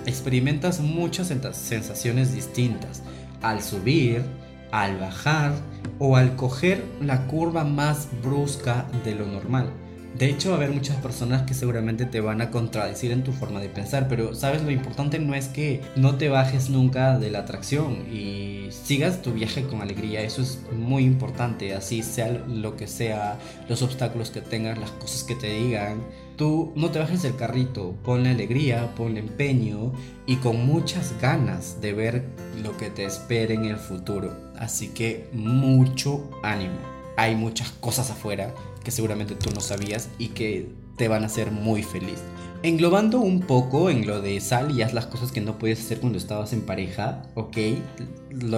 experimentas 0.05 0.79
muchas 0.79 1.27
sensaciones 1.27 2.33
distintas. 2.33 3.01
Al 3.41 3.61
subir, 3.61 4.23
al 4.71 4.97
bajar 4.97 5.53
o 5.99 6.15
al 6.15 6.35
coger 6.35 6.83
la 7.01 7.27
curva 7.27 7.63
más 7.63 8.09
brusca 8.23 8.87
de 9.03 9.15
lo 9.15 9.25
normal. 9.25 9.71
De 10.19 10.29
hecho, 10.29 10.49
va 10.49 10.55
a 10.55 10.57
haber 10.57 10.71
muchas 10.71 10.97
personas 10.97 11.43
que 11.43 11.53
seguramente 11.53 12.05
te 12.05 12.19
van 12.19 12.41
a 12.41 12.51
contradecir 12.51 13.13
en 13.13 13.23
tu 13.23 13.31
forma 13.31 13.61
de 13.61 13.69
pensar, 13.69 14.09
pero 14.09 14.35
sabes, 14.35 14.61
lo 14.63 14.69
importante 14.69 15.17
no 15.17 15.33
es 15.33 15.47
que 15.47 15.79
no 15.95 16.17
te 16.17 16.27
bajes 16.27 16.69
nunca 16.69 17.17
de 17.17 17.31
la 17.31 17.39
atracción 17.39 18.05
y 18.13 18.67
sigas 18.69 19.21
tu 19.21 19.31
viaje 19.31 19.63
con 19.63 19.81
alegría, 19.81 20.19
eso 20.19 20.41
es 20.41 20.59
muy 20.75 21.05
importante, 21.05 21.73
así 21.73 22.03
sea 22.03 22.33
lo 22.49 22.75
que 22.75 22.85
sea, 22.87 23.39
los 23.69 23.81
obstáculos 23.81 24.29
que 24.29 24.41
tengas, 24.41 24.77
las 24.77 24.91
cosas 24.91 25.23
que 25.23 25.35
te 25.35 25.53
digan, 25.53 26.03
tú 26.35 26.73
no 26.75 26.91
te 26.91 26.99
bajes 26.99 27.21
del 27.21 27.37
carrito, 27.37 27.95
ponle 28.03 28.31
alegría, 28.31 28.93
ponle 28.95 29.21
empeño 29.21 29.93
y 30.27 30.35
con 30.35 30.65
muchas 30.65 31.13
ganas 31.21 31.79
de 31.79 31.93
ver 31.93 32.25
lo 32.61 32.75
que 32.75 32.89
te 32.89 33.05
espera 33.05 33.53
en 33.53 33.63
el 33.63 33.77
futuro. 33.77 34.35
Así 34.57 34.89
que 34.89 35.29
mucho 35.31 36.29
ánimo. 36.43 36.98
Hay 37.19 37.35
muchas 37.35 37.71
cosas 37.81 38.09
afuera 38.11 38.55
que 38.81 38.91
seguramente 38.91 39.35
tú 39.35 39.49
no 39.53 39.59
sabías 39.59 40.07
y 40.17 40.29
que 40.29 40.69
te 40.95 41.09
van 41.09 41.23
a 41.23 41.25
hacer 41.25 41.51
muy 41.51 41.83
feliz. 41.83 42.19
Englobando 42.63 43.19
un 43.19 43.41
poco 43.41 43.89
en 43.89 44.07
lo 44.07 44.21
de 44.21 44.39
sal 44.39 44.71
y 44.71 44.77
las 44.77 45.05
cosas 45.07 45.33
que 45.33 45.41
no 45.41 45.59
puedes 45.59 45.81
hacer 45.81 45.99
cuando 45.99 46.17
estabas 46.17 46.53
en 46.53 46.61
pareja, 46.61 47.23
¿ok? 47.35 47.57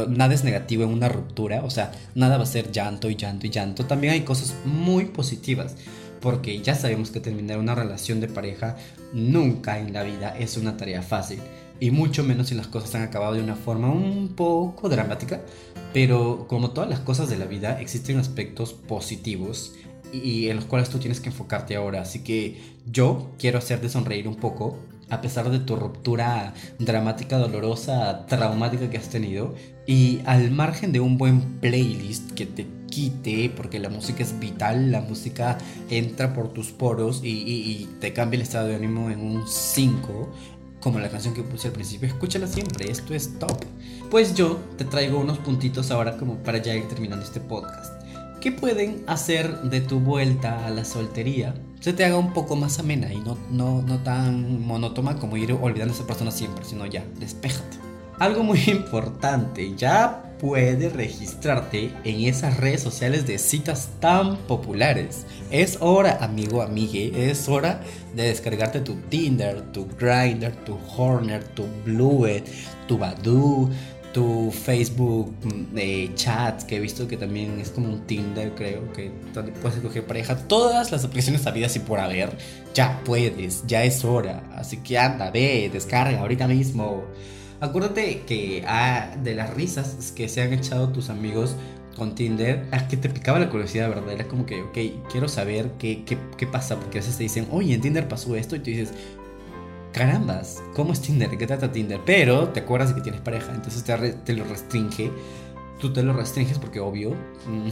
nada 0.10 0.36
es 0.36 0.43
negativo 0.43 0.84
en 0.84 0.89
una 0.89 1.10
ruptura, 1.10 1.63
o 1.63 1.71
sea, 1.71 1.91
nada 2.13 2.38
va 2.38 2.43
a 2.43 2.45
ser 2.45 2.71
llanto 2.71 3.10
y 3.10 3.15
llanto 3.15 3.47
y 3.47 3.50
llanto. 3.50 3.88
También 3.88 4.13
hay 4.13 4.21
cosas 4.21 4.54
muy 4.63 5.06
positivas, 5.06 5.76
porque 6.19 6.62
ya 6.62 6.76
sabemos 6.76 7.10
que 7.10 7.19
terminar 7.19 7.58
una 7.58 7.74
relación 7.74 8.19
de 8.19 8.28
pareja 8.28 8.78
nunca 9.12 9.80
en 9.80 9.91
la 9.91 10.04
vida 10.04 10.38
es 10.38 10.56
una 10.56 10.78
tarea 10.78 11.02
fácil, 11.02 11.39
y 11.82 11.89
mucho 11.89 12.24
menos 12.24 12.48
si 12.50 12.56
las 12.56 12.67
cosas 12.67 12.94
han 12.94 13.02
acabado 13.02 13.34
de 13.34 13.41
una 13.41 13.56
forma 13.56 13.89
un 13.89 14.30
poco 14.36 14.88
dramática, 14.88 15.41
pero 15.94 16.46
como 16.48 16.70
todas 16.70 16.88
las 16.88 17.00
cosas 17.00 17.28
de 17.28 17.39
la 17.39 17.46
vida, 17.46 17.82
existen 17.82 18.20
aspectos 18.20 18.72
positivos 18.72 19.74
y 20.13 20.50
en 20.50 20.58
los 20.58 20.65
cuales 20.65 20.89
tú 20.89 21.00
tienes 21.00 21.20
que 21.20 21.30
enfocarte 21.30 21.76
ahora. 21.76 22.02
Así 22.02 22.20
que 22.20 22.62
yo 22.86 23.32
quiero 23.39 23.58
hacerte 23.58 23.89
sonreír 23.89 24.28
un 24.28 24.36
poco, 24.36 24.78
a 25.10 25.22
pesar 25.22 25.50
de 25.50 25.58
tu 25.58 25.76
ruptura 25.76 26.54
dramática, 26.78 27.39
dolorosa, 27.39 28.28
traumática 28.28 28.91
que 28.91 29.00
has 29.00 29.10
tenido. 29.10 29.56
Y 29.88 30.20
al 30.26 30.52
margen 30.52 30.91
de 30.91 31.00
un 31.00 31.17
buen 31.17 31.41
playlist 31.62 32.32
que 32.34 32.46
te 32.46 32.67
quite, 32.91 33.50
porque 33.50 33.80
la 33.80 33.89
música 33.89 34.22
es 34.22 34.39
vital, 34.39 34.91
la 34.91 35.02
música 35.02 35.58
entra 35.89 36.36
por 36.36 36.54
tus 36.54 36.72
poros 36.72 37.22
y, 37.24 37.30
y 37.30 37.89
te 38.00 38.13
cambia 38.13 38.36
el 38.36 38.44
estado 38.44 38.67
de 38.67 38.76
ánimo 38.76 39.10
en 39.10 39.22
un 39.22 39.48
5, 39.48 40.32
como 40.82 41.00
la 41.00 41.10
canción 41.10 41.34
que 41.34 41.44
puse 41.44 41.67
al 41.67 41.74
principio, 41.74 42.08
escúchala 42.08 42.48
siempre, 42.48 42.91
esto 42.91 43.13
es 43.13 43.39
top. 43.39 43.63
Pues 44.10 44.34
yo 44.36 44.60
te 44.78 44.84
traigo 44.84 45.20
unos 45.20 45.38
puntitos 45.38 45.91
ahora 45.91 46.17
como 46.17 46.38
para 46.38 46.58
ya 46.58 46.76
ir 46.76 46.88
terminando 46.88 47.24
este 47.24 47.39
podcast. 47.39 47.94
¿Qué 48.41 48.52
pueden 48.52 49.04
hacer 49.08 49.62
de 49.62 49.82
tu 49.82 50.00
vuelta 50.00 50.65
a 50.65 50.72
la 50.72 50.84
soltería 50.84 51.54
se 51.82 51.94
te 51.94 52.06
haga 52.06 52.17
un 52.17 52.32
poco 52.32 52.56
más 52.56 52.78
amena 52.80 53.12
y 53.12 53.17
no, 53.17 53.38
no, 53.50 53.82
no 53.82 53.98
tan 54.00 54.62
monótona 54.62 55.15
como 55.15 55.36
ir 55.36 55.52
olvidando 55.52 55.94
a 55.94 55.98
esa 55.98 56.06
persona 56.06 56.30
siempre, 56.30 56.63
sino 56.63 56.86
ya, 56.86 57.04
despéjate. 57.20 57.78
Algo 58.20 58.44
muy 58.44 58.60
importante, 58.67 59.76
ya 59.76 60.31
puedes 60.41 60.91
registrarte 60.93 61.93
en 62.03 62.22
esas 62.22 62.57
redes 62.57 62.82
sociales 62.82 63.28
de 63.28 63.38
citas 63.38 63.89
tan 63.99 64.38
populares. 64.47 65.28
Es 65.51 65.78
hora, 65.80 66.18
amigo, 66.20 66.63
amigue, 66.63 67.30
es 67.30 67.47
hora 67.47 67.82
de 68.16 68.24
descargarte 68.24 68.80
tu 68.80 68.95
Tinder, 69.09 69.61
tu 69.72 69.88
Grindr, 69.99 70.51
tu 70.66 70.80
Horner, 70.97 71.43
tu 71.43 71.66
Bluet, 71.86 72.43
tu 72.88 72.97
Badoo, 72.97 73.70
tu 74.13 74.51
Facebook 74.51 75.32
mm, 75.43 76.16
chat, 76.16 76.63
que 76.63 76.78
he 76.78 76.80
visto 76.80 77.07
que 77.07 77.18
también 77.18 77.59
es 77.59 77.70
como 77.70 77.89
un 77.89 78.07
Tinder, 78.07 78.55
creo, 78.55 78.91
que 78.93 79.11
donde 79.36 79.51
puedes 79.51 79.78
escoger 79.78 80.07
pareja. 80.07 80.36
Todas 80.36 80.91
las 80.91 81.05
aplicaciones 81.05 81.45
habidas 81.45 81.76
y 81.76 81.80
por 81.80 81.99
haber, 81.99 82.36
ya 82.74 82.99
puedes, 83.05 83.63
ya 83.68 83.84
es 83.84 84.03
hora. 84.03 84.41
Así 84.55 84.78
que 84.78 84.97
anda, 84.97 85.30
ve, 85.30 85.70
descarga 85.72 86.20
ahorita 86.20 86.47
mismo. 86.47 87.03
Acuérdate 87.62 88.22
que 88.22 88.66
ah, 88.68 89.16
de 89.24 89.36
las 89.36 89.53
risas 89.53 90.12
que 90.16 90.28
se 90.28 90.41
han 90.41 90.51
echado 90.51 90.89
tus 90.89 91.09
amigos 91.09 91.55
con 91.95 92.16
Tinder, 92.16 92.66
a 92.72 92.88
que 92.88 92.97
te 92.97 93.07
picaba 93.07 93.38
la 93.38 93.49
curiosidad, 93.49 93.88
¿verdad? 93.89 94.12
Era 94.12 94.28
como 94.28 94.47
que, 94.47 94.64
ok, 94.64 95.07
quiero 95.12 95.28
saber 95.28 95.70
qué, 95.78 96.03
qué, 96.03 96.47
pasa, 96.47 96.78
porque 96.78 96.97
a 96.97 97.01
veces 97.01 97.18
te 97.18 97.24
dicen, 97.24 97.47
oye, 97.51 97.76
en 97.76 97.82
Tinder 97.82 98.07
pasó 98.07 98.36
esto, 98.36 98.55
y 98.55 98.59
tú 98.59 98.66
dices, 98.66 98.91
carambas, 99.93 100.64
¿cómo 100.74 100.93
es 100.93 101.01
Tinder? 101.01 101.30
¿De 101.30 101.38
qué 101.38 101.45
trata 101.45 101.72
Tinder? 101.72 101.99
Pero 102.03 102.49
te 102.49 102.62
acuerdas 102.62 102.89
de 102.89 102.95
que 102.95 103.01
tienes 103.01 103.22
pareja, 103.22 103.53
entonces 103.53 103.84
te, 103.84 104.34
lo 104.34 104.43
restringe. 104.45 105.12
Tú 105.80 105.93
te 105.93 106.01
lo 106.01 106.14
restringes 106.14 106.57
porque 106.57 106.80
obvio, 106.80 107.16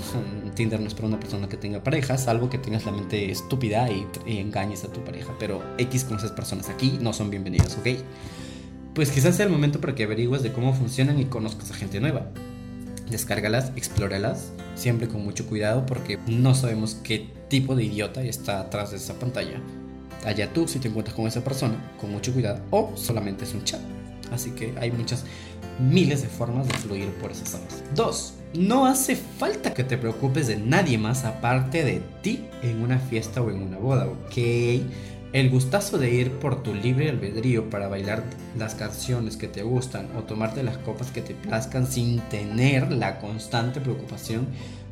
Tinder 0.56 0.80
no 0.80 0.88
es 0.88 0.94
para 0.94 1.08
una 1.08 1.20
persona 1.20 1.50
que 1.50 1.58
tenga 1.58 1.82
pareja, 1.82 2.16
salvo 2.18 2.50
que 2.50 2.60
tengas 2.60 2.86
la 2.86 2.92
mente 2.92 3.32
estúpida 3.32 3.90
y, 3.90 4.06
engañes 4.28 4.84
a 4.84 4.90
tu 4.90 5.04
pareja. 5.04 5.34
Pero 5.40 5.64
X 5.80 6.04
con 6.04 6.18
esas 6.18 6.32
personas 6.32 6.70
aquí 6.70 7.00
no 7.02 7.14
son 7.14 7.32
bienvenidas, 7.32 7.78
¿ok? 7.78 7.88
Pues 9.00 9.12
quizás 9.12 9.38
sea 9.38 9.46
el 9.46 9.52
momento 9.54 9.80
para 9.80 9.96
que 9.96 10.04
averigües 10.04 10.44
de 10.44 10.52
cómo 10.52 10.74
funcionan 10.74 11.22
y 11.22 11.24
conozcas 11.24 11.72
a 11.72 11.74
gente 11.74 12.02
nueva. 12.02 12.26
Descárgalas, 13.10 13.72
explóralas, 13.78 14.52
siempre 14.76 15.08
con 15.08 15.24
mucho 15.24 15.46
cuidado 15.46 15.86
porque 15.86 16.20
no 16.28 16.54
sabemos 16.54 16.96
qué 16.96 17.30
tipo 17.48 17.78
de 17.78 17.86
idiota 17.86 18.22
está 18.22 18.60
atrás 18.60 18.92
de 18.92 18.98
esa 18.98 19.14
pantalla. 19.14 19.62
Allá 20.26 20.52
tú 20.52 20.68
si 20.68 20.80
te 20.80 20.90
encuentras 20.90 21.16
con 21.16 21.28
esa 21.28 21.42
persona, 21.46 21.82
con 21.98 22.12
mucho 22.12 22.34
cuidado, 22.34 22.60
o 22.72 22.92
solamente 22.98 23.46
es 23.46 23.54
un 23.54 23.64
chat. 23.64 23.80
Así 24.34 24.52
que 24.52 24.74
hay 24.78 24.92
muchas 24.92 25.24
miles 25.80 26.22
de 26.22 26.28
formas 26.28 26.68
de 26.68 26.74
fluir 26.74 27.08
por 27.22 27.32
esas 27.32 27.56
aguas. 27.56 27.82
2. 27.96 28.34
No 28.56 28.86
hace 28.86 29.16
falta 29.16 29.74
que 29.74 29.86
te 29.86 29.98
preocupes 29.98 30.48
de 30.48 30.58
nadie 30.58 30.98
más 30.98 31.24
aparte 31.24 31.86
de 31.86 32.02
ti 32.22 32.44
en 32.64 32.82
una 32.82 33.00
fiesta 33.00 33.42
o 33.42 33.50
en 33.50 33.62
una 33.62 33.78
boda, 33.78 34.08
¿ok? 34.08 34.84
El 35.32 35.52
gustazo 35.52 36.00
de 36.00 36.12
ir 36.12 36.32
por 36.40 36.64
tu 36.64 36.74
libre 36.74 37.08
albedrío 37.08 37.70
para 37.70 37.88
bailar 37.88 38.24
las 38.58 38.74
canciones 38.74 39.38
que 39.38 39.48
te 39.48 39.62
gustan 39.62 40.10
o 40.18 40.24
tomarte 40.24 40.64
las 40.64 40.80
copas 40.80 41.12
que 41.12 41.22
te 41.22 41.36
plazcan 41.36 41.86
sin 41.86 42.20
tener 42.30 42.92
la 42.92 43.20
constante 43.20 43.80
preocupación 43.80 44.48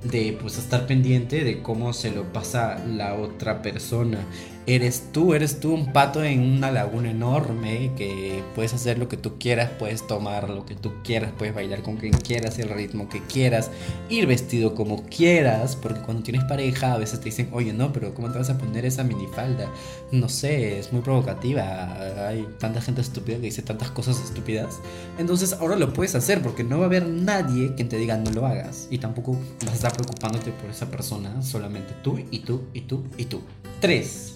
de 0.10 0.38
pues 0.40 0.58
estar 0.58 0.88
pendiente 0.88 1.44
de 1.44 1.62
cómo 1.62 1.94
se 1.94 2.12
lo 2.12 2.32
pasa 2.32 2.84
la 2.86 3.16
otra 3.16 3.62
persona. 3.62 4.20
Eres 4.66 5.14
tú, 5.14 5.34
eres 5.34 5.62
tú 5.62 5.74
un 5.74 5.94
pato 5.94 6.26
en 6.26 6.42
una 6.42 6.72
laguna 6.72 7.12
enorme 7.12 7.94
que 7.96 8.44
puedes 8.54 8.74
hacer 8.74 9.00
lo 9.00 9.08
que 9.08 9.16
tú 9.16 9.40
quieras, 9.40 9.70
puedes 9.80 10.06
tomar 10.08 10.50
lo 10.50 10.66
que 10.66 10.76
tú 10.76 10.92
quieras, 11.06 11.32
puedes 11.38 11.56
bailar 11.56 11.84
con 11.84 11.96
quien 11.96 12.12
quieras, 12.12 12.60
el 12.60 12.68
ritmo 12.68 13.08
que 13.08 13.22
quieras, 13.22 13.72
ir 14.10 14.28
vestido 14.28 14.76
como 14.76 15.06
quieras, 15.06 15.78
porque 15.78 16.02
cuando 16.02 16.24
tienes 16.24 16.44
pareja 16.44 16.92
a 16.92 16.98
veces 16.98 17.20
te 17.20 17.26
dicen, 17.28 17.48
oye 17.54 17.72
no, 17.72 17.94
pero 17.94 18.14
¿cómo 18.14 18.30
te 18.30 18.40
vas 18.40 18.50
a 18.50 18.58
poner 18.58 18.86
esa 18.86 19.06
minifalda? 19.06 19.72
No 20.12 20.28
sé, 20.28 20.80
es 20.80 20.92
muy 20.92 21.02
provocativa, 21.02 22.28
hay 22.28 22.46
tanta 22.60 22.82
gente 22.82 23.00
estúpida 23.00 23.38
que 23.38 23.44
dice 23.44 23.62
tantas 23.62 23.92
cosas 23.92 24.22
estúpidas. 24.22 24.82
Entonces 25.18 25.54
ahora 25.54 25.78
lo 25.78 25.94
puedes 25.94 26.14
hacer 26.14 26.42
porque 26.42 26.66
no 26.66 26.80
va 26.80 26.84
a 26.84 26.88
haber 26.88 27.08
nadie 27.08 27.74
quien 27.76 27.88
te 27.88 27.96
diga 27.96 28.18
no 28.18 28.32
lo 28.32 28.46
hagas 28.46 28.90
y 28.92 28.98
tampoco 28.98 29.38
vas 29.64 29.72
a 29.72 29.76
estar 29.76 29.97
preocupándote 29.98 30.52
por 30.52 30.70
esa 30.70 30.90
persona, 30.90 31.42
solamente 31.42 31.94
tú 32.04 32.20
y 32.32 32.40
tú 32.40 32.64
y 32.74 32.82
tú 32.82 33.04
y 33.18 33.26
tú. 33.26 33.42
3 33.82 34.36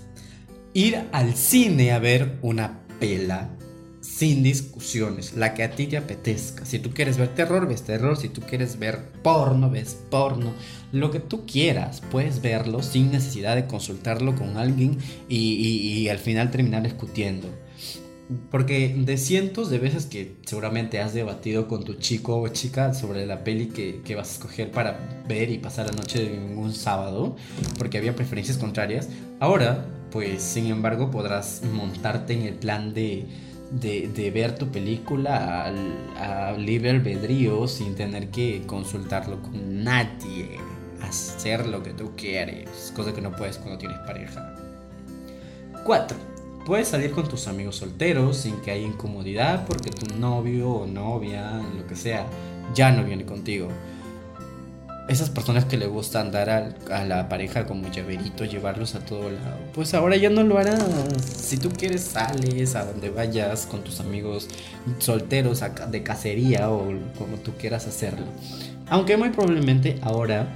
ir 0.73 1.03
al 1.11 1.35
cine 1.35 1.91
a 1.91 1.99
ver 1.99 2.37
una 2.41 2.79
pela 2.99 3.49
sin 4.01 4.41
discusiones, 4.41 5.33
la 5.35 5.53
que 5.53 5.63
a 5.63 5.71
ti 5.71 5.87
te 5.87 5.97
apetezca. 5.97 6.65
Si 6.65 6.79
tú 6.79 6.91
quieres 6.91 7.17
ver 7.17 7.29
terror, 7.29 7.67
ves 7.67 7.83
terror. 7.83 8.17
Si 8.17 8.29
tú 8.29 8.41
quieres 8.41 8.79
ver 8.79 9.11
porno, 9.21 9.69
ves 9.69 9.97
porno. 10.09 10.53
Lo 10.91 11.11
que 11.11 11.19
tú 11.19 11.45
quieras, 11.45 12.01
puedes 12.11 12.41
verlo 12.41 12.81
sin 12.81 13.11
necesidad 13.11 13.55
de 13.55 13.67
consultarlo 13.67 14.35
con 14.35 14.57
alguien 14.57 14.97
y, 15.29 16.07
al 16.09 16.17
final 16.17 16.49
terminar 16.49 16.83
discutiendo. 16.83 17.47
Porque 18.49 18.95
de 18.97 19.17
cientos 19.17 19.69
de 19.69 19.79
veces 19.79 20.05
que 20.05 20.35
seguramente 20.45 21.01
has 21.01 21.13
debatido 21.13 21.67
con 21.67 21.83
tu 21.83 21.95
chico 21.95 22.37
o 22.39 22.47
chica 22.49 22.93
sobre 22.93 23.25
la 23.25 23.43
peli 23.43 23.67
que, 23.67 24.01
que, 24.03 24.15
vas 24.15 24.29
a 24.29 24.33
escoger 24.33 24.71
para 24.71 25.23
ver 25.27 25.49
y 25.49 25.57
pasar 25.57 25.87
la 25.87 25.93
noche 25.93 26.23
de 26.23 26.55
un 26.55 26.73
sábado, 26.73 27.35
porque 27.77 27.97
había 27.97 28.15
preferencias 28.15 28.57
contrarias, 28.57 29.09
ahora 29.39 29.85
pues 30.11 30.43
sin 30.43 30.67
embargo 30.67 31.09
podrás 31.09 31.61
montarte 31.63 32.33
en 32.33 32.41
el 32.43 32.55
plan 32.55 32.93
de, 32.93 33.25
ver 34.33 34.55
tu 34.55 34.67
película 34.67 35.65
a 36.17 36.51
libre 36.57 36.91
albedrío 36.91 37.67
sin 37.67 37.95
tener 37.95 38.29
que 38.29 38.63
consultarlo 38.67 39.41
con 39.41 39.83
nadie, 39.83 40.59
hacer 41.01 41.65
lo 41.65 41.81
que 41.81 41.93
tú 41.93 42.11
quieres, 42.15 42.91
cosa 42.95 43.13
que 43.13 43.21
no 43.21 43.31
puedes 43.31 43.57
cuando 43.57 43.77
tienes 43.77 43.97
pareja. 43.99 44.53
4. 45.85 46.30
Puedes 46.65 46.87
salir 46.87 47.11
con 47.11 47.27
tus 47.27 47.47
amigos 47.47 47.77
solteros 47.77 48.37
sin 48.37 48.57
que 48.61 48.71
haya 48.71 48.85
incomodidad 48.85 49.65
porque 49.65 49.89
tu 49.89 50.15
novio 50.17 50.69
o 50.69 50.87
novia, 50.87 51.61
lo 51.77 51.85
que 51.87 51.95
sea, 51.95 52.25
ya 52.73 52.91
no 52.91 53.03
viene 53.03 53.25
contigo 53.25 53.67
esas 55.11 55.29
personas 55.29 55.65
que 55.65 55.77
le 55.77 55.87
gusta 55.87 56.21
andar 56.21 56.49
a, 56.49 57.05
la 57.05 57.27
pareja 57.27 57.65
como 57.65 57.89
llaverito, 57.91 58.45
llevarlos 58.45 58.95
a 58.95 58.99
todo 58.99 59.29
lado, 59.29 59.57
pues 59.73 59.93
ahora 59.93 60.15
ya 60.15 60.29
no 60.29 60.43
lo 60.43 60.57
harás. 60.57 60.81
Si 61.35 61.57
tú 61.57 61.69
quieres, 61.69 62.01
sales 62.01 62.75
a 62.75 62.85
donde 62.85 63.09
vayas 63.09 63.65
con 63.65 63.83
tus 63.83 63.99
amigos 63.99 64.47
solteros 64.99 65.63
de 65.89 66.03
cacería 66.03 66.69
o 66.69 66.93
como 67.17 67.37
tú 67.37 67.51
quieras 67.59 67.87
hacerlo. 67.87 68.25
Aunque 68.87 69.17
muy 69.17 69.29
probablemente 69.29 69.99
ahora 70.01 70.47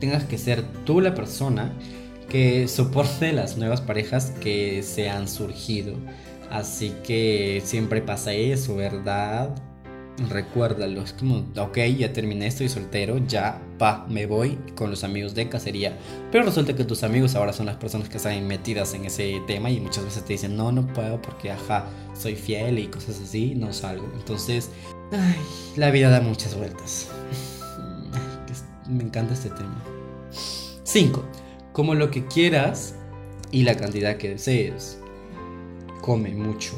tengas 0.00 0.24
que 0.24 0.38
ser 0.38 0.62
tú 0.84 1.00
la 1.00 1.14
persona 1.14 1.72
que 2.30 2.66
soporte 2.68 3.32
las 3.32 3.58
nuevas 3.58 3.82
parejas 3.82 4.32
que 4.40 4.82
se 4.82 5.10
han 5.10 5.28
surgido. 5.28 5.94
Así 6.50 6.94
que 7.04 7.60
siempre 7.64 8.00
pasa 8.00 8.32
eso, 8.32 8.76
¿verdad? 8.76 9.54
recuérdalo, 10.28 11.02
es 11.02 11.12
como, 11.12 11.46
ok, 11.56 11.78
ya 11.96 12.12
terminé, 12.12 12.46
estoy 12.46 12.68
soltero, 12.68 13.18
ya, 13.26 13.60
pa, 13.78 14.06
me 14.08 14.26
voy 14.26 14.58
con 14.74 14.90
los 14.90 15.04
amigos 15.04 15.34
de 15.34 15.48
cacería. 15.48 15.96
Pero 16.30 16.44
resulta 16.44 16.74
que 16.74 16.84
tus 16.84 17.02
amigos 17.04 17.34
ahora 17.34 17.52
son 17.52 17.66
las 17.66 17.76
personas 17.76 18.08
que 18.08 18.18
están 18.18 18.46
metidas 18.46 18.92
en 18.94 19.06
ese 19.06 19.40
tema 19.46 19.70
y 19.70 19.80
muchas 19.80 20.04
veces 20.04 20.24
te 20.24 20.34
dicen, 20.34 20.56
no, 20.56 20.72
no 20.72 20.86
puedo 20.86 21.20
porque, 21.22 21.50
ajá, 21.50 21.86
soy 22.14 22.36
fiel 22.36 22.78
y 22.78 22.88
cosas 22.88 23.20
así, 23.20 23.54
no 23.54 23.72
salgo. 23.72 24.10
Entonces, 24.14 24.70
ay, 25.12 25.36
la 25.76 25.90
vida 25.90 26.10
da 26.10 26.20
muchas 26.20 26.54
vueltas. 26.54 27.08
Me 28.88 29.04
encanta 29.04 29.34
este 29.34 29.50
tema. 29.50 29.82
5. 30.82 31.24
Como 31.80 31.94
lo 31.94 32.10
que 32.10 32.26
quieras 32.26 32.94
y 33.50 33.62
la 33.62 33.74
cantidad 33.74 34.18
que 34.18 34.28
desees. 34.28 34.98
Come 36.02 36.28
mucho, 36.28 36.72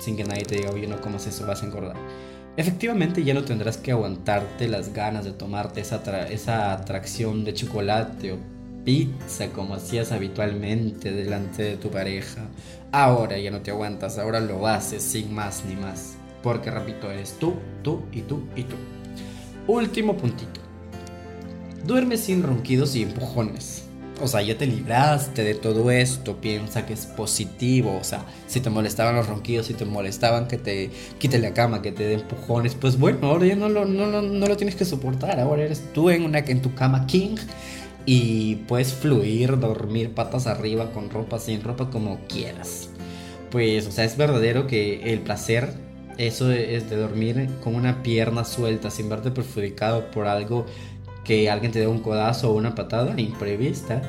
sin 0.00 0.16
que 0.16 0.24
nadie 0.24 0.42
te 0.42 0.56
diga, 0.56 0.72
oye, 0.72 0.88
no 0.88 1.00
comas 1.00 1.28
eso, 1.28 1.46
vas 1.46 1.62
a 1.62 1.66
engordar 1.66 1.94
efectivamente 2.56 3.22
ya 3.22 3.34
no 3.34 3.44
tendrás 3.44 3.76
que 3.76 3.92
aguantarte 3.92 4.66
las 4.66 4.92
ganas 4.92 5.24
de 5.24 5.30
tomarte 5.30 5.80
esa, 5.80 6.72
atracción 6.72 7.44
de 7.44 7.54
chocolate 7.54 8.32
o 8.32 8.38
pizza 8.84 9.46
como 9.52 9.76
hacías 9.76 10.10
habitualmente 10.10 11.12
delante 11.12 11.62
de 11.62 11.76
tu 11.76 11.88
pareja. 11.88 12.48
Ahora 12.90 13.38
ya 13.38 13.52
no 13.52 13.60
te 13.60 13.70
aguantas, 13.70 14.18
ahora 14.18 14.40
lo 14.40 14.66
haces 14.66 15.04
sin 15.04 15.32
más 15.32 15.64
ni 15.66 15.76
más. 15.76 16.16
Porque 16.42 16.72
repito, 16.72 17.12
eres 17.12 17.36
tú, 17.38 17.54
tú 17.84 18.02
y 18.10 18.22
tú 18.22 18.42
y 18.56 18.64
tú. 18.64 18.74
Último 19.68 20.16
puntito. 20.16 20.60
Duerme 21.86 22.16
sin 22.16 22.42
ronquidos 22.42 22.96
y 22.96 23.04
empujones 23.04 23.87
o 24.20 24.28
sea, 24.28 24.42
ya 24.42 24.56
te 24.56 24.66
libraste 24.66 25.44
de 25.44 25.54
todo 25.54 25.90
esto, 25.90 26.36
piensa 26.36 26.86
que 26.86 26.94
es 26.94 27.06
positivo, 27.06 27.96
o 28.00 28.04
sea, 28.04 28.24
si 28.46 28.60
te 28.60 28.70
molestaban 28.70 29.16
los 29.16 29.26
ronquidos, 29.26 29.66
si 29.66 29.74
te 29.74 29.84
molestaban 29.84 30.48
que 30.48 30.58
te 30.58 30.90
quite 31.18 31.38
la 31.38 31.54
cama, 31.54 31.82
que 31.82 31.92
te 31.92 32.04
dé 32.04 32.14
empujones, 32.14 32.74
pues 32.74 32.98
bueno, 32.98 33.28
ahora 33.28 33.46
ya 33.46 33.56
no 33.56 33.68
lo, 33.68 33.84
no, 33.84 34.20
lo 34.20 34.56
tienes 34.56 34.76
que 34.76 34.84
soportar, 34.84 35.40
ahora 35.40 35.64
eres 35.64 35.82
tú 35.92 36.10
en, 36.10 36.24
una, 36.24 36.38
en 36.38 36.62
tu 36.62 36.74
cama 36.74 37.06
king 37.06 37.36
y 38.06 38.56
puedes 38.66 38.94
fluir, 38.94 39.58
dormir 39.58 40.14
patas 40.14 40.46
arriba, 40.46 40.92
con 40.92 41.10
ropa, 41.10 41.38
sin 41.38 41.62
ropa, 41.62 41.90
como 41.90 42.20
quieras. 42.26 42.88
Pues, 43.50 43.86
o 43.86 43.92
sea, 43.92 44.04
es 44.04 44.16
verdadero 44.16 44.66
que 44.66 45.12
el 45.12 45.20
placer, 45.20 45.74
eso 46.16 46.50
es 46.50 46.88
de 46.88 46.96
dormir 46.96 47.48
con 47.62 47.74
una 47.74 48.02
pierna 48.02 48.44
suelta, 48.44 48.90
sin 48.90 49.08
verte 49.08 49.30
perjudicado 49.30 50.10
por 50.10 50.26
algo 50.26 50.66
que 51.28 51.50
alguien 51.50 51.70
te 51.70 51.80
dé 51.80 51.86
un 51.86 51.98
codazo 52.00 52.50
o 52.50 52.54
una 52.54 52.74
patada 52.74 53.20
imprevista 53.20 54.00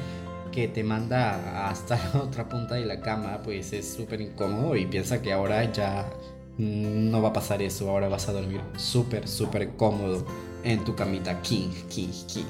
que 0.54 0.70
te 0.70 0.86
manda 0.86 1.70
hasta 1.70 1.98
la 2.14 2.22
otra 2.22 2.48
punta 2.48 2.76
de 2.76 2.86
la 2.86 3.02
cama, 3.02 3.42
pues 3.44 3.74
es 3.74 3.94
súper 3.94 4.22
incómodo 4.22 4.78
y 4.78 4.86
piensa 4.86 5.22
que 5.22 5.34
ahora 5.34 5.70
ya 5.70 6.10
no 6.58 7.22
va 7.22 7.30
a 7.30 7.34
pasar 7.34 7.62
eso, 7.62 7.90
ahora 7.90 8.08
vas 8.08 8.30
a 8.30 8.32
dormir 8.32 8.62
súper, 8.78 9.28
súper 9.28 9.72
cómodo 9.72 10.26
en 10.64 10.86
tu 10.86 10.96
camita 10.96 11.42
king, 11.42 11.72
king, 11.90 12.08
king. 12.26 12.46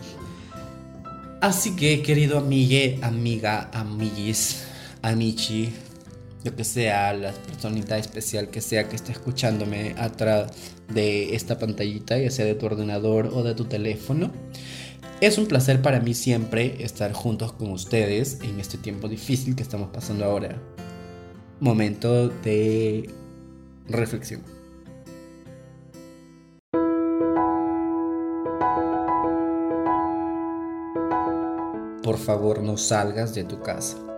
Así 1.42 1.76
que, 1.76 2.04
querido 2.04 2.38
amigue, 2.38 3.00
amiga, 3.02 3.72
amiguis, 3.74 4.68
amici, 5.02 5.74
lo 6.44 6.56
que 6.56 6.64
sea, 6.64 7.14
la 7.14 7.32
personita 7.34 7.98
especial 7.98 8.50
que 8.50 8.62
sea 8.62 8.88
que 8.88 8.96
esté 8.96 9.12
escuchándome 9.12 9.96
atrás 9.98 10.52
de 10.88 11.36
esta 11.36 11.60
pantallita, 11.60 12.18
ya 12.18 12.32
sea 12.32 12.46
de 12.46 12.56
tu 12.56 12.66
ordenador 12.66 13.32
o 13.34 13.44
de 13.44 13.56
tu 13.56 13.66
teléfono. 13.66 14.32
Es 15.22 15.38
un 15.38 15.48
placer 15.48 15.82
para 15.82 16.00
mí 16.00 16.14
siempre 16.14 16.82
estar 16.82 17.12
juntos 17.12 17.52
con 17.52 17.72
ustedes 17.72 18.40
en 18.42 18.60
este 18.60 18.78
tiempo 18.78 19.10
difícil 19.10 19.56
que 19.56 19.64
estamos 19.64 19.90
pasando 19.90 20.24
ahora. 20.24 20.62
Momento 21.60 22.30
de 22.30 23.10
reflexión. 23.90 24.42
Por 32.02 32.18
favor 32.18 32.64
no 32.64 32.78
salgas 32.78 33.36
de 33.36 33.44
tu 33.44 33.62
casa. 33.62 34.09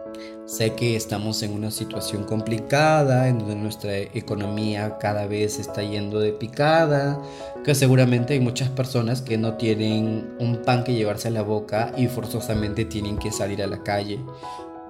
Sé 0.52 0.74
que 0.74 0.98
estamos 0.98 1.44
en 1.44 1.54
una 1.54 1.72
situación 1.72 2.26
complicada, 2.26 3.30
en 3.30 3.40
donde 3.40 3.56
nuestra 3.56 3.98
economía 3.98 4.98
cada 4.98 5.26
vez 5.26 5.60
está 5.60 5.82
yendo 5.82 6.20
de 6.20 6.34
picada, 6.34 7.22
que 7.64 7.74
seguramente 7.74 8.34
hay 8.34 8.42
muchas 8.42 8.68
personas 8.68 9.22
que 9.22 9.38
no 9.38 9.54
tienen 9.54 10.36
un 10.42 10.58
pan 10.58 10.84
que 10.84 10.94
llevarse 10.94 11.30
a 11.30 11.32
la 11.32 11.42
boca 11.42 11.94
y 11.96 12.08
forzosamente 12.08 12.84
tienen 12.84 13.18
que 13.18 13.32
salir 13.32 13.64
a 13.64 13.68
la 13.68 13.82
calle. 13.82 14.20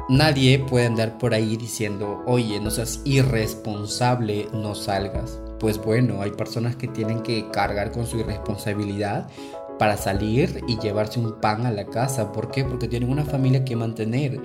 nadie 0.09 0.57
puede 0.57 0.87
andar 0.87 1.19
por 1.19 1.35
ahí 1.35 1.57
diciendo, 1.57 2.23
oye, 2.25 2.59
no 2.59 2.71
seas 2.71 2.99
irresponsable, 3.05 4.47
no 4.53 4.73
salgas. 4.73 5.39
Pues 5.59 5.77
bueno, 5.77 6.23
hay 6.23 6.31
personas 6.31 6.75
que 6.75 6.87
tienen 6.87 7.21
que 7.21 7.51
cargar 7.51 7.91
con 7.91 8.07
su 8.07 8.17
irresponsabilidad 8.17 9.27
para 9.77 9.95
salir 9.95 10.63
y 10.67 10.79
llevarse 10.79 11.19
un 11.19 11.39
pan 11.39 11.67
a 11.67 11.71
la 11.71 11.85
casa. 11.85 12.31
¿Por 12.31 12.49
qué? 12.49 12.63
Porque 12.63 12.87
tienen 12.87 13.11
una 13.11 13.25
familia 13.25 13.63
que 13.63 13.75
mantener. 13.75 14.41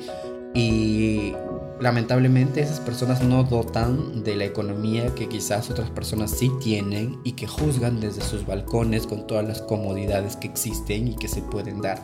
Y 0.56 1.34
lamentablemente 1.80 2.62
esas 2.62 2.80
personas 2.80 3.22
no 3.22 3.44
dotan 3.44 4.24
de 4.24 4.36
la 4.36 4.46
economía 4.46 5.14
que 5.14 5.28
quizás 5.28 5.68
otras 5.68 5.90
personas 5.90 6.30
sí 6.30 6.50
tienen 6.62 7.18
y 7.24 7.32
que 7.32 7.46
juzgan 7.46 8.00
desde 8.00 8.22
sus 8.22 8.46
balcones 8.46 9.06
con 9.06 9.26
todas 9.26 9.46
las 9.46 9.60
comodidades 9.60 10.34
que 10.36 10.48
existen 10.48 11.08
y 11.08 11.14
que 11.14 11.28
se 11.28 11.42
pueden 11.42 11.82
dar. 11.82 12.00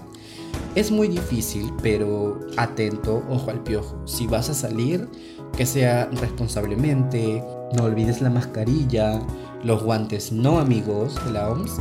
Es 0.74 0.90
muy 0.90 1.09
difícil, 1.09 1.72
pero 1.82 2.40
atento, 2.59 3.22
ojo 3.30 3.50
al 3.50 3.62
piojo. 3.62 4.07
Si 4.07 4.26
vas 4.26 4.50
a 4.50 4.55
salir, 4.55 5.09
que 5.57 5.64
sea 5.64 6.11
responsablemente, 6.20 7.42
no 7.74 7.84
olvides 7.84 8.20
la 8.20 8.28
mascarilla, 8.28 9.18
los 9.64 9.82
guantes 9.82 10.30
no 10.30 10.59
amigos 10.59 11.14
de 11.24 11.32
la 11.32 11.48
OMS. 11.48 11.72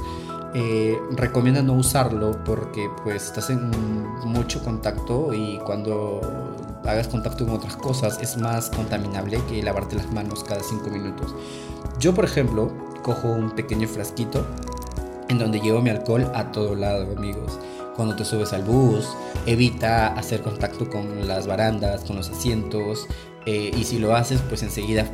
Eh, 0.54 0.99
recomienda 1.12 1.62
no 1.62 1.74
usarlo 1.74 2.43
porque 2.43 2.89
pues 3.04 3.28
estás 3.28 3.49
en 3.49 3.72
mucho 4.26 4.62
contacto 4.64 5.34
y 5.34 5.58
cuando 5.60 6.20
hagas 6.84 7.08
contacto 7.08 7.45
con 7.45 7.56
otras 7.56 7.78
cosas 7.78 8.20
es 8.22 8.38
más 8.38 8.70
contaminable 8.70 9.39
que 9.47 9.64
lavarte 9.64 9.95
las 9.95 10.12
manos 10.12 10.43
cada 10.43 10.62
5 10.62 10.89
minutos. 10.89 11.34
Yo 11.99 12.14
por 12.14 12.26
ejemplo 12.26 12.72
cojo 13.02 13.30
un 13.30 13.52
pequeño 13.52 13.88
frasquito 13.88 14.45
en 15.30 15.39
donde 15.39 15.62
llevo 15.62 15.82
mi 15.82 15.89
alcohol 15.89 16.30
a 16.36 16.52
todo 16.52 16.76
lado 16.76 17.08
amigos 17.16 17.58
cuando 17.95 18.16
te 18.16 18.26
subes 18.26 18.54
al 18.54 18.64
bus, 18.64 19.10
evita 19.45 20.08
hacer 20.08 20.41
contacto 20.41 20.89
con 20.89 21.28
las 21.28 21.45
barandas, 21.45 22.02
con 22.02 22.16
los 22.16 22.30
asientos, 22.30 23.08
eh, 23.45 23.72
y 23.76 23.84
si 23.84 23.99
lo 23.99 24.16
haces, 24.16 24.41
pues 24.47 24.64
enseguida 24.64 25.06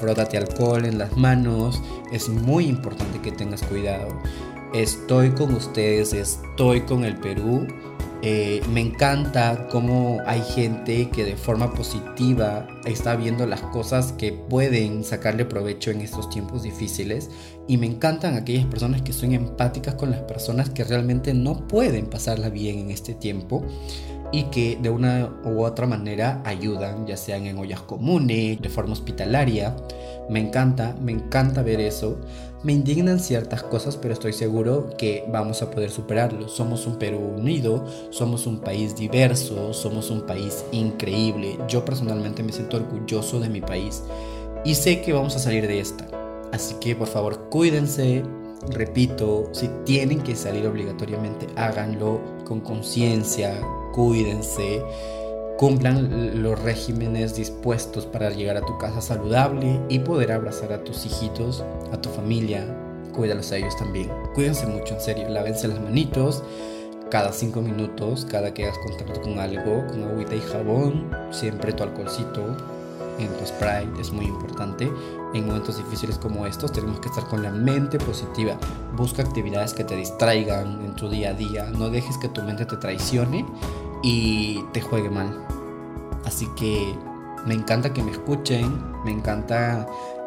frótate 0.00 0.36
alcohol 0.36 0.84
en 0.84 0.98
las 0.98 1.16
manos. 1.16 1.82
Es 2.12 2.28
muy 2.28 2.66
importante 2.66 3.20
que 3.20 3.32
tengas 3.32 3.62
cuidado. 3.62 4.08
Estoy 4.74 5.30
con 5.30 5.54
ustedes, 5.54 6.12
estoy 6.12 6.82
con 6.82 7.04
el 7.04 7.16
Perú. 7.16 7.66
Eh, 8.20 8.60
me 8.70 8.80
encanta 8.80 9.68
cómo 9.70 10.18
hay 10.26 10.42
gente 10.42 11.08
que 11.08 11.24
de 11.24 11.36
forma 11.36 11.72
positiva 11.72 12.66
está 12.84 13.16
viendo 13.16 13.46
las 13.46 13.62
cosas 13.62 14.12
que 14.12 14.32
pueden 14.32 15.04
sacarle 15.04 15.44
provecho 15.44 15.90
en 15.92 16.00
estos 16.00 16.28
tiempos 16.28 16.64
difíciles 16.64 17.30
y 17.68 17.76
me 17.76 17.86
encantan 17.86 18.34
aquellas 18.34 18.66
personas 18.66 19.02
que 19.02 19.12
son 19.12 19.32
empáticas 19.32 19.94
con 19.94 20.10
las 20.10 20.20
personas 20.22 20.68
que 20.68 20.82
realmente 20.84 21.32
no 21.32 21.68
pueden 21.68 22.06
pasarla 22.06 22.48
bien 22.48 22.80
en 22.80 22.90
este 22.90 23.14
tiempo 23.14 23.64
y 24.32 24.44
que 24.44 24.78
de 24.80 24.90
una 24.90 25.30
u 25.44 25.62
otra 25.62 25.86
manera 25.86 26.42
ayudan, 26.44 27.06
ya 27.06 27.16
sean 27.16 27.46
en 27.46 27.58
ollas 27.58 27.80
comunes, 27.80 28.60
de 28.60 28.68
forma 28.68 28.92
hospitalaria. 28.92 29.74
Me 30.28 30.40
encanta, 30.40 30.94
me 31.00 31.12
encanta 31.12 31.62
ver 31.62 31.80
eso. 31.80 32.18
Me 32.62 32.72
indignan 32.72 33.20
ciertas 33.20 33.62
cosas, 33.62 33.96
pero 33.96 34.12
estoy 34.12 34.32
seguro 34.32 34.90
que 34.98 35.24
vamos 35.30 35.62
a 35.62 35.70
poder 35.70 35.90
superarlo. 35.90 36.48
Somos 36.48 36.86
un 36.86 36.96
Perú 36.96 37.34
unido, 37.36 37.86
somos 38.10 38.46
un 38.46 38.60
país 38.60 38.96
diverso, 38.96 39.72
somos 39.72 40.10
un 40.10 40.22
país 40.22 40.64
increíble. 40.72 41.56
Yo 41.68 41.84
personalmente 41.84 42.42
me 42.42 42.52
siento 42.52 42.78
orgulloso 42.78 43.38
de 43.40 43.48
mi 43.48 43.60
país 43.60 44.02
y 44.64 44.74
sé 44.74 45.00
que 45.02 45.12
vamos 45.12 45.36
a 45.36 45.38
salir 45.38 45.66
de 45.66 45.80
esta. 45.80 46.06
Así 46.52 46.74
que 46.80 46.96
por 46.96 47.08
favor 47.08 47.48
cuídense, 47.48 48.24
repito, 48.70 49.48
si 49.52 49.68
tienen 49.84 50.20
que 50.20 50.34
salir 50.34 50.66
obligatoriamente, 50.66 51.46
háganlo 51.56 52.20
con 52.44 52.60
conciencia, 52.60 53.60
cuídense, 53.92 54.82
cumplan 55.58 56.42
los 56.42 56.60
regímenes 56.60 57.34
dispuestos 57.34 58.06
para 58.06 58.30
llegar 58.30 58.56
a 58.56 58.66
tu 58.66 58.78
casa 58.78 59.00
saludable 59.00 59.80
y 59.88 60.00
poder 60.00 60.32
abrazar 60.32 60.72
a 60.72 60.84
tus 60.84 61.06
hijitos, 61.06 61.64
a 61.92 62.00
tu 62.00 62.08
familia, 62.10 62.66
cuídalos 63.14 63.52
a 63.52 63.56
ellos 63.56 63.76
también. 63.76 64.10
Cuídense 64.34 64.66
mucho, 64.66 64.94
en 64.94 65.00
serio, 65.00 65.28
lávense 65.28 65.68
las 65.68 65.80
manitos 65.80 66.42
cada 67.10 67.32
cinco 67.32 67.62
minutos, 67.62 68.26
cada 68.30 68.52
que 68.52 68.64
hagas 68.64 68.78
contacto 68.78 69.22
con 69.22 69.38
algo, 69.38 69.86
con 69.86 70.04
agüita 70.04 70.34
y 70.34 70.40
jabón, 70.40 71.10
siempre 71.30 71.72
tu 71.72 71.82
alcoholcito 71.82 72.56
en 73.18 73.36
tu 73.36 73.46
spray 73.46 73.90
es 73.98 74.12
muy 74.12 74.26
importante. 74.26 74.90
En 75.34 75.46
momentos 75.46 75.76
difíciles 75.76 76.18
como 76.18 76.46
estos 76.46 76.72
tenemos 76.72 77.00
que 77.00 77.08
estar 77.08 77.26
con 77.26 77.42
la 77.42 77.50
mente 77.50 77.98
positiva. 77.98 78.56
Busca 78.96 79.22
actividades 79.22 79.74
que 79.74 79.84
te 79.84 79.96
distraigan 79.96 80.80
en 80.84 80.94
tu 80.94 81.08
día 81.08 81.30
a 81.30 81.34
día. 81.34 81.64
No 81.64 81.90
dejes 81.90 82.16
que 82.18 82.28
tu 82.28 82.42
mente 82.42 82.66
te 82.66 82.76
traicione 82.76 83.44
y 84.02 84.62
te 84.72 84.80
juegue 84.80 85.10
mal. 85.10 85.46
Así 86.24 86.48
que 86.56 86.94
me 87.46 87.54
encanta 87.54 87.92
que 87.92 88.02
me 88.02 88.10
escuchen, 88.10 88.82
me 89.04 89.10
encanta 89.10 89.86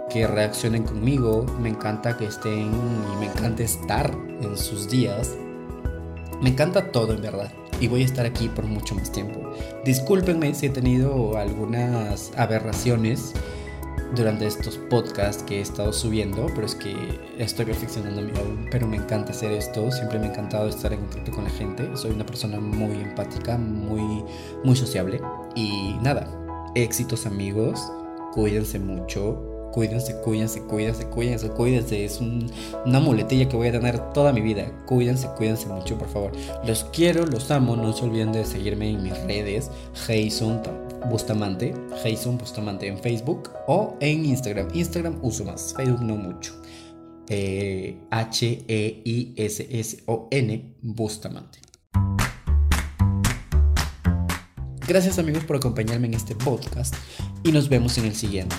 que 0.10 0.28
reaccionen 0.28 0.84
conmigo, 0.84 1.46
me 1.60 1.70
encanta 1.70 2.18
que 2.18 2.26
estén 2.26 2.72
y 2.74 3.20
me 3.20 3.28
encanta 3.28 3.64
estar 3.64 4.12
en 4.42 4.58
sus 4.58 4.90
días. 4.90 5.36
Me 6.42 6.50
encanta 6.50 6.92
todo 6.92 7.14
en 7.14 7.22
verdad 7.22 7.61
y 7.82 7.88
voy 7.88 8.04
a 8.04 8.06
estar 8.06 8.26
aquí 8.26 8.48
por 8.48 8.66
mucho 8.66 8.96
más 8.96 9.12
tiempo. 9.12 9.42
Discúlpenme 9.84 10.54
si 10.54 10.68
he 10.68 10.70
tenido 10.70 11.38
algunas 11.38 12.32
aberraciones 12.38 13.34
durante 14.16 14.46
estos 14.46 14.78
podcasts 14.78 15.44
que 15.44 15.58
he 15.58 15.62
estado 15.62 15.92
subiendo, 15.92 16.48
pero 16.54 16.66
es 16.66 16.76
que 16.76 16.96
estoy 17.38 17.66
perfeccionando 17.66 18.22
aún, 18.40 18.68
pero 18.70 18.88
me 18.88 18.98
encanta 18.98 19.32
hacer 19.32 19.52
esto, 19.52 19.92
siempre 19.92 20.20
me 20.20 20.28
ha 20.28 20.30
encantado 20.30 20.68
estar 20.68 20.94
en 20.94 21.00
contacto 21.00 21.32
con 21.32 21.46
la 21.46 21.50
gente, 21.50 21.90
soy 21.96 22.12
una 22.12 22.26
persona 22.26 22.60
muy 22.60 23.02
empática, 23.02 23.58
muy, 23.58 24.24
muy 24.64 24.76
sociable 24.76 25.22
y 25.56 25.96
nada, 26.02 26.28
éxitos 26.76 27.26
amigos, 27.26 27.82
cuídense 28.34 28.80
mucho, 28.80 29.51
Cuídense, 29.72 30.16
cuídense, 30.22 30.62
cuídense, 30.64 31.06
cuídense, 31.08 31.50
cuídense. 31.50 32.06
Es 32.06 32.20
una 32.20 33.00
muletilla 33.00 33.48
que 33.48 33.56
voy 33.56 33.70
a 33.70 33.72
tener 33.72 34.00
toda 34.14 34.34
mi 34.34 34.42
vida. 34.42 34.70
Cuídense, 34.86 35.28
cuídense 35.38 35.68
mucho, 35.68 35.98
por 35.98 36.10
favor. 36.10 36.32
Los 36.66 36.84
quiero, 36.86 37.26
los 37.26 37.50
amo. 37.52 37.76
No 37.76 37.94
se 37.94 38.04
olviden 38.06 38.32
de 38.34 38.44
seguirme 38.46 38.90
en 38.90 39.04
mis 39.04 39.18
redes. 39.24 39.72
Jason 39.94 40.62
Bustamante. 41.10 41.74
Jason 42.04 42.38
Bustamante 42.38 42.88
en 42.88 42.98
Facebook 42.98 43.50
o 43.68 43.96
en 44.02 44.26
Instagram. 44.26 44.68
Instagram 44.74 45.20
uso 45.22 45.46
más. 45.46 45.74
Facebook 45.76 46.02
no 46.02 46.16
mucho. 46.16 46.54
Eh, 47.30 47.98
H-E-I-S-S-O-N 48.12 48.66
Bustamante. 50.82 51.60
Gracias 54.86 55.18
amigos 55.20 55.46
por 55.46 55.56
acompañarme 55.56 56.08
en 56.08 56.16
este 56.16 56.36
podcast 56.36 56.94
y 57.44 57.54
nos 57.54 57.70
vemos 57.70 57.98
en 57.98 58.06
el 58.06 58.16
siguiente. 58.16 58.54